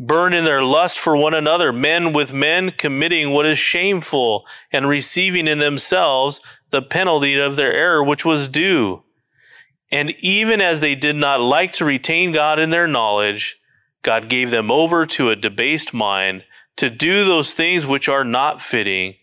burn 0.00 0.32
in 0.32 0.44
their 0.44 0.62
lust 0.62 0.98
for 0.98 1.14
one 1.14 1.34
another, 1.34 1.72
men 1.72 2.14
with 2.14 2.32
men 2.32 2.72
committing 2.76 3.30
what 3.30 3.44
is 3.44 3.58
shameful, 3.58 4.46
and 4.72 4.88
receiving 4.88 5.46
in 5.46 5.58
themselves 5.58 6.40
the 6.70 6.80
penalty 6.80 7.38
of 7.38 7.54
their 7.56 7.72
error 7.72 8.02
which 8.02 8.24
was 8.24 8.48
due. 8.48 9.02
And 9.92 10.14
even 10.20 10.62
as 10.62 10.80
they 10.80 10.94
did 10.94 11.16
not 11.16 11.40
like 11.40 11.72
to 11.72 11.84
retain 11.84 12.32
God 12.32 12.58
in 12.58 12.70
their 12.70 12.88
knowledge, 12.88 13.60
God 14.02 14.30
gave 14.30 14.50
them 14.50 14.70
over 14.70 15.04
to 15.04 15.28
a 15.28 15.36
debased 15.36 15.92
mind 15.92 16.44
to 16.76 16.88
do 16.88 17.24
those 17.24 17.52
things 17.52 17.86
which 17.86 18.08
are 18.08 18.24
not 18.24 18.62
fitting, 18.62 19.16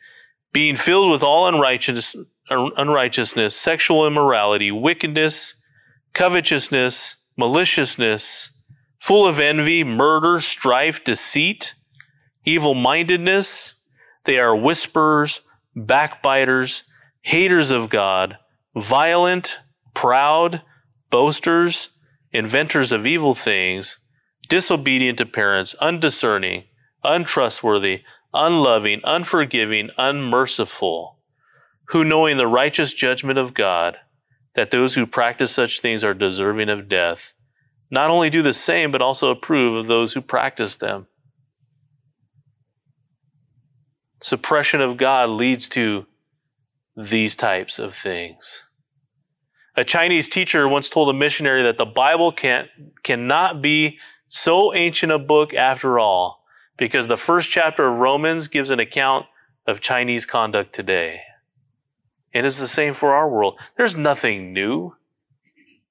being 0.54 0.76
filled 0.76 1.10
with 1.10 1.24
all 1.24 1.48
unrighteousness, 1.48 2.16
unrighteousness 2.50 3.56
sexual 3.56 4.06
immorality, 4.06 4.72
wickedness, 4.72 5.56
covetousness, 6.14 7.16
maliciousness, 7.36 8.57
full 9.00 9.28
of 9.28 9.40
envy, 9.40 9.84
murder, 9.84 10.40
strife, 10.40 11.04
deceit, 11.04 11.74
evil 12.46 12.74
mindedness. 12.74 13.76
They 14.26 14.40
are 14.40 14.56
whisperers, 14.56 15.42
backbiters, 15.76 16.84
haters 17.22 17.72
of 17.72 17.90
God, 17.90 18.38
violent, 18.76 19.58
proud, 19.94 20.62
boasters, 21.10 21.90
inventors 22.32 22.92
of 22.92 23.08
evil 23.08 23.34
things, 23.34 24.00
disobedient 24.50 25.18
to 25.18 25.26
parents, 25.26 25.76
undiscerning, 25.76 26.64
untrustworthy, 27.04 28.04
unloving, 28.34 29.02
unforgiving, 29.04 29.90
unmerciful, 29.98 31.18
who 31.86 32.04
knowing 32.04 32.38
the 32.38 32.48
righteous 32.48 32.94
judgment 32.94 33.40
of 33.40 33.54
God, 33.54 33.98
that 34.56 34.72
those 34.72 34.96
who 34.96 35.06
practice 35.06 35.52
such 35.52 35.80
things 35.80 36.04
are 36.04 36.14
deserving 36.14 36.70
of 36.70 36.90
death, 36.90 37.34
not 37.90 38.10
only 38.10 38.30
do 38.30 38.42
the 38.42 38.54
same, 38.54 38.92
but 38.92 39.02
also 39.02 39.32
approve 39.32 39.76
of 39.76 39.88
those 39.88 40.14
who 40.14 40.22
practice 40.22 40.76
them. 40.78 41.08
Suppression 44.22 44.82
of 44.82 44.98
God 44.98 45.30
leads 45.30 45.70
to 45.70 46.06
these 46.96 47.36
types 47.36 47.80
of 47.80 47.96
things. 47.96 48.68
A 49.76 49.84
Chinese 49.84 50.28
teacher 50.28 50.68
once 50.68 50.90
told 50.90 51.10
a 51.10 51.14
missionary 51.14 51.62
that 51.64 51.78
the 51.78 51.86
Bible 51.86 52.32
can't, 52.32 52.68
cannot 53.04 53.62
be 53.62 54.00
so 54.28 54.74
ancient 54.74 55.12
a 55.12 55.20
book 55.20 55.54
after 55.54 56.00
all, 56.00 56.44
because 56.78 57.08
the 57.08 57.16
first 57.16 57.52
chapter 57.52 57.88
of 57.88 58.00
Romans 58.00 58.48
gives 58.48 58.72
an 58.72 58.80
account 58.80 59.28
of 59.68 59.80
Chinese 59.80 60.26
conduct 60.26 60.74
today. 60.74 61.22
It 62.34 62.44
is 62.44 62.58
the 62.58 62.68
same 62.68 62.94
for 62.94 63.14
our 63.14 63.30
world. 63.30 63.60
There's 63.78 63.96
nothing 63.96 64.52
new. 64.52 64.96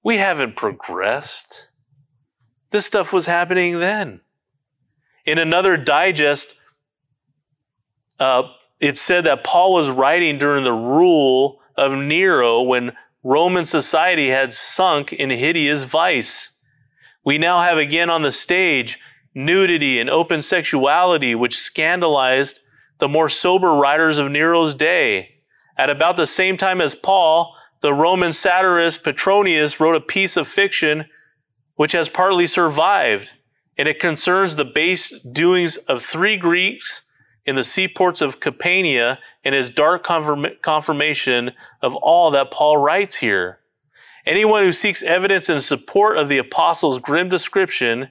We 0.03 0.17
haven't 0.17 0.57
progressed. 0.57 1.71
This 2.77 2.85
stuff 2.85 3.11
was 3.11 3.25
happening 3.25 3.81
then. 3.81 4.21
In 5.25 5.39
another 5.39 5.79
digest, 5.79 6.57
uh, 8.21 8.43
it 8.79 8.99
said 8.99 9.25
that 9.25 9.45
Paul 9.45 9.73
was 9.73 9.89
writing 9.89 10.37
during 10.37 10.63
the 10.63 10.75
rule 10.75 11.63
of 11.75 11.93
Nero 11.93 12.61
when 12.61 12.93
Roman 13.23 13.65
society 13.65 14.29
had 14.29 14.53
sunk 14.53 15.15
in 15.15 15.31
hideous 15.31 15.85
vice. 15.85 16.51
We 17.25 17.39
now 17.39 17.63
have 17.63 17.79
again 17.79 18.11
on 18.11 18.21
the 18.21 18.31
stage 18.31 18.99
nudity 19.35 19.99
and 19.99 20.11
open 20.11 20.43
sexuality, 20.43 21.35
which 21.35 21.57
scandalized 21.57 22.61
the 22.99 23.09
more 23.09 23.31
sober 23.31 23.73
writers 23.73 24.19
of 24.19 24.31
Nero's 24.31 24.75
day. 24.75 25.37
At 25.79 25.89
about 25.89 26.19
the 26.19 26.27
same 26.27 26.59
time 26.59 26.83
as 26.83 26.95
Paul, 26.95 27.57
the 27.81 27.95
Roman 27.95 28.35
satirist 28.35 29.03
Petronius 29.03 29.81
wrote 29.81 29.97
a 29.97 30.01
piece 30.03 30.37
of 30.37 30.47
fiction 30.47 31.07
which 31.77 31.93
has 31.93 32.09
partly 32.09 32.47
survived, 32.47 33.33
and 33.79 33.87
it 33.87 34.01
concerns 34.01 34.57
the 34.57 34.65
base 34.65 35.11
doings 35.21 35.77
of 35.77 36.03
three 36.03 36.37
Greeks 36.37 37.03
in 37.45 37.55
the 37.55 37.65
seaports 37.65 38.21
of 38.21 38.41
Campania 38.41 39.19
and 39.45 39.55
his 39.55 39.71
dark 39.71 40.05
confirm- 40.05 40.57
confirmation 40.63 41.53
of 41.81 41.95
all 41.95 42.31
that 42.33 42.51
Paul 42.51 42.79
writes 42.79 43.17
here. 43.17 43.61
Anyone 44.27 44.65
who 44.65 44.73
seeks 44.73 45.05
evidence 45.05 45.49
in 45.49 45.61
support 45.61 46.19
of 46.19 46.29
the 46.29 46.39
apostles' 46.39 46.99
grim 46.99 47.29
description 47.29 48.11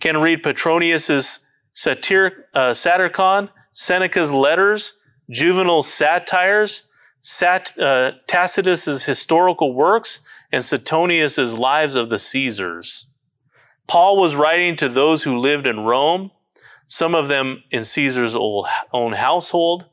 can 0.00 0.16
read 0.16 0.42
Petronius's 0.42 1.46
satir- 1.74 2.44
uh, 2.54 2.70
Satyricon, 2.70 3.50
Seneca's 3.72 4.32
letters, 4.32 4.94
Juvenal's 5.30 5.92
satires, 5.92 6.84
Sat, 7.20 7.78
uh, 7.78 8.12
Tacitus's 8.26 9.04
historical 9.04 9.74
works, 9.74 10.20
and 10.52 10.64
Suetonius's 10.64 11.54
lives 11.54 11.94
of 11.94 12.10
the 12.10 12.18
Caesars. 12.18 13.06
Paul 13.86 14.20
was 14.20 14.36
writing 14.36 14.76
to 14.76 14.88
those 14.88 15.22
who 15.22 15.38
lived 15.38 15.66
in 15.66 15.80
Rome, 15.80 16.30
some 16.86 17.14
of 17.14 17.28
them 17.28 17.62
in 17.70 17.84
Caesar's 17.84 18.36
own 18.36 19.12
household, 19.12 19.84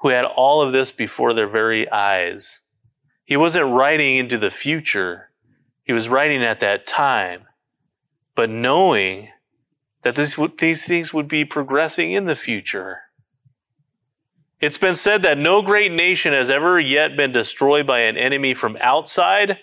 who 0.00 0.08
had 0.08 0.24
all 0.24 0.62
of 0.62 0.72
this 0.72 0.90
before 0.90 1.32
their 1.32 1.48
very 1.48 1.90
eyes. 1.90 2.62
He 3.24 3.36
wasn't 3.36 3.72
writing 3.72 4.16
into 4.16 4.38
the 4.38 4.50
future, 4.50 5.30
he 5.84 5.92
was 5.92 6.08
writing 6.08 6.42
at 6.42 6.60
that 6.60 6.86
time, 6.86 7.44
but 8.34 8.50
knowing 8.50 9.28
that 10.02 10.14
this, 10.14 10.38
these 10.58 10.86
things 10.86 11.12
would 11.12 11.28
be 11.28 11.44
progressing 11.44 12.12
in 12.12 12.26
the 12.26 12.36
future. 12.36 13.00
It's 14.60 14.78
been 14.78 14.94
said 14.94 15.22
that 15.22 15.38
no 15.38 15.62
great 15.62 15.92
nation 15.92 16.32
has 16.32 16.50
ever 16.50 16.80
yet 16.80 17.16
been 17.16 17.32
destroyed 17.32 17.86
by 17.86 18.00
an 18.00 18.16
enemy 18.16 18.54
from 18.54 18.78
outside, 18.80 19.58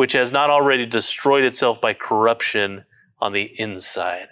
which 0.00 0.14
has 0.14 0.32
not 0.32 0.48
already 0.48 0.86
destroyed 0.86 1.44
itself 1.44 1.78
by 1.78 1.92
corruption 1.92 2.82
on 3.18 3.34
the 3.34 3.52
inside. 3.60 4.28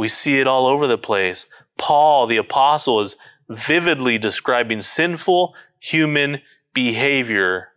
We 0.00 0.08
see 0.08 0.40
it 0.40 0.48
all 0.48 0.66
over 0.66 0.88
the 0.88 0.98
place. 0.98 1.46
Paul, 1.76 2.26
the 2.26 2.38
apostle, 2.38 2.98
is 2.98 3.14
vividly 3.48 4.18
describing 4.18 4.80
sinful 4.80 5.54
human 5.78 6.40
behavior 6.74 7.68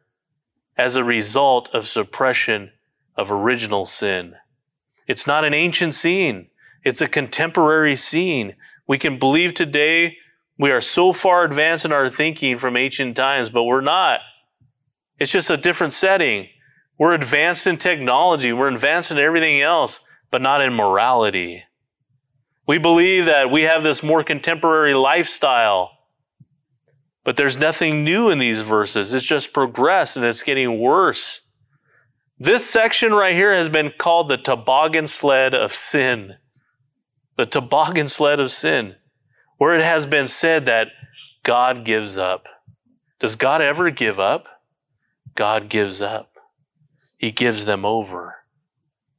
as 0.76 0.96
a 0.96 1.04
result 1.04 1.70
of 1.72 1.88
suppression 1.88 2.72
of 3.16 3.32
original 3.32 3.86
sin. 3.86 4.34
It's 5.06 5.28
not 5.28 5.46
an 5.46 5.54
ancient 5.54 5.94
scene. 5.94 6.48
It's 6.84 7.00
a 7.00 7.08
contemporary 7.08 7.96
scene. 7.96 8.56
We 8.88 8.98
can 8.98 9.20
believe 9.20 9.54
today 9.54 10.18
we 10.58 10.72
are 10.72 10.82
so 10.82 11.14
far 11.14 11.44
advanced 11.44 11.86
in 11.86 11.92
our 11.92 12.10
thinking 12.10 12.58
from 12.58 12.76
ancient 12.76 13.16
times, 13.16 13.52
but 13.52 13.66
we're 13.66 13.82
not. 13.82 14.22
It's 15.20 15.32
just 15.32 15.52
a 15.52 15.58
different 15.58 15.94
setting. 15.94 16.48
We're 17.02 17.16
advanced 17.16 17.66
in 17.66 17.78
technology, 17.78 18.54
we're 18.54 18.72
advanced 18.72 19.10
in 19.10 19.18
everything 19.18 19.60
else, 19.60 20.02
but 20.30 20.40
not 20.40 20.62
in 20.62 20.72
morality. 20.72 21.64
We 22.68 22.78
believe 22.78 23.26
that 23.26 23.50
we 23.50 23.64
have 23.64 23.82
this 23.82 24.04
more 24.04 24.24
contemporary 24.24 24.94
lifestyle, 24.94 25.98
but 27.24 27.38
there's 27.38 27.58
nothing 27.58 28.04
new 28.04 28.30
in 28.30 28.38
these 28.38 28.62
verses. 28.62 29.16
It's 29.16 29.26
just 29.26 29.52
progressed 29.52 30.16
and 30.16 30.24
it's 30.24 30.44
getting 30.44 30.80
worse. 30.80 31.42
This 32.38 32.70
section 32.70 33.14
right 33.14 33.34
here 33.34 33.56
has 33.56 33.68
been 33.68 33.94
called 33.98 34.28
the 34.28 34.38
toboggan 34.38 35.08
sled 35.08 35.56
of 35.56 35.74
sin. 35.74 36.36
The 37.36 37.48
toboggan 37.48 38.10
sled 38.10 38.40
of 38.40 38.52
sin 38.52 38.94
where 39.58 39.76
it 39.76 39.84
has 39.84 40.06
been 40.06 40.28
said 40.28 40.68
that 40.68 40.90
God 41.42 41.84
gives 41.84 42.20
up. 42.20 42.46
Does 43.20 43.34
God 43.34 43.60
ever 43.60 43.90
give 43.90 44.20
up? 44.20 44.46
God 45.34 45.68
gives 45.68 46.00
up. 46.00 46.31
He 47.22 47.30
gives 47.32 47.66
them 47.66 47.86
over. 47.86 48.38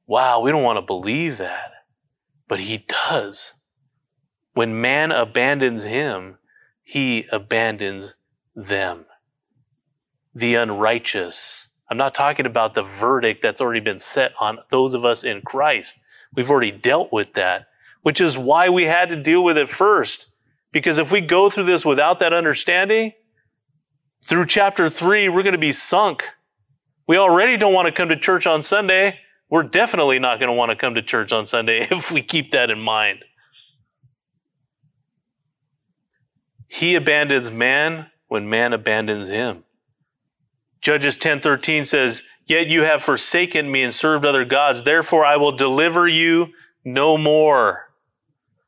Wow, 0.09 0.41
we 0.41 0.51
don't 0.51 0.65
want 0.65 0.77
to 0.79 0.83
believe 0.83 1.39
that. 1.39 1.71
But 2.49 2.59
He 2.59 2.85
does. 3.09 3.55
When 4.55 4.81
man 4.81 5.13
abandons 5.13 5.85
Him, 5.85 6.39
He 6.83 7.29
abandons 7.31 8.17
them. 8.57 9.05
The 10.35 10.57
unrighteous. 10.57 11.69
I'm 11.89 11.97
not 11.97 12.13
talking 12.13 12.45
about 12.45 12.75
the 12.75 12.83
verdict 12.83 13.41
that's 13.41 13.61
already 13.61 13.79
been 13.79 14.01
set 14.01 14.33
on 14.41 14.59
those 14.69 14.95
of 14.95 15.05
us 15.05 15.23
in 15.23 15.41
Christ. 15.41 16.01
We've 16.35 16.51
already 16.51 16.73
dealt 16.73 17.13
with 17.13 17.35
that, 17.35 17.67
which 18.01 18.21
is 18.21 18.37
why 18.37 18.69
we 18.69 18.83
had 18.83 19.11
to 19.11 19.17
deal 19.17 19.45
with 19.45 19.57
it 19.57 19.69
first. 19.69 20.27
Because 20.73 20.99
if 20.99 21.13
we 21.13 21.21
go 21.21 21.49
through 21.49 21.65
this 21.65 21.85
without 21.85 22.19
that 22.19 22.33
understanding, 22.33 23.13
through 24.27 24.47
chapter 24.47 24.91
three, 24.91 25.29
we're 25.29 25.45
going 25.45 25.53
to 25.53 25.59
be 25.59 25.71
sunk. 25.71 26.25
We 27.07 27.17
already 27.17 27.57
don't 27.57 27.75
want 27.75 27.87
to 27.87 27.93
come 27.93 28.09
to 28.11 28.17
church 28.17 28.47
on 28.47 28.63
Sunday. 28.63 29.19
We're 29.51 29.65
definitely 29.65 30.19
not 30.19 30.39
going 30.39 30.49
to 30.49 30.55
want 30.55 30.71
to 30.71 30.77
come 30.77 30.95
to 30.95 31.03
church 31.03 31.33
on 31.33 31.47
Sunday 31.47 31.87
if 31.91 32.11
we 32.11 32.23
keep 32.23 32.53
that 32.53 32.71
in 32.71 32.79
mind. 32.79 33.25
He 36.69 36.95
abandons 36.95 37.51
man 37.51 38.07
when 38.29 38.49
man 38.49 38.73
abandons 38.73 39.29
him. 39.29 39.65
Judges 40.81 41.19
10:13 41.19 41.85
says, 41.85 42.23
"Yet 42.47 42.69
you 42.69 42.83
have 42.83 43.03
forsaken 43.03 43.71
me 43.71 43.83
and 43.83 43.95
served 43.95 44.25
other 44.25 44.45
gods, 44.45 44.83
therefore 44.83 45.25
I 45.25 45.37
will 45.37 45.53
deliver 45.53 46.09
you 46.09 46.55
no 46.85 47.19
more." 47.19 47.91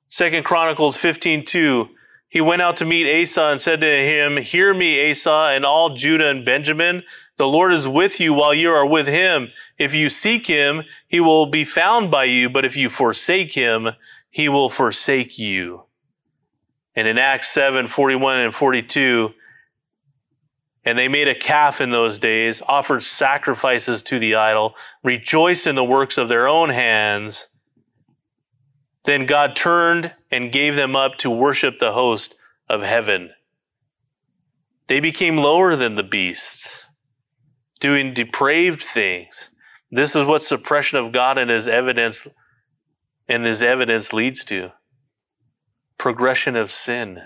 Second 0.09 0.45
Chronicles 0.45 0.97
15:2 0.97 1.89
he 2.35 2.41
went 2.41 2.63
out 2.63 2.79
to 2.79 2.85
meet 2.85 3.07
Asa 3.07 3.43
and 3.43 3.61
said 3.61 3.81
to 3.81 3.87
him, 3.87 4.39
Hear 4.39 4.75
me, 4.75 5.09
Asa, 5.09 5.53
and 5.55 5.65
all 5.65 5.95
Judah 5.95 6.29
and 6.29 6.45
Benjamin. 6.45 7.05
The 7.37 7.49
Lord 7.49 7.73
is 7.73 7.89
with 7.89 8.21
you 8.21 8.33
while 8.33 8.55
you 8.55 8.71
are 8.71 8.87
with 8.87 9.09
him. 9.09 9.49
If 9.77 9.95
you 9.95 10.09
seek 10.09 10.47
him, 10.47 10.83
he 11.09 11.21
will 11.21 11.47
be 11.47 11.65
found 11.65 12.11
by 12.11 12.25
you, 12.25 12.49
but 12.49 12.65
if 12.65 12.77
you 12.77 12.89
forsake 12.89 13.53
him, 13.55 13.91
he 14.31 14.49
will 14.49 14.71
forsake 14.71 15.39
you. 15.39 15.85
And 16.95 17.09
in 17.09 17.19
Acts 17.19 17.49
7 17.49 17.89
41 17.89 18.41
and 18.41 18.55
42, 18.55 19.35
and 20.85 20.99
they 20.99 21.09
made 21.09 21.29
a 21.29 21.35
calf 21.35 21.81
in 21.81 21.91
those 21.91 22.19
days, 22.19 22.63
offered 22.69 23.03
sacrifices 23.03 24.03
to 24.03 24.19
the 24.19 24.35
idol, 24.35 24.75
rejoiced 25.03 25.67
in 25.67 25.75
the 25.75 25.85
works 25.85 26.19
of 26.19 26.29
their 26.29 26.47
own 26.47 26.69
hands. 26.69 27.49
Then 29.05 29.27
God 29.27 29.57
turned 29.57 30.13
and 30.31 30.53
gave 30.53 30.77
them 30.77 30.95
up 30.95 31.17
to 31.19 31.31
worship 31.31 31.79
the 31.79 31.93
host 31.93 32.37
of 32.69 32.83
heaven. 32.83 33.31
They 34.87 35.01
became 35.01 35.37
lower 35.37 35.77
than 35.77 35.95
the 35.95 36.03
beasts, 36.03 36.87
doing 37.85 38.15
depraved 38.15 38.81
things. 38.81 39.51
This 39.91 40.17
is 40.17 40.25
what 40.25 40.43
suppression 40.43 40.99
of 40.99 41.13
God 41.13 41.37
and 41.37 41.51
his 41.51 41.69
evidence 41.69 42.27
and 43.29 43.45
his 43.45 43.63
evidence 43.63 44.15
leads 44.15 44.43
to. 44.45 44.71
Progression 45.99 46.57
of 46.57 46.71
sin. 46.71 47.21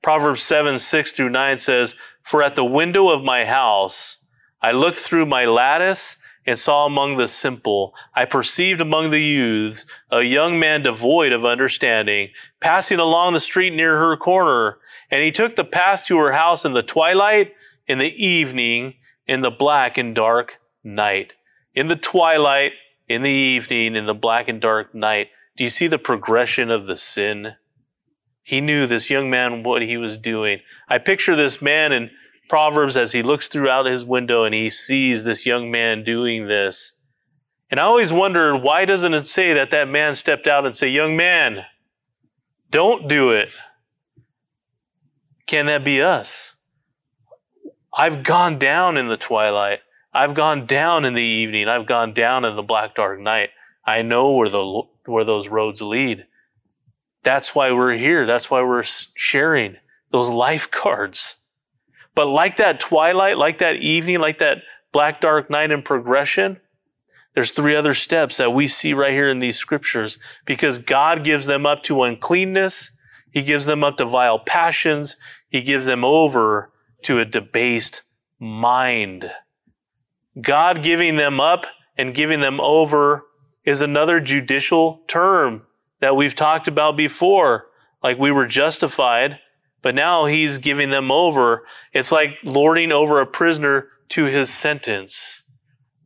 Proverbs 0.00 0.42
7, 0.42 0.78
6 0.78 1.12
through 1.12 1.28
9 1.28 1.58
says, 1.58 1.94
For 2.22 2.42
at 2.42 2.54
the 2.54 2.64
window 2.64 3.10
of 3.10 3.22
my 3.22 3.44
house 3.44 4.16
I 4.62 4.72
looked 4.72 4.96
through 4.96 5.26
my 5.26 5.44
lattice 5.44 6.16
and 6.46 6.58
saw 6.58 6.86
among 6.86 7.18
the 7.18 7.28
simple, 7.28 7.94
I 8.14 8.24
perceived 8.24 8.80
among 8.80 9.10
the 9.10 9.20
youths 9.20 9.84
a 10.10 10.22
young 10.22 10.58
man 10.58 10.82
devoid 10.82 11.32
of 11.32 11.44
understanding, 11.44 12.30
passing 12.58 13.00
along 13.00 13.34
the 13.34 13.40
street 13.40 13.74
near 13.74 13.98
her 13.98 14.16
corner. 14.16 14.78
And 15.10 15.22
he 15.22 15.30
took 15.30 15.56
the 15.56 15.62
path 15.62 16.06
to 16.06 16.16
her 16.16 16.32
house 16.32 16.64
in 16.64 16.72
the 16.72 16.82
twilight, 16.82 17.52
in 17.86 17.98
the 17.98 18.24
evening, 18.24 18.94
in 19.26 19.40
the 19.40 19.50
black 19.50 19.98
and 19.98 20.14
dark 20.14 20.58
night. 20.84 21.34
In 21.74 21.88
the 21.88 21.96
twilight, 21.96 22.72
in 23.08 23.22
the 23.22 23.30
evening, 23.30 23.96
in 23.96 24.06
the 24.06 24.14
black 24.14 24.48
and 24.48 24.60
dark 24.60 24.94
night. 24.94 25.28
Do 25.56 25.64
you 25.64 25.70
see 25.70 25.86
the 25.86 25.98
progression 25.98 26.70
of 26.70 26.86
the 26.86 26.96
sin? 26.96 27.54
He 28.42 28.60
knew 28.60 28.86
this 28.86 29.10
young 29.10 29.30
man 29.30 29.62
what 29.62 29.82
he 29.82 29.96
was 29.96 30.16
doing. 30.16 30.60
I 30.88 30.98
picture 30.98 31.36
this 31.36 31.62
man 31.62 31.92
in 31.92 32.10
Proverbs 32.48 32.96
as 32.96 33.12
he 33.12 33.22
looks 33.22 33.48
throughout 33.48 33.86
his 33.86 34.04
window 34.04 34.44
and 34.44 34.54
he 34.54 34.68
sees 34.68 35.24
this 35.24 35.46
young 35.46 35.70
man 35.70 36.04
doing 36.04 36.48
this. 36.48 36.98
And 37.70 37.80
I 37.80 37.84
always 37.84 38.12
wondered 38.12 38.58
why 38.58 38.84
doesn't 38.84 39.14
it 39.14 39.26
say 39.26 39.54
that 39.54 39.70
that 39.70 39.88
man 39.88 40.14
stepped 40.14 40.46
out 40.46 40.66
and 40.66 40.76
say, 40.76 40.88
"Young 40.88 41.16
man, 41.16 41.64
don't 42.70 43.08
do 43.08 43.30
it." 43.30 43.50
Can 45.46 45.66
that 45.66 45.84
be 45.84 46.02
us? 46.02 46.51
I've 47.94 48.22
gone 48.22 48.58
down 48.58 48.96
in 48.96 49.08
the 49.08 49.16
twilight. 49.16 49.80
I've 50.14 50.34
gone 50.34 50.66
down 50.66 51.04
in 51.04 51.14
the 51.14 51.22
evening. 51.22 51.68
I've 51.68 51.86
gone 51.86 52.14
down 52.14 52.44
in 52.44 52.56
the 52.56 52.62
black 52.62 52.94
dark 52.94 53.20
night. 53.20 53.50
I 53.84 54.02
know 54.02 54.32
where 54.32 54.48
the 54.48 54.82
where 55.06 55.24
those 55.24 55.48
roads 55.48 55.82
lead. 55.82 56.26
That's 57.22 57.54
why 57.54 57.72
we're 57.72 57.96
here. 57.96 58.26
That's 58.26 58.50
why 58.50 58.62
we're 58.62 58.84
sharing 58.84 59.76
those 60.10 60.28
life 60.28 60.70
cards. 60.70 61.36
But 62.14 62.26
like 62.26 62.58
that 62.58 62.80
twilight, 62.80 63.38
like 63.38 63.58
that 63.58 63.76
evening, 63.76 64.20
like 64.20 64.38
that 64.38 64.58
black 64.92 65.20
dark 65.20 65.50
night 65.50 65.70
in 65.70 65.82
progression, 65.82 66.60
there's 67.34 67.52
three 67.52 67.74
other 67.74 67.94
steps 67.94 68.36
that 68.36 68.52
we 68.52 68.68
see 68.68 68.92
right 68.92 69.12
here 69.12 69.28
in 69.28 69.38
these 69.38 69.56
scriptures 69.56 70.18
because 70.44 70.78
God 70.78 71.24
gives 71.24 71.46
them 71.46 71.64
up 71.64 71.82
to 71.84 72.02
uncleanness. 72.02 72.90
He 73.30 73.42
gives 73.42 73.64
them 73.64 73.82
up 73.82 73.96
to 73.96 74.04
vile 74.04 74.38
passions. 74.38 75.16
He 75.48 75.62
gives 75.62 75.86
them 75.86 76.04
over 76.04 76.71
to 77.04 77.20
a 77.20 77.24
debased 77.24 78.02
mind. 78.38 79.30
God 80.40 80.82
giving 80.82 81.16
them 81.16 81.40
up 81.40 81.66
and 81.96 82.14
giving 82.14 82.40
them 82.40 82.60
over 82.60 83.24
is 83.64 83.80
another 83.80 84.20
judicial 84.20 85.02
term 85.06 85.62
that 86.00 86.16
we've 86.16 86.34
talked 86.34 86.68
about 86.68 86.96
before. 86.96 87.66
Like 88.02 88.18
we 88.18 88.32
were 88.32 88.46
justified, 88.46 89.38
but 89.82 89.94
now 89.94 90.26
he's 90.26 90.58
giving 90.58 90.90
them 90.90 91.12
over. 91.12 91.66
It's 91.92 92.10
like 92.10 92.38
lording 92.42 92.92
over 92.92 93.20
a 93.20 93.26
prisoner 93.26 93.88
to 94.10 94.24
his 94.24 94.50
sentence. 94.50 95.42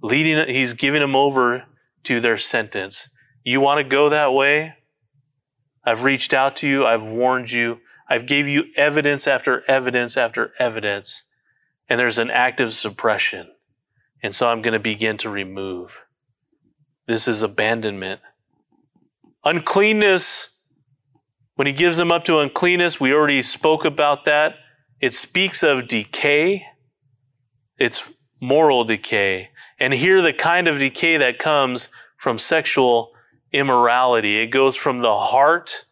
Leading, 0.03 0.49
he's 0.49 0.74
giving 0.74 1.01
them 1.01 1.16
over 1.16 1.64
to 2.05 2.20
their 2.20 2.38
sentence. 2.38 3.09
You 3.42 3.61
want 3.61 3.78
to 3.78 3.84
go 3.84 4.11
that 4.11 4.32
way? 4.32 4.74
I've 5.84 6.03
reached 6.03 6.34
out 6.34 6.57
to 6.57 6.68
you. 6.68 6.84
I've 6.84 7.03
warned 7.03 7.51
you. 7.51 7.80
I've 8.09 8.26
gave 8.26 8.46
you 8.46 8.64
evidence 8.76 9.26
after 9.26 9.68
evidence 9.68 10.16
after 10.16 10.52
evidence. 10.59 11.24
And 11.88 11.98
there's 11.98 12.18
an 12.18 12.30
active 12.30 12.72
suppression. 12.72 13.48
And 14.22 14.34
so 14.34 14.48
I'm 14.48 14.62
going 14.62 14.72
to 14.74 14.80
begin 14.80 15.16
to 15.18 15.30
remove. 15.30 16.02
This 17.07 17.28
is 17.28 17.42
abandonment. 17.42 18.20
Uncleanness, 19.44 20.59
when 21.54 21.66
he 21.66 21.72
gives 21.72 21.96
them 21.96 22.11
up 22.11 22.24
to 22.24 22.40
uncleanness, 22.40 23.00
we 23.00 23.12
already 23.12 23.42
spoke 23.42 23.84
about 23.84 24.24
that. 24.24 24.57
It 25.00 25.14
speaks 25.14 25.62
of 25.62 25.86
decay, 25.86 26.64
it's 27.78 28.11
moral 28.40 28.84
decay. 28.84 29.50
And 29.78 29.92
here, 29.92 30.22
the 30.22 30.32
kind 30.32 30.68
of 30.68 30.78
decay 30.78 31.18
that 31.18 31.38
comes 31.38 31.90
from 32.16 32.38
sexual 32.38 33.12
immorality. 33.52 34.40
It 34.40 34.48
goes 34.48 34.74
from 34.74 35.00
the 35.00 35.16
heart 35.16 35.86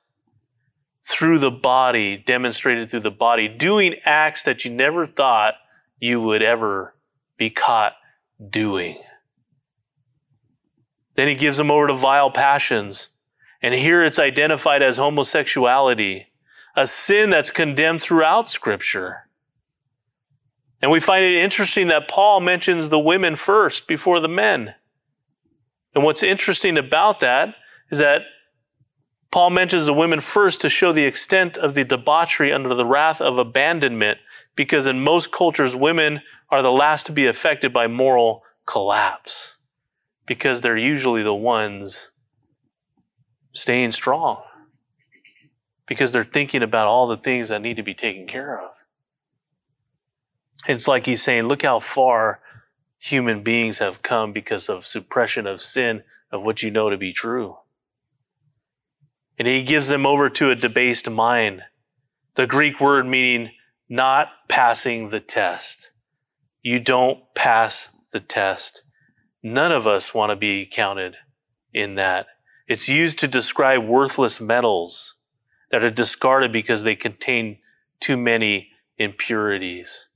through 1.07 1.39
the 1.39 1.51
body, 1.51 2.17
demonstrated 2.17 2.91
through 2.91 3.01
the 3.01 3.11
body, 3.11 3.49
doing 3.49 3.97
acts 4.05 4.43
that 4.45 4.65
you 4.65 4.71
never 4.71 5.07
thought 5.07 5.55
you 5.99 6.21
would 6.21 6.43
ever 6.43 6.95
be 7.37 7.51
caught 7.51 7.95
doing. 8.51 8.99
Then 11.15 11.29
he 11.29 11.35
gives 11.35 11.57
them 11.59 11.71
over 11.71 11.87
to 11.87 11.95
vile 11.95 12.31
passions. 12.31 13.09
And 13.63 13.75
here 13.75 14.05
it's 14.05 14.19
identified 14.19 14.83
as 14.83 14.97
homosexuality, 14.97 16.27
a 16.77 16.87
sin 16.87 17.31
that's 17.31 17.51
condemned 17.51 18.01
throughout 18.01 18.51
Scripture. 18.51 19.29
And 20.83 20.91
we 20.91 21.01
find 21.01 21.25
it 21.25 21.35
interesting 21.35 21.89
that 21.89 22.09
Paul 22.09 22.41
mentions 22.41 22.89
the 22.89 22.99
women 22.99 23.37
first 23.37 23.87
before 23.89 24.21
the 24.21 24.29
men. 24.29 24.75
And 25.95 26.05
what's 26.05 26.23
interesting 26.23 26.77
about 26.77 27.21
that 27.21 27.55
is 27.91 28.01
that 28.01 28.23
Paul 29.35 29.51
mentions 29.51 29.85
the 29.85 29.93
women 29.93 30.21
first 30.21 30.61
to 30.61 30.71
show 30.71 30.93
the 30.93 31.03
extent 31.03 31.59
of 31.59 31.75
the 31.75 31.83
debauchery 31.83 32.53
under 32.53 32.73
the 32.73 32.87
wrath 32.87 33.21
of 33.21 33.37
abandonment, 33.37 34.21
because 34.55 34.87
in 34.87 35.03
most 35.03 35.33
cultures, 35.33 35.75
women 35.75 36.21
are 36.51 36.63
the 36.63 36.71
last 36.71 37.07
to 37.07 37.13
be 37.13 37.27
affected 37.27 37.73
by 37.73 37.89
moral 37.89 38.45
collapse, 38.65 39.57
because 40.25 40.61
they're 40.61 40.77
usually 40.77 41.25
the 41.25 41.35
ones 41.35 42.13
staying 43.53 43.91
strong 43.91 44.41
because 45.89 46.13
they're 46.13 46.23
thinking 46.23 46.63
about 46.63 46.87
all 46.87 47.09
the 47.09 47.17
things 47.17 47.49
that 47.49 47.61
need 47.61 47.75
to 47.75 47.83
be 47.83 47.93
taken 47.93 48.29
care 48.29 48.61
of. 48.61 48.71
It's 50.69 50.87
like 50.87 51.07
he's 51.07 51.25
saying, 51.25 51.49
look 51.49 51.63
how 51.63 51.81
far 51.81 52.39
human 53.01 53.43
beings 53.43 53.79
have 53.79 54.01
come 54.01 54.33
because 54.33 54.69
of 54.69 54.87
suppression 54.87 55.49
of 55.49 55.61
sin 55.61 56.05
of 56.31 56.43
what 56.45 56.63
you 56.63 56.71
know 56.71 56.89
to 56.89 56.97
be 56.97 57.13
true. 57.13 57.57
And 59.39 59.49
he 59.49 59.63
gives 59.63 59.89
them 59.89 60.07
over 60.07 60.31
to 60.31 60.51
a 60.51 60.55
debased 60.55 61.11
mind. 61.11 61.63
The 62.35 62.47
Greek 62.47 62.81
word 62.81 63.07
meaning 63.07 63.51
not 63.89 64.29
passing 64.49 65.09
the 65.09 65.21
test. 65.21 65.91
You 66.63 66.81
don't 66.81 67.21
pass 67.35 67.89
the 68.13 68.21
test. 68.21 68.83
None 69.43 69.73
of 69.73 69.87
us 69.87 70.15
want 70.15 70.31
to 70.31 70.37
be 70.37 70.67
counted 70.67 71.17
in 71.73 71.97
that. 71.97 72.27
It's 72.67 72.89
used 72.89 73.19
to 73.19 73.29
describe 73.29 73.85
worthless 73.85 74.41
metals 74.41 75.17
that 75.71 75.85
are 75.85 75.91
discarded 75.91 76.53
because 76.53 76.83
they 76.83 76.97
contain 76.97 77.59
too 78.01 78.17
many 78.17 78.71
impurities. 78.97 80.09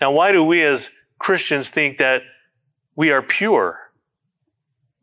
Now, 0.00 0.10
why 0.10 0.32
do 0.32 0.42
we 0.42 0.64
as 0.64 0.90
Christians 1.18 1.70
think 1.70 1.98
that 1.98 2.22
we 2.96 3.12
are 3.12 3.22
pure? 3.22 3.78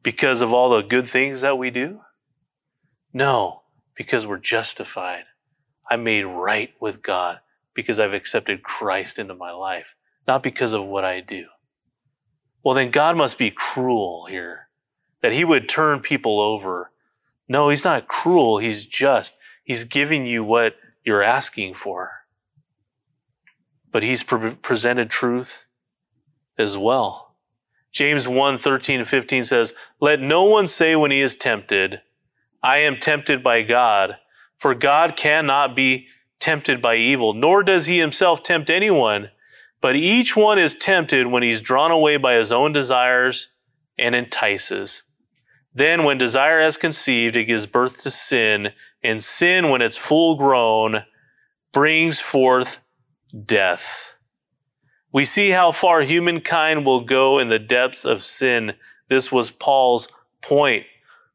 Because 0.03 0.41
of 0.41 0.51
all 0.51 0.70
the 0.72 0.82
good 0.82 1.07
things 1.07 1.41
that 1.41 1.57
we 1.57 1.70
do? 1.70 2.01
No, 3.14 3.62
because 3.95 4.26
we're 4.26 4.38
justified. 4.38 5.24
I'm 5.89 6.03
made 6.03 6.24
right 6.24 6.74
with 6.80 7.01
God 7.01 7.39
because 7.74 7.99
I've 7.99 8.14
accepted 8.14 8.64
Christ 8.64 9.20
into 9.20 9.36
my 9.36 9.51
life, 9.51 9.95
not 10.28 10.43
because 10.43 10.74
of 10.74 10.86
what 10.86 11.03
I 11.03 11.20
do. 11.20 11.45
Well, 12.64 12.76
then 12.76 12.91
God 12.91 13.18
must 13.18 13.38
be 13.38 13.51
cruel 13.51 14.28
here 14.30 14.70
that 15.22 15.34
he 15.34 15.43
would 15.43 15.68
turn 15.68 15.99
people 15.99 16.39
over. 16.39 16.91
No, 17.47 17.70
he's 17.70 17.86
not 17.86 18.07
cruel. 18.07 18.57
He's 18.57 18.86
just. 18.86 19.36
He's 19.64 19.84
giving 19.84 20.26
you 20.26 20.43
what 20.43 20.76
you're 21.03 21.24
asking 21.24 21.76
for. 21.76 22.12
But 23.91 24.03
he's 24.03 24.24
pre- 24.24 24.55
presented 24.55 25.09
truth 25.09 25.66
as 26.57 26.78
well. 26.78 27.36
James 27.91 28.28
1 28.28 28.57
13 28.57 28.99
and 28.99 29.07
15 29.07 29.43
says, 29.43 29.74
Let 29.99 30.22
no 30.22 30.45
one 30.45 30.68
say 30.68 30.95
when 30.95 31.12
he 31.12 31.22
is 31.22 31.36
tempted, 31.36 32.01
I 32.64 32.80
am 32.80 32.97
tempted 32.97 33.43
by 33.43 33.64
God. 33.64 34.18
For 34.57 34.76
God 34.76 35.16
cannot 35.16 35.76
be 35.76 36.07
tempted 36.39 36.82
by 36.82 36.95
evil, 36.95 37.34
nor 37.34 37.64
does 37.64 37.88
he 37.88 37.99
himself 37.99 38.43
tempt 38.43 38.70
anyone. 38.70 39.30
But 39.82 39.95
each 39.95 40.36
one 40.36 40.59
is 40.59 40.76
tempted 40.76 41.28
when 41.28 41.41
he's 41.41 41.62
drawn 41.62 41.91
away 41.91 42.18
by 42.18 42.36
his 42.36 42.51
own 42.51 42.72
desires 42.72 43.49
and 43.97 44.16
entices. 44.16 45.03
Then, 45.74 46.03
when 46.03 46.18
desire 46.18 46.62
has 46.62 46.78
conceived, 46.78 47.36
it 47.36 47.45
gives 47.45 47.66
birth 47.66 48.03
to 48.03 48.12
sin, 48.12 48.70
and 49.03 49.24
sin, 49.24 49.70
when 49.70 49.82
it's 49.82 49.97
full 49.97 50.36
grown, 50.36 51.03
brings 51.72 52.20
forth 52.20 52.82
death. 53.45 54.16
We 55.14 55.26
see 55.26 55.51
how 55.51 55.72
far 55.72 56.01
humankind 56.01 56.86
will 56.86 57.05
go 57.05 57.39
in 57.39 57.49
the 57.49 57.59
depths 57.59 58.05
of 58.05 58.24
sin. 58.24 58.74
This 59.07 59.32
was 59.32 59.49
Paul's 59.49 60.09
point. 60.41 60.86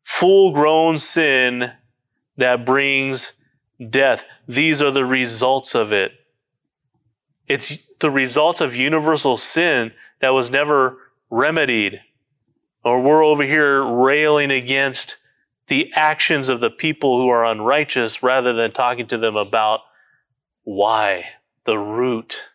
Full 0.07 0.52
grown 0.52 0.98
sin 0.98 1.72
that 2.36 2.64
brings 2.64 3.32
death. 3.90 4.24
These 4.46 4.80
are 4.80 4.92
the 4.92 5.04
results 5.04 5.74
of 5.74 5.92
it. 5.92 6.12
It's 7.48 7.76
the 7.98 8.11
results 8.11 8.61
of 8.61 8.76
universal 8.76 9.36
sin 9.36 9.92
that 10.20 10.30
was 10.30 10.48
never 10.48 10.96
remedied. 11.28 12.00
Or 12.84 13.02
we're 13.02 13.24
over 13.24 13.42
here 13.42 13.84
railing 13.84 14.52
against 14.52 15.16
the 15.66 15.92
actions 15.94 16.48
of 16.48 16.61
the 16.61 16.70
people 16.70 17.20
who 17.20 17.28
are 17.28 17.44
unrighteous 17.44 18.22
rather 18.22 18.52
than 18.52 18.70
talking 18.70 19.09
to 19.09 19.18
them 19.18 19.34
about 19.34 19.80
why, 20.62 21.26
the 21.64 21.76
root, 21.76 22.48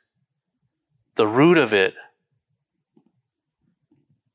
the 1.16 1.28
root 1.28 1.58
of 1.58 1.74
it. 1.74 1.96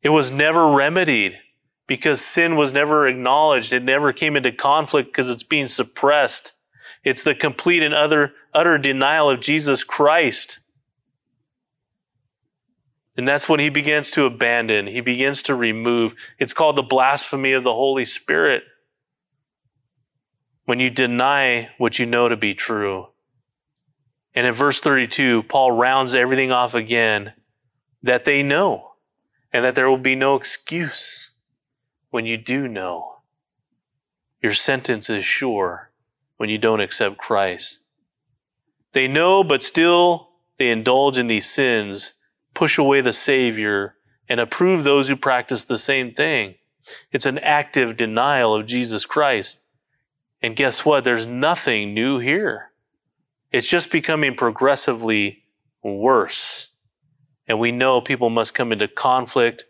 It 0.02 0.10
was 0.10 0.30
never 0.30 0.70
remedied 0.70 1.38
because 1.86 2.20
sin 2.20 2.56
was 2.56 2.72
never 2.72 3.06
acknowledged. 3.06 3.72
It 3.72 3.84
never 3.84 4.12
came 4.12 4.36
into 4.36 4.52
conflict 4.52 5.10
because 5.10 5.28
it's 5.28 5.42
being 5.42 5.68
suppressed. 5.68 6.52
It's 7.04 7.24
the 7.24 7.34
complete 7.34 7.82
and 7.82 7.94
utter, 7.94 8.32
utter 8.52 8.78
denial 8.78 9.30
of 9.30 9.40
Jesus 9.40 9.84
Christ. 9.84 10.58
And 13.16 13.26
that's 13.26 13.48
when 13.48 13.60
he 13.60 13.70
begins 13.70 14.10
to 14.12 14.24
abandon, 14.24 14.86
he 14.86 15.00
begins 15.00 15.42
to 15.42 15.54
remove. 15.54 16.14
It's 16.38 16.52
called 16.52 16.76
the 16.76 16.82
blasphemy 16.82 17.52
of 17.52 17.64
the 17.64 17.72
Holy 17.72 18.04
Spirit. 18.04 18.64
When 20.64 20.80
you 20.80 20.90
deny 20.90 21.70
what 21.78 21.98
you 21.98 22.06
know 22.06 22.28
to 22.28 22.36
be 22.36 22.54
true. 22.54 23.06
And 24.34 24.46
in 24.46 24.52
verse 24.52 24.80
32, 24.80 25.44
Paul 25.44 25.72
rounds 25.72 26.14
everything 26.14 26.52
off 26.52 26.74
again 26.74 27.32
that 28.02 28.24
they 28.24 28.42
know 28.42 28.90
and 29.52 29.64
that 29.64 29.74
there 29.76 29.88
will 29.88 29.96
be 29.96 30.16
no 30.16 30.34
excuse 30.34 31.25
when 32.16 32.24
you 32.26 32.36
do 32.38 32.66
know. 32.66 33.18
Your 34.42 34.54
sentence 34.54 35.10
is 35.10 35.24
sure 35.24 35.90
when 36.38 36.48
you 36.48 36.56
don't 36.56 36.80
accept 36.80 37.18
Christ. 37.18 37.80
They 38.92 39.06
know, 39.06 39.44
but 39.44 39.62
still 39.62 40.30
they 40.58 40.70
indulge 40.70 41.18
in 41.18 41.26
these 41.26 41.48
sins 41.48 42.14
push 42.56 42.78
away 42.78 43.02
the 43.02 43.12
Savior, 43.12 43.96
and 44.30 44.40
approve 44.40 44.82
those 44.82 45.08
who 45.08 45.14
practice 45.14 45.64
the 45.64 45.78
same 45.78 46.14
thing. 46.14 46.54
It's 47.12 47.26
an 47.26 47.38
active 47.38 47.98
denial 47.98 48.56
of 48.56 48.64
Jesus 48.64 49.04
Christ. 49.04 49.60
And 50.40 50.56
guess 50.56 50.82
what? 50.82 51.04
There's 51.04 51.26
nothing 51.26 51.92
new 51.92 52.18
here. 52.18 52.70
It's 53.52 53.68
just 53.68 53.92
becoming 53.92 54.34
progressively 54.36 55.44
worse. 55.82 56.70
And 57.46 57.60
we 57.60 57.72
know 57.72 58.00
people 58.00 58.30
must 58.30 58.54
come 58.54 58.72
into 58.72 58.88
conflict 58.88 59.66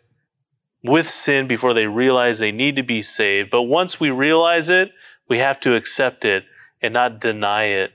with 0.83 1.09
sin 1.09 1.47
before 1.47 1.73
they 1.73 1.87
realize 1.87 2.39
they 2.39 2.51
need 2.51 2.75
to 2.75 2.83
be 2.83 3.01
saved. 3.01 3.49
But 3.49 3.63
once 3.63 3.99
we 3.99 4.09
realize 4.09 4.69
it, 4.69 4.91
we 5.27 5.39
have 5.39 5.59
to 5.61 5.75
accept 5.75 6.25
it 6.25 6.45
and 6.81 6.93
not 6.93 7.19
deny 7.19 7.63
it. 7.63 7.91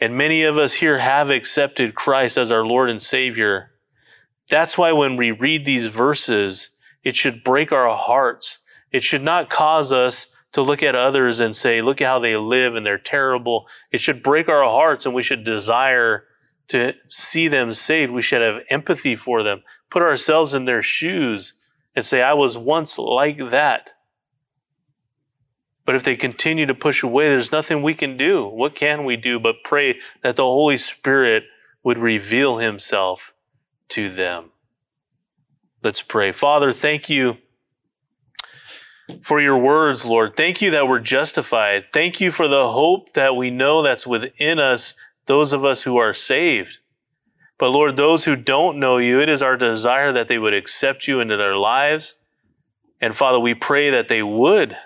And 0.00 0.16
many 0.16 0.44
of 0.44 0.58
us 0.58 0.74
here 0.74 0.98
have 0.98 1.30
accepted 1.30 1.94
Christ 1.94 2.36
as 2.36 2.50
our 2.50 2.64
Lord 2.64 2.90
and 2.90 3.00
Savior. 3.00 3.70
That's 4.50 4.76
why 4.76 4.92
when 4.92 5.16
we 5.16 5.30
read 5.30 5.64
these 5.64 5.86
verses, 5.86 6.70
it 7.02 7.16
should 7.16 7.44
break 7.44 7.72
our 7.72 7.96
hearts. 7.96 8.58
It 8.92 9.02
should 9.02 9.22
not 9.22 9.50
cause 9.50 9.92
us 9.92 10.34
to 10.52 10.62
look 10.62 10.82
at 10.82 10.94
others 10.94 11.40
and 11.40 11.56
say, 11.56 11.82
look 11.82 12.00
at 12.00 12.06
how 12.06 12.18
they 12.18 12.36
live 12.36 12.74
and 12.74 12.84
they're 12.84 12.98
terrible. 12.98 13.66
It 13.90 14.00
should 14.00 14.22
break 14.22 14.48
our 14.48 14.64
hearts 14.64 15.06
and 15.06 15.14
we 15.14 15.22
should 15.22 15.42
desire 15.44 16.24
to 16.68 16.94
see 17.08 17.48
them 17.48 17.72
saved. 17.72 18.12
We 18.12 18.22
should 18.22 18.42
have 18.42 18.62
empathy 18.70 19.16
for 19.16 19.42
them, 19.42 19.62
put 19.90 20.02
ourselves 20.02 20.54
in 20.54 20.64
their 20.64 20.82
shoes 20.82 21.54
and 21.94 22.04
say, 22.04 22.22
I 22.22 22.34
was 22.34 22.58
once 22.58 22.98
like 22.98 23.38
that. 23.50 23.90
But 25.86 25.94
if 25.94 26.02
they 26.02 26.16
continue 26.16 26.66
to 26.66 26.74
push 26.74 27.02
away, 27.02 27.28
there's 27.28 27.52
nothing 27.52 27.82
we 27.82 27.94
can 27.94 28.16
do. 28.16 28.46
What 28.46 28.74
can 28.74 29.04
we 29.04 29.16
do 29.16 29.38
but 29.38 29.56
pray 29.64 29.98
that 30.22 30.36
the 30.36 30.44
Holy 30.44 30.78
Spirit 30.78 31.44
would 31.82 31.98
reveal 31.98 32.56
himself 32.56 33.34
to 33.90 34.10
them? 34.10 34.50
Let's 35.82 36.00
pray. 36.00 36.32
Father, 36.32 36.72
thank 36.72 37.10
you 37.10 37.36
for 39.20 39.38
your 39.40 39.58
words, 39.58 40.06
Lord. 40.06 40.34
Thank 40.34 40.62
you 40.62 40.70
that 40.70 40.88
we're 40.88 41.00
justified. 41.00 41.84
Thank 41.92 42.22
you 42.22 42.30
for 42.30 42.48
the 42.48 42.70
hope 42.70 43.12
that 43.12 43.36
we 43.36 43.50
know 43.50 43.82
that's 43.82 44.06
within 44.06 44.58
us, 44.58 44.94
those 45.26 45.52
of 45.52 45.64
us 45.64 45.82
who 45.82 45.96
are 45.96 46.14
saved. 46.14 46.78
But 47.58 47.68
Lord, 47.68 47.96
those 47.96 48.24
who 48.24 48.36
don't 48.36 48.80
know 48.80 48.98
you, 48.98 49.20
it 49.20 49.28
is 49.28 49.42
our 49.42 49.56
desire 49.56 50.12
that 50.12 50.28
they 50.28 50.38
would 50.38 50.54
accept 50.54 51.06
you 51.06 51.20
into 51.20 51.36
their 51.36 51.56
lives. 51.56 52.16
And 53.00 53.14
Father, 53.14 53.38
we 53.38 53.54
pray 53.54 53.90
that 53.90 54.08
they 54.08 54.22
would 54.22 54.76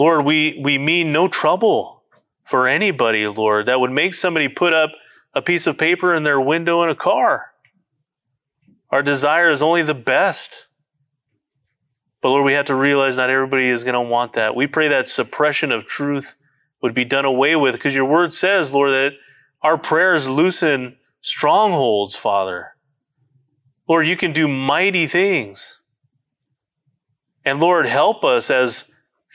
Lord, 0.00 0.24
we, 0.24 0.58
we 0.62 0.78
mean 0.78 1.12
no 1.12 1.28
trouble 1.28 2.04
for 2.44 2.66
anybody, 2.66 3.28
Lord, 3.28 3.66
that 3.66 3.80
would 3.80 3.90
make 3.90 4.14
somebody 4.14 4.48
put 4.48 4.72
up 4.72 4.92
a 5.34 5.42
piece 5.42 5.66
of 5.66 5.76
paper 5.76 6.14
in 6.14 6.22
their 6.22 6.40
window 6.40 6.82
in 6.82 6.88
a 6.88 6.94
car. 6.94 7.52
Our 8.88 9.02
desire 9.02 9.50
is 9.50 9.60
only 9.60 9.82
the 9.82 9.94
best. 9.94 10.68
But 12.22 12.30
Lord, 12.30 12.46
we 12.46 12.54
have 12.54 12.64
to 12.66 12.74
realize 12.74 13.14
not 13.14 13.28
everybody 13.28 13.68
is 13.68 13.84
going 13.84 13.92
to 13.92 14.00
want 14.00 14.32
that. 14.32 14.56
We 14.56 14.66
pray 14.66 14.88
that 14.88 15.06
suppression 15.06 15.70
of 15.70 15.84
truth 15.84 16.34
would 16.82 16.94
be 16.94 17.04
done 17.04 17.24
away 17.24 17.56
with 17.56 17.74
because 17.74 17.94
your 17.94 18.06
word 18.06 18.32
says, 18.32 18.72
Lord, 18.72 18.90
that 18.90 19.12
our 19.62 19.76
prayers 19.76 20.26
loosen 20.26 20.96
strongholds, 21.20 22.16
Father. 22.16 22.74
Lord, 23.88 24.06
you 24.06 24.16
can 24.16 24.32
do 24.32 24.48
mighty 24.48 25.06
things. 25.06 25.80
And 27.44 27.60
Lord, 27.60 27.86
help 27.86 28.24
us 28.24 28.50
as 28.50 28.84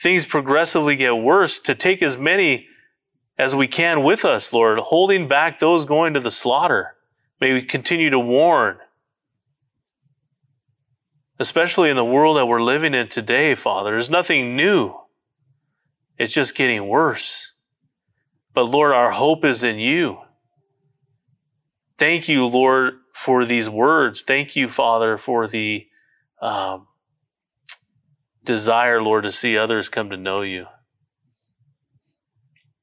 things 0.00 0.26
progressively 0.26 0.96
get 0.96 1.16
worse, 1.16 1.58
to 1.60 1.74
take 1.74 2.02
as 2.02 2.16
many 2.16 2.66
as 3.38 3.54
we 3.54 3.68
can 3.68 4.02
with 4.02 4.24
us, 4.24 4.52
Lord, 4.52 4.78
holding 4.78 5.28
back 5.28 5.58
those 5.58 5.84
going 5.84 6.14
to 6.14 6.20
the 6.20 6.30
slaughter. 6.30 6.96
May 7.40 7.52
we 7.52 7.62
continue 7.62 8.10
to 8.10 8.18
warn, 8.18 8.78
especially 11.38 11.90
in 11.90 11.96
the 11.96 12.04
world 12.04 12.38
that 12.38 12.46
we're 12.46 12.62
living 12.62 12.94
in 12.94 13.08
today, 13.08 13.54
Father. 13.54 13.90
There's 13.90 14.08
nothing 14.08 14.56
new, 14.56 14.94
it's 16.18 16.32
just 16.32 16.54
getting 16.54 16.88
worse. 16.88 17.52
But 18.54 18.64
Lord, 18.64 18.92
our 18.92 19.10
hope 19.10 19.44
is 19.44 19.62
in 19.62 19.78
you. 19.78 20.18
Thank 21.98 22.28
you, 22.28 22.46
Lord, 22.46 22.94
for 23.14 23.44
these 23.44 23.68
words. 23.68 24.22
Thank 24.22 24.56
you, 24.56 24.68
Father, 24.68 25.18
for 25.18 25.46
the 25.46 25.86
um, 26.40 26.86
desire, 28.44 29.02
Lord, 29.02 29.24
to 29.24 29.32
see 29.32 29.56
others 29.56 29.88
come 29.88 30.10
to 30.10 30.16
know 30.16 30.42
you. 30.42 30.66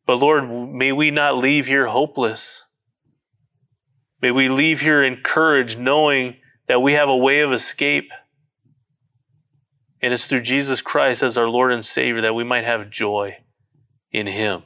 But 0.06 0.18
Lord, 0.18 0.50
may 0.74 0.92
we 0.92 1.12
not 1.12 1.38
leave 1.38 1.68
here 1.68 1.88
hopeless. 1.88 2.66
May 4.22 4.32
we 4.32 4.50
leave 4.50 4.82
here 4.82 5.04
encouraged, 5.04 5.80
knowing 5.80 6.38
that 6.68 6.82
we 6.82 6.94
have 6.94 7.10
a 7.10 7.18
way 7.18 7.42
of 7.42 7.54
escape. 7.54 8.12
And 10.04 10.14
it's 10.14 10.28
through 10.28 10.42
Jesus 10.42 10.82
Christ 10.82 11.24
as 11.24 11.36
our 11.36 11.50
Lord 11.50 11.72
and 11.72 11.84
Savior 11.84 12.22
that 12.22 12.36
we 12.36 12.44
might 12.44 12.66
have 12.66 12.92
joy 12.92 13.38
in 14.12 14.28
Him. 14.28 14.62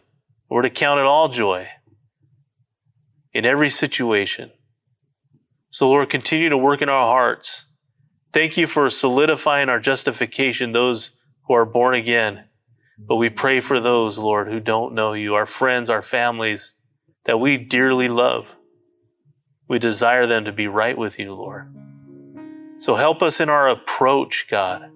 We're 0.50 0.64
to 0.64 0.70
count 0.70 1.00
it 1.00 1.06
all 1.06 1.30
joy 1.30 1.70
in 3.32 3.46
every 3.46 3.70
situation. 3.70 4.52
So, 5.70 5.88
Lord, 5.88 6.10
continue 6.10 6.50
to 6.50 6.58
work 6.58 6.82
in 6.82 6.90
our 6.90 7.06
hearts 7.06 7.68
Thank 8.38 8.58
you 8.58 8.68
for 8.68 8.90
solidifying 8.90 9.68
our 9.68 9.80
justification, 9.80 10.72
those 10.72 11.12
who 11.48 11.56
are 11.56 11.66
born 11.66 11.96
again. 11.96 12.44
But 13.00 13.16
we 13.16 13.30
pray 13.30 13.62
for 13.62 13.80
those, 13.80 14.20
Lord, 14.20 14.48
who 14.48 14.60
don't 14.60 14.94
know 14.94 15.14
you, 15.14 15.36
our 15.36 15.46
friends, 15.46 15.90
our 15.90 16.04
families, 16.04 16.74
that 17.26 17.40
we 17.40 17.58
dearly 17.58 18.08
love. 18.08 18.56
We 19.68 19.80
desire 19.80 20.28
them 20.28 20.46
to 20.46 20.52
be 20.52 20.68
right 20.68 20.98
with 20.98 21.18
you, 21.20 21.34
Lord. 21.34 21.74
So 22.78 22.96
help 22.96 23.24
us 23.24 23.40
in 23.40 23.50
our 23.50 23.70
approach, 23.70 24.48
God, 24.50 24.92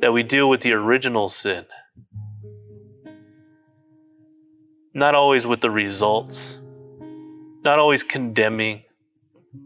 that 0.00 0.12
we 0.12 0.22
deal 0.22 0.48
with 0.48 0.60
the 0.60 0.72
original 0.72 1.28
sin, 1.28 1.66
not 4.94 5.14
always 5.14 5.46
with 5.46 5.60
the 5.60 5.70
results, 5.70 6.60
not 7.64 7.78
always 7.78 8.02
condemning, 8.02 8.82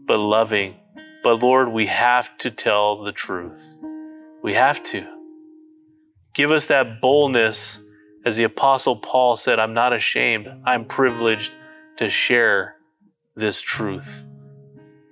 but 0.05 0.17
loving 0.17 0.75
but 1.23 1.41
Lord, 1.41 1.69
we 1.69 1.85
have 1.85 2.35
to 2.39 2.49
tell 2.49 3.03
the 3.03 3.11
truth. 3.11 3.79
We 4.41 4.53
have 4.53 4.81
to. 4.83 5.05
Give 6.33 6.51
us 6.51 6.67
that 6.67 7.01
boldness 7.01 7.79
As 8.23 8.37
the 8.37 8.43
Apostle 8.43 8.97
Paul 8.97 9.35
said, 9.35 9.59
I'm 9.59 9.73
not 9.73 9.93
ashamed. 9.93 10.47
I'm 10.63 10.85
privileged 10.85 11.55
to 11.97 12.07
share 12.07 12.75
this 13.35 13.59
truth, 13.61 14.23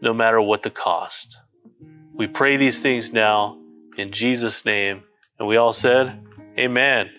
no 0.02 0.14
matter 0.14 0.40
what 0.40 0.62
the 0.62 0.70
cost. 0.70 1.40
We 2.14 2.28
pray 2.28 2.58
these 2.58 2.84
things 2.84 3.12
now 3.12 3.58
in 3.98 4.12
Jesus' 4.12 4.64
name. 4.64 5.04
And 5.40 5.48
we 5.48 5.58
all 5.58 5.74
said, 5.74 6.20
Amen. 6.58 7.10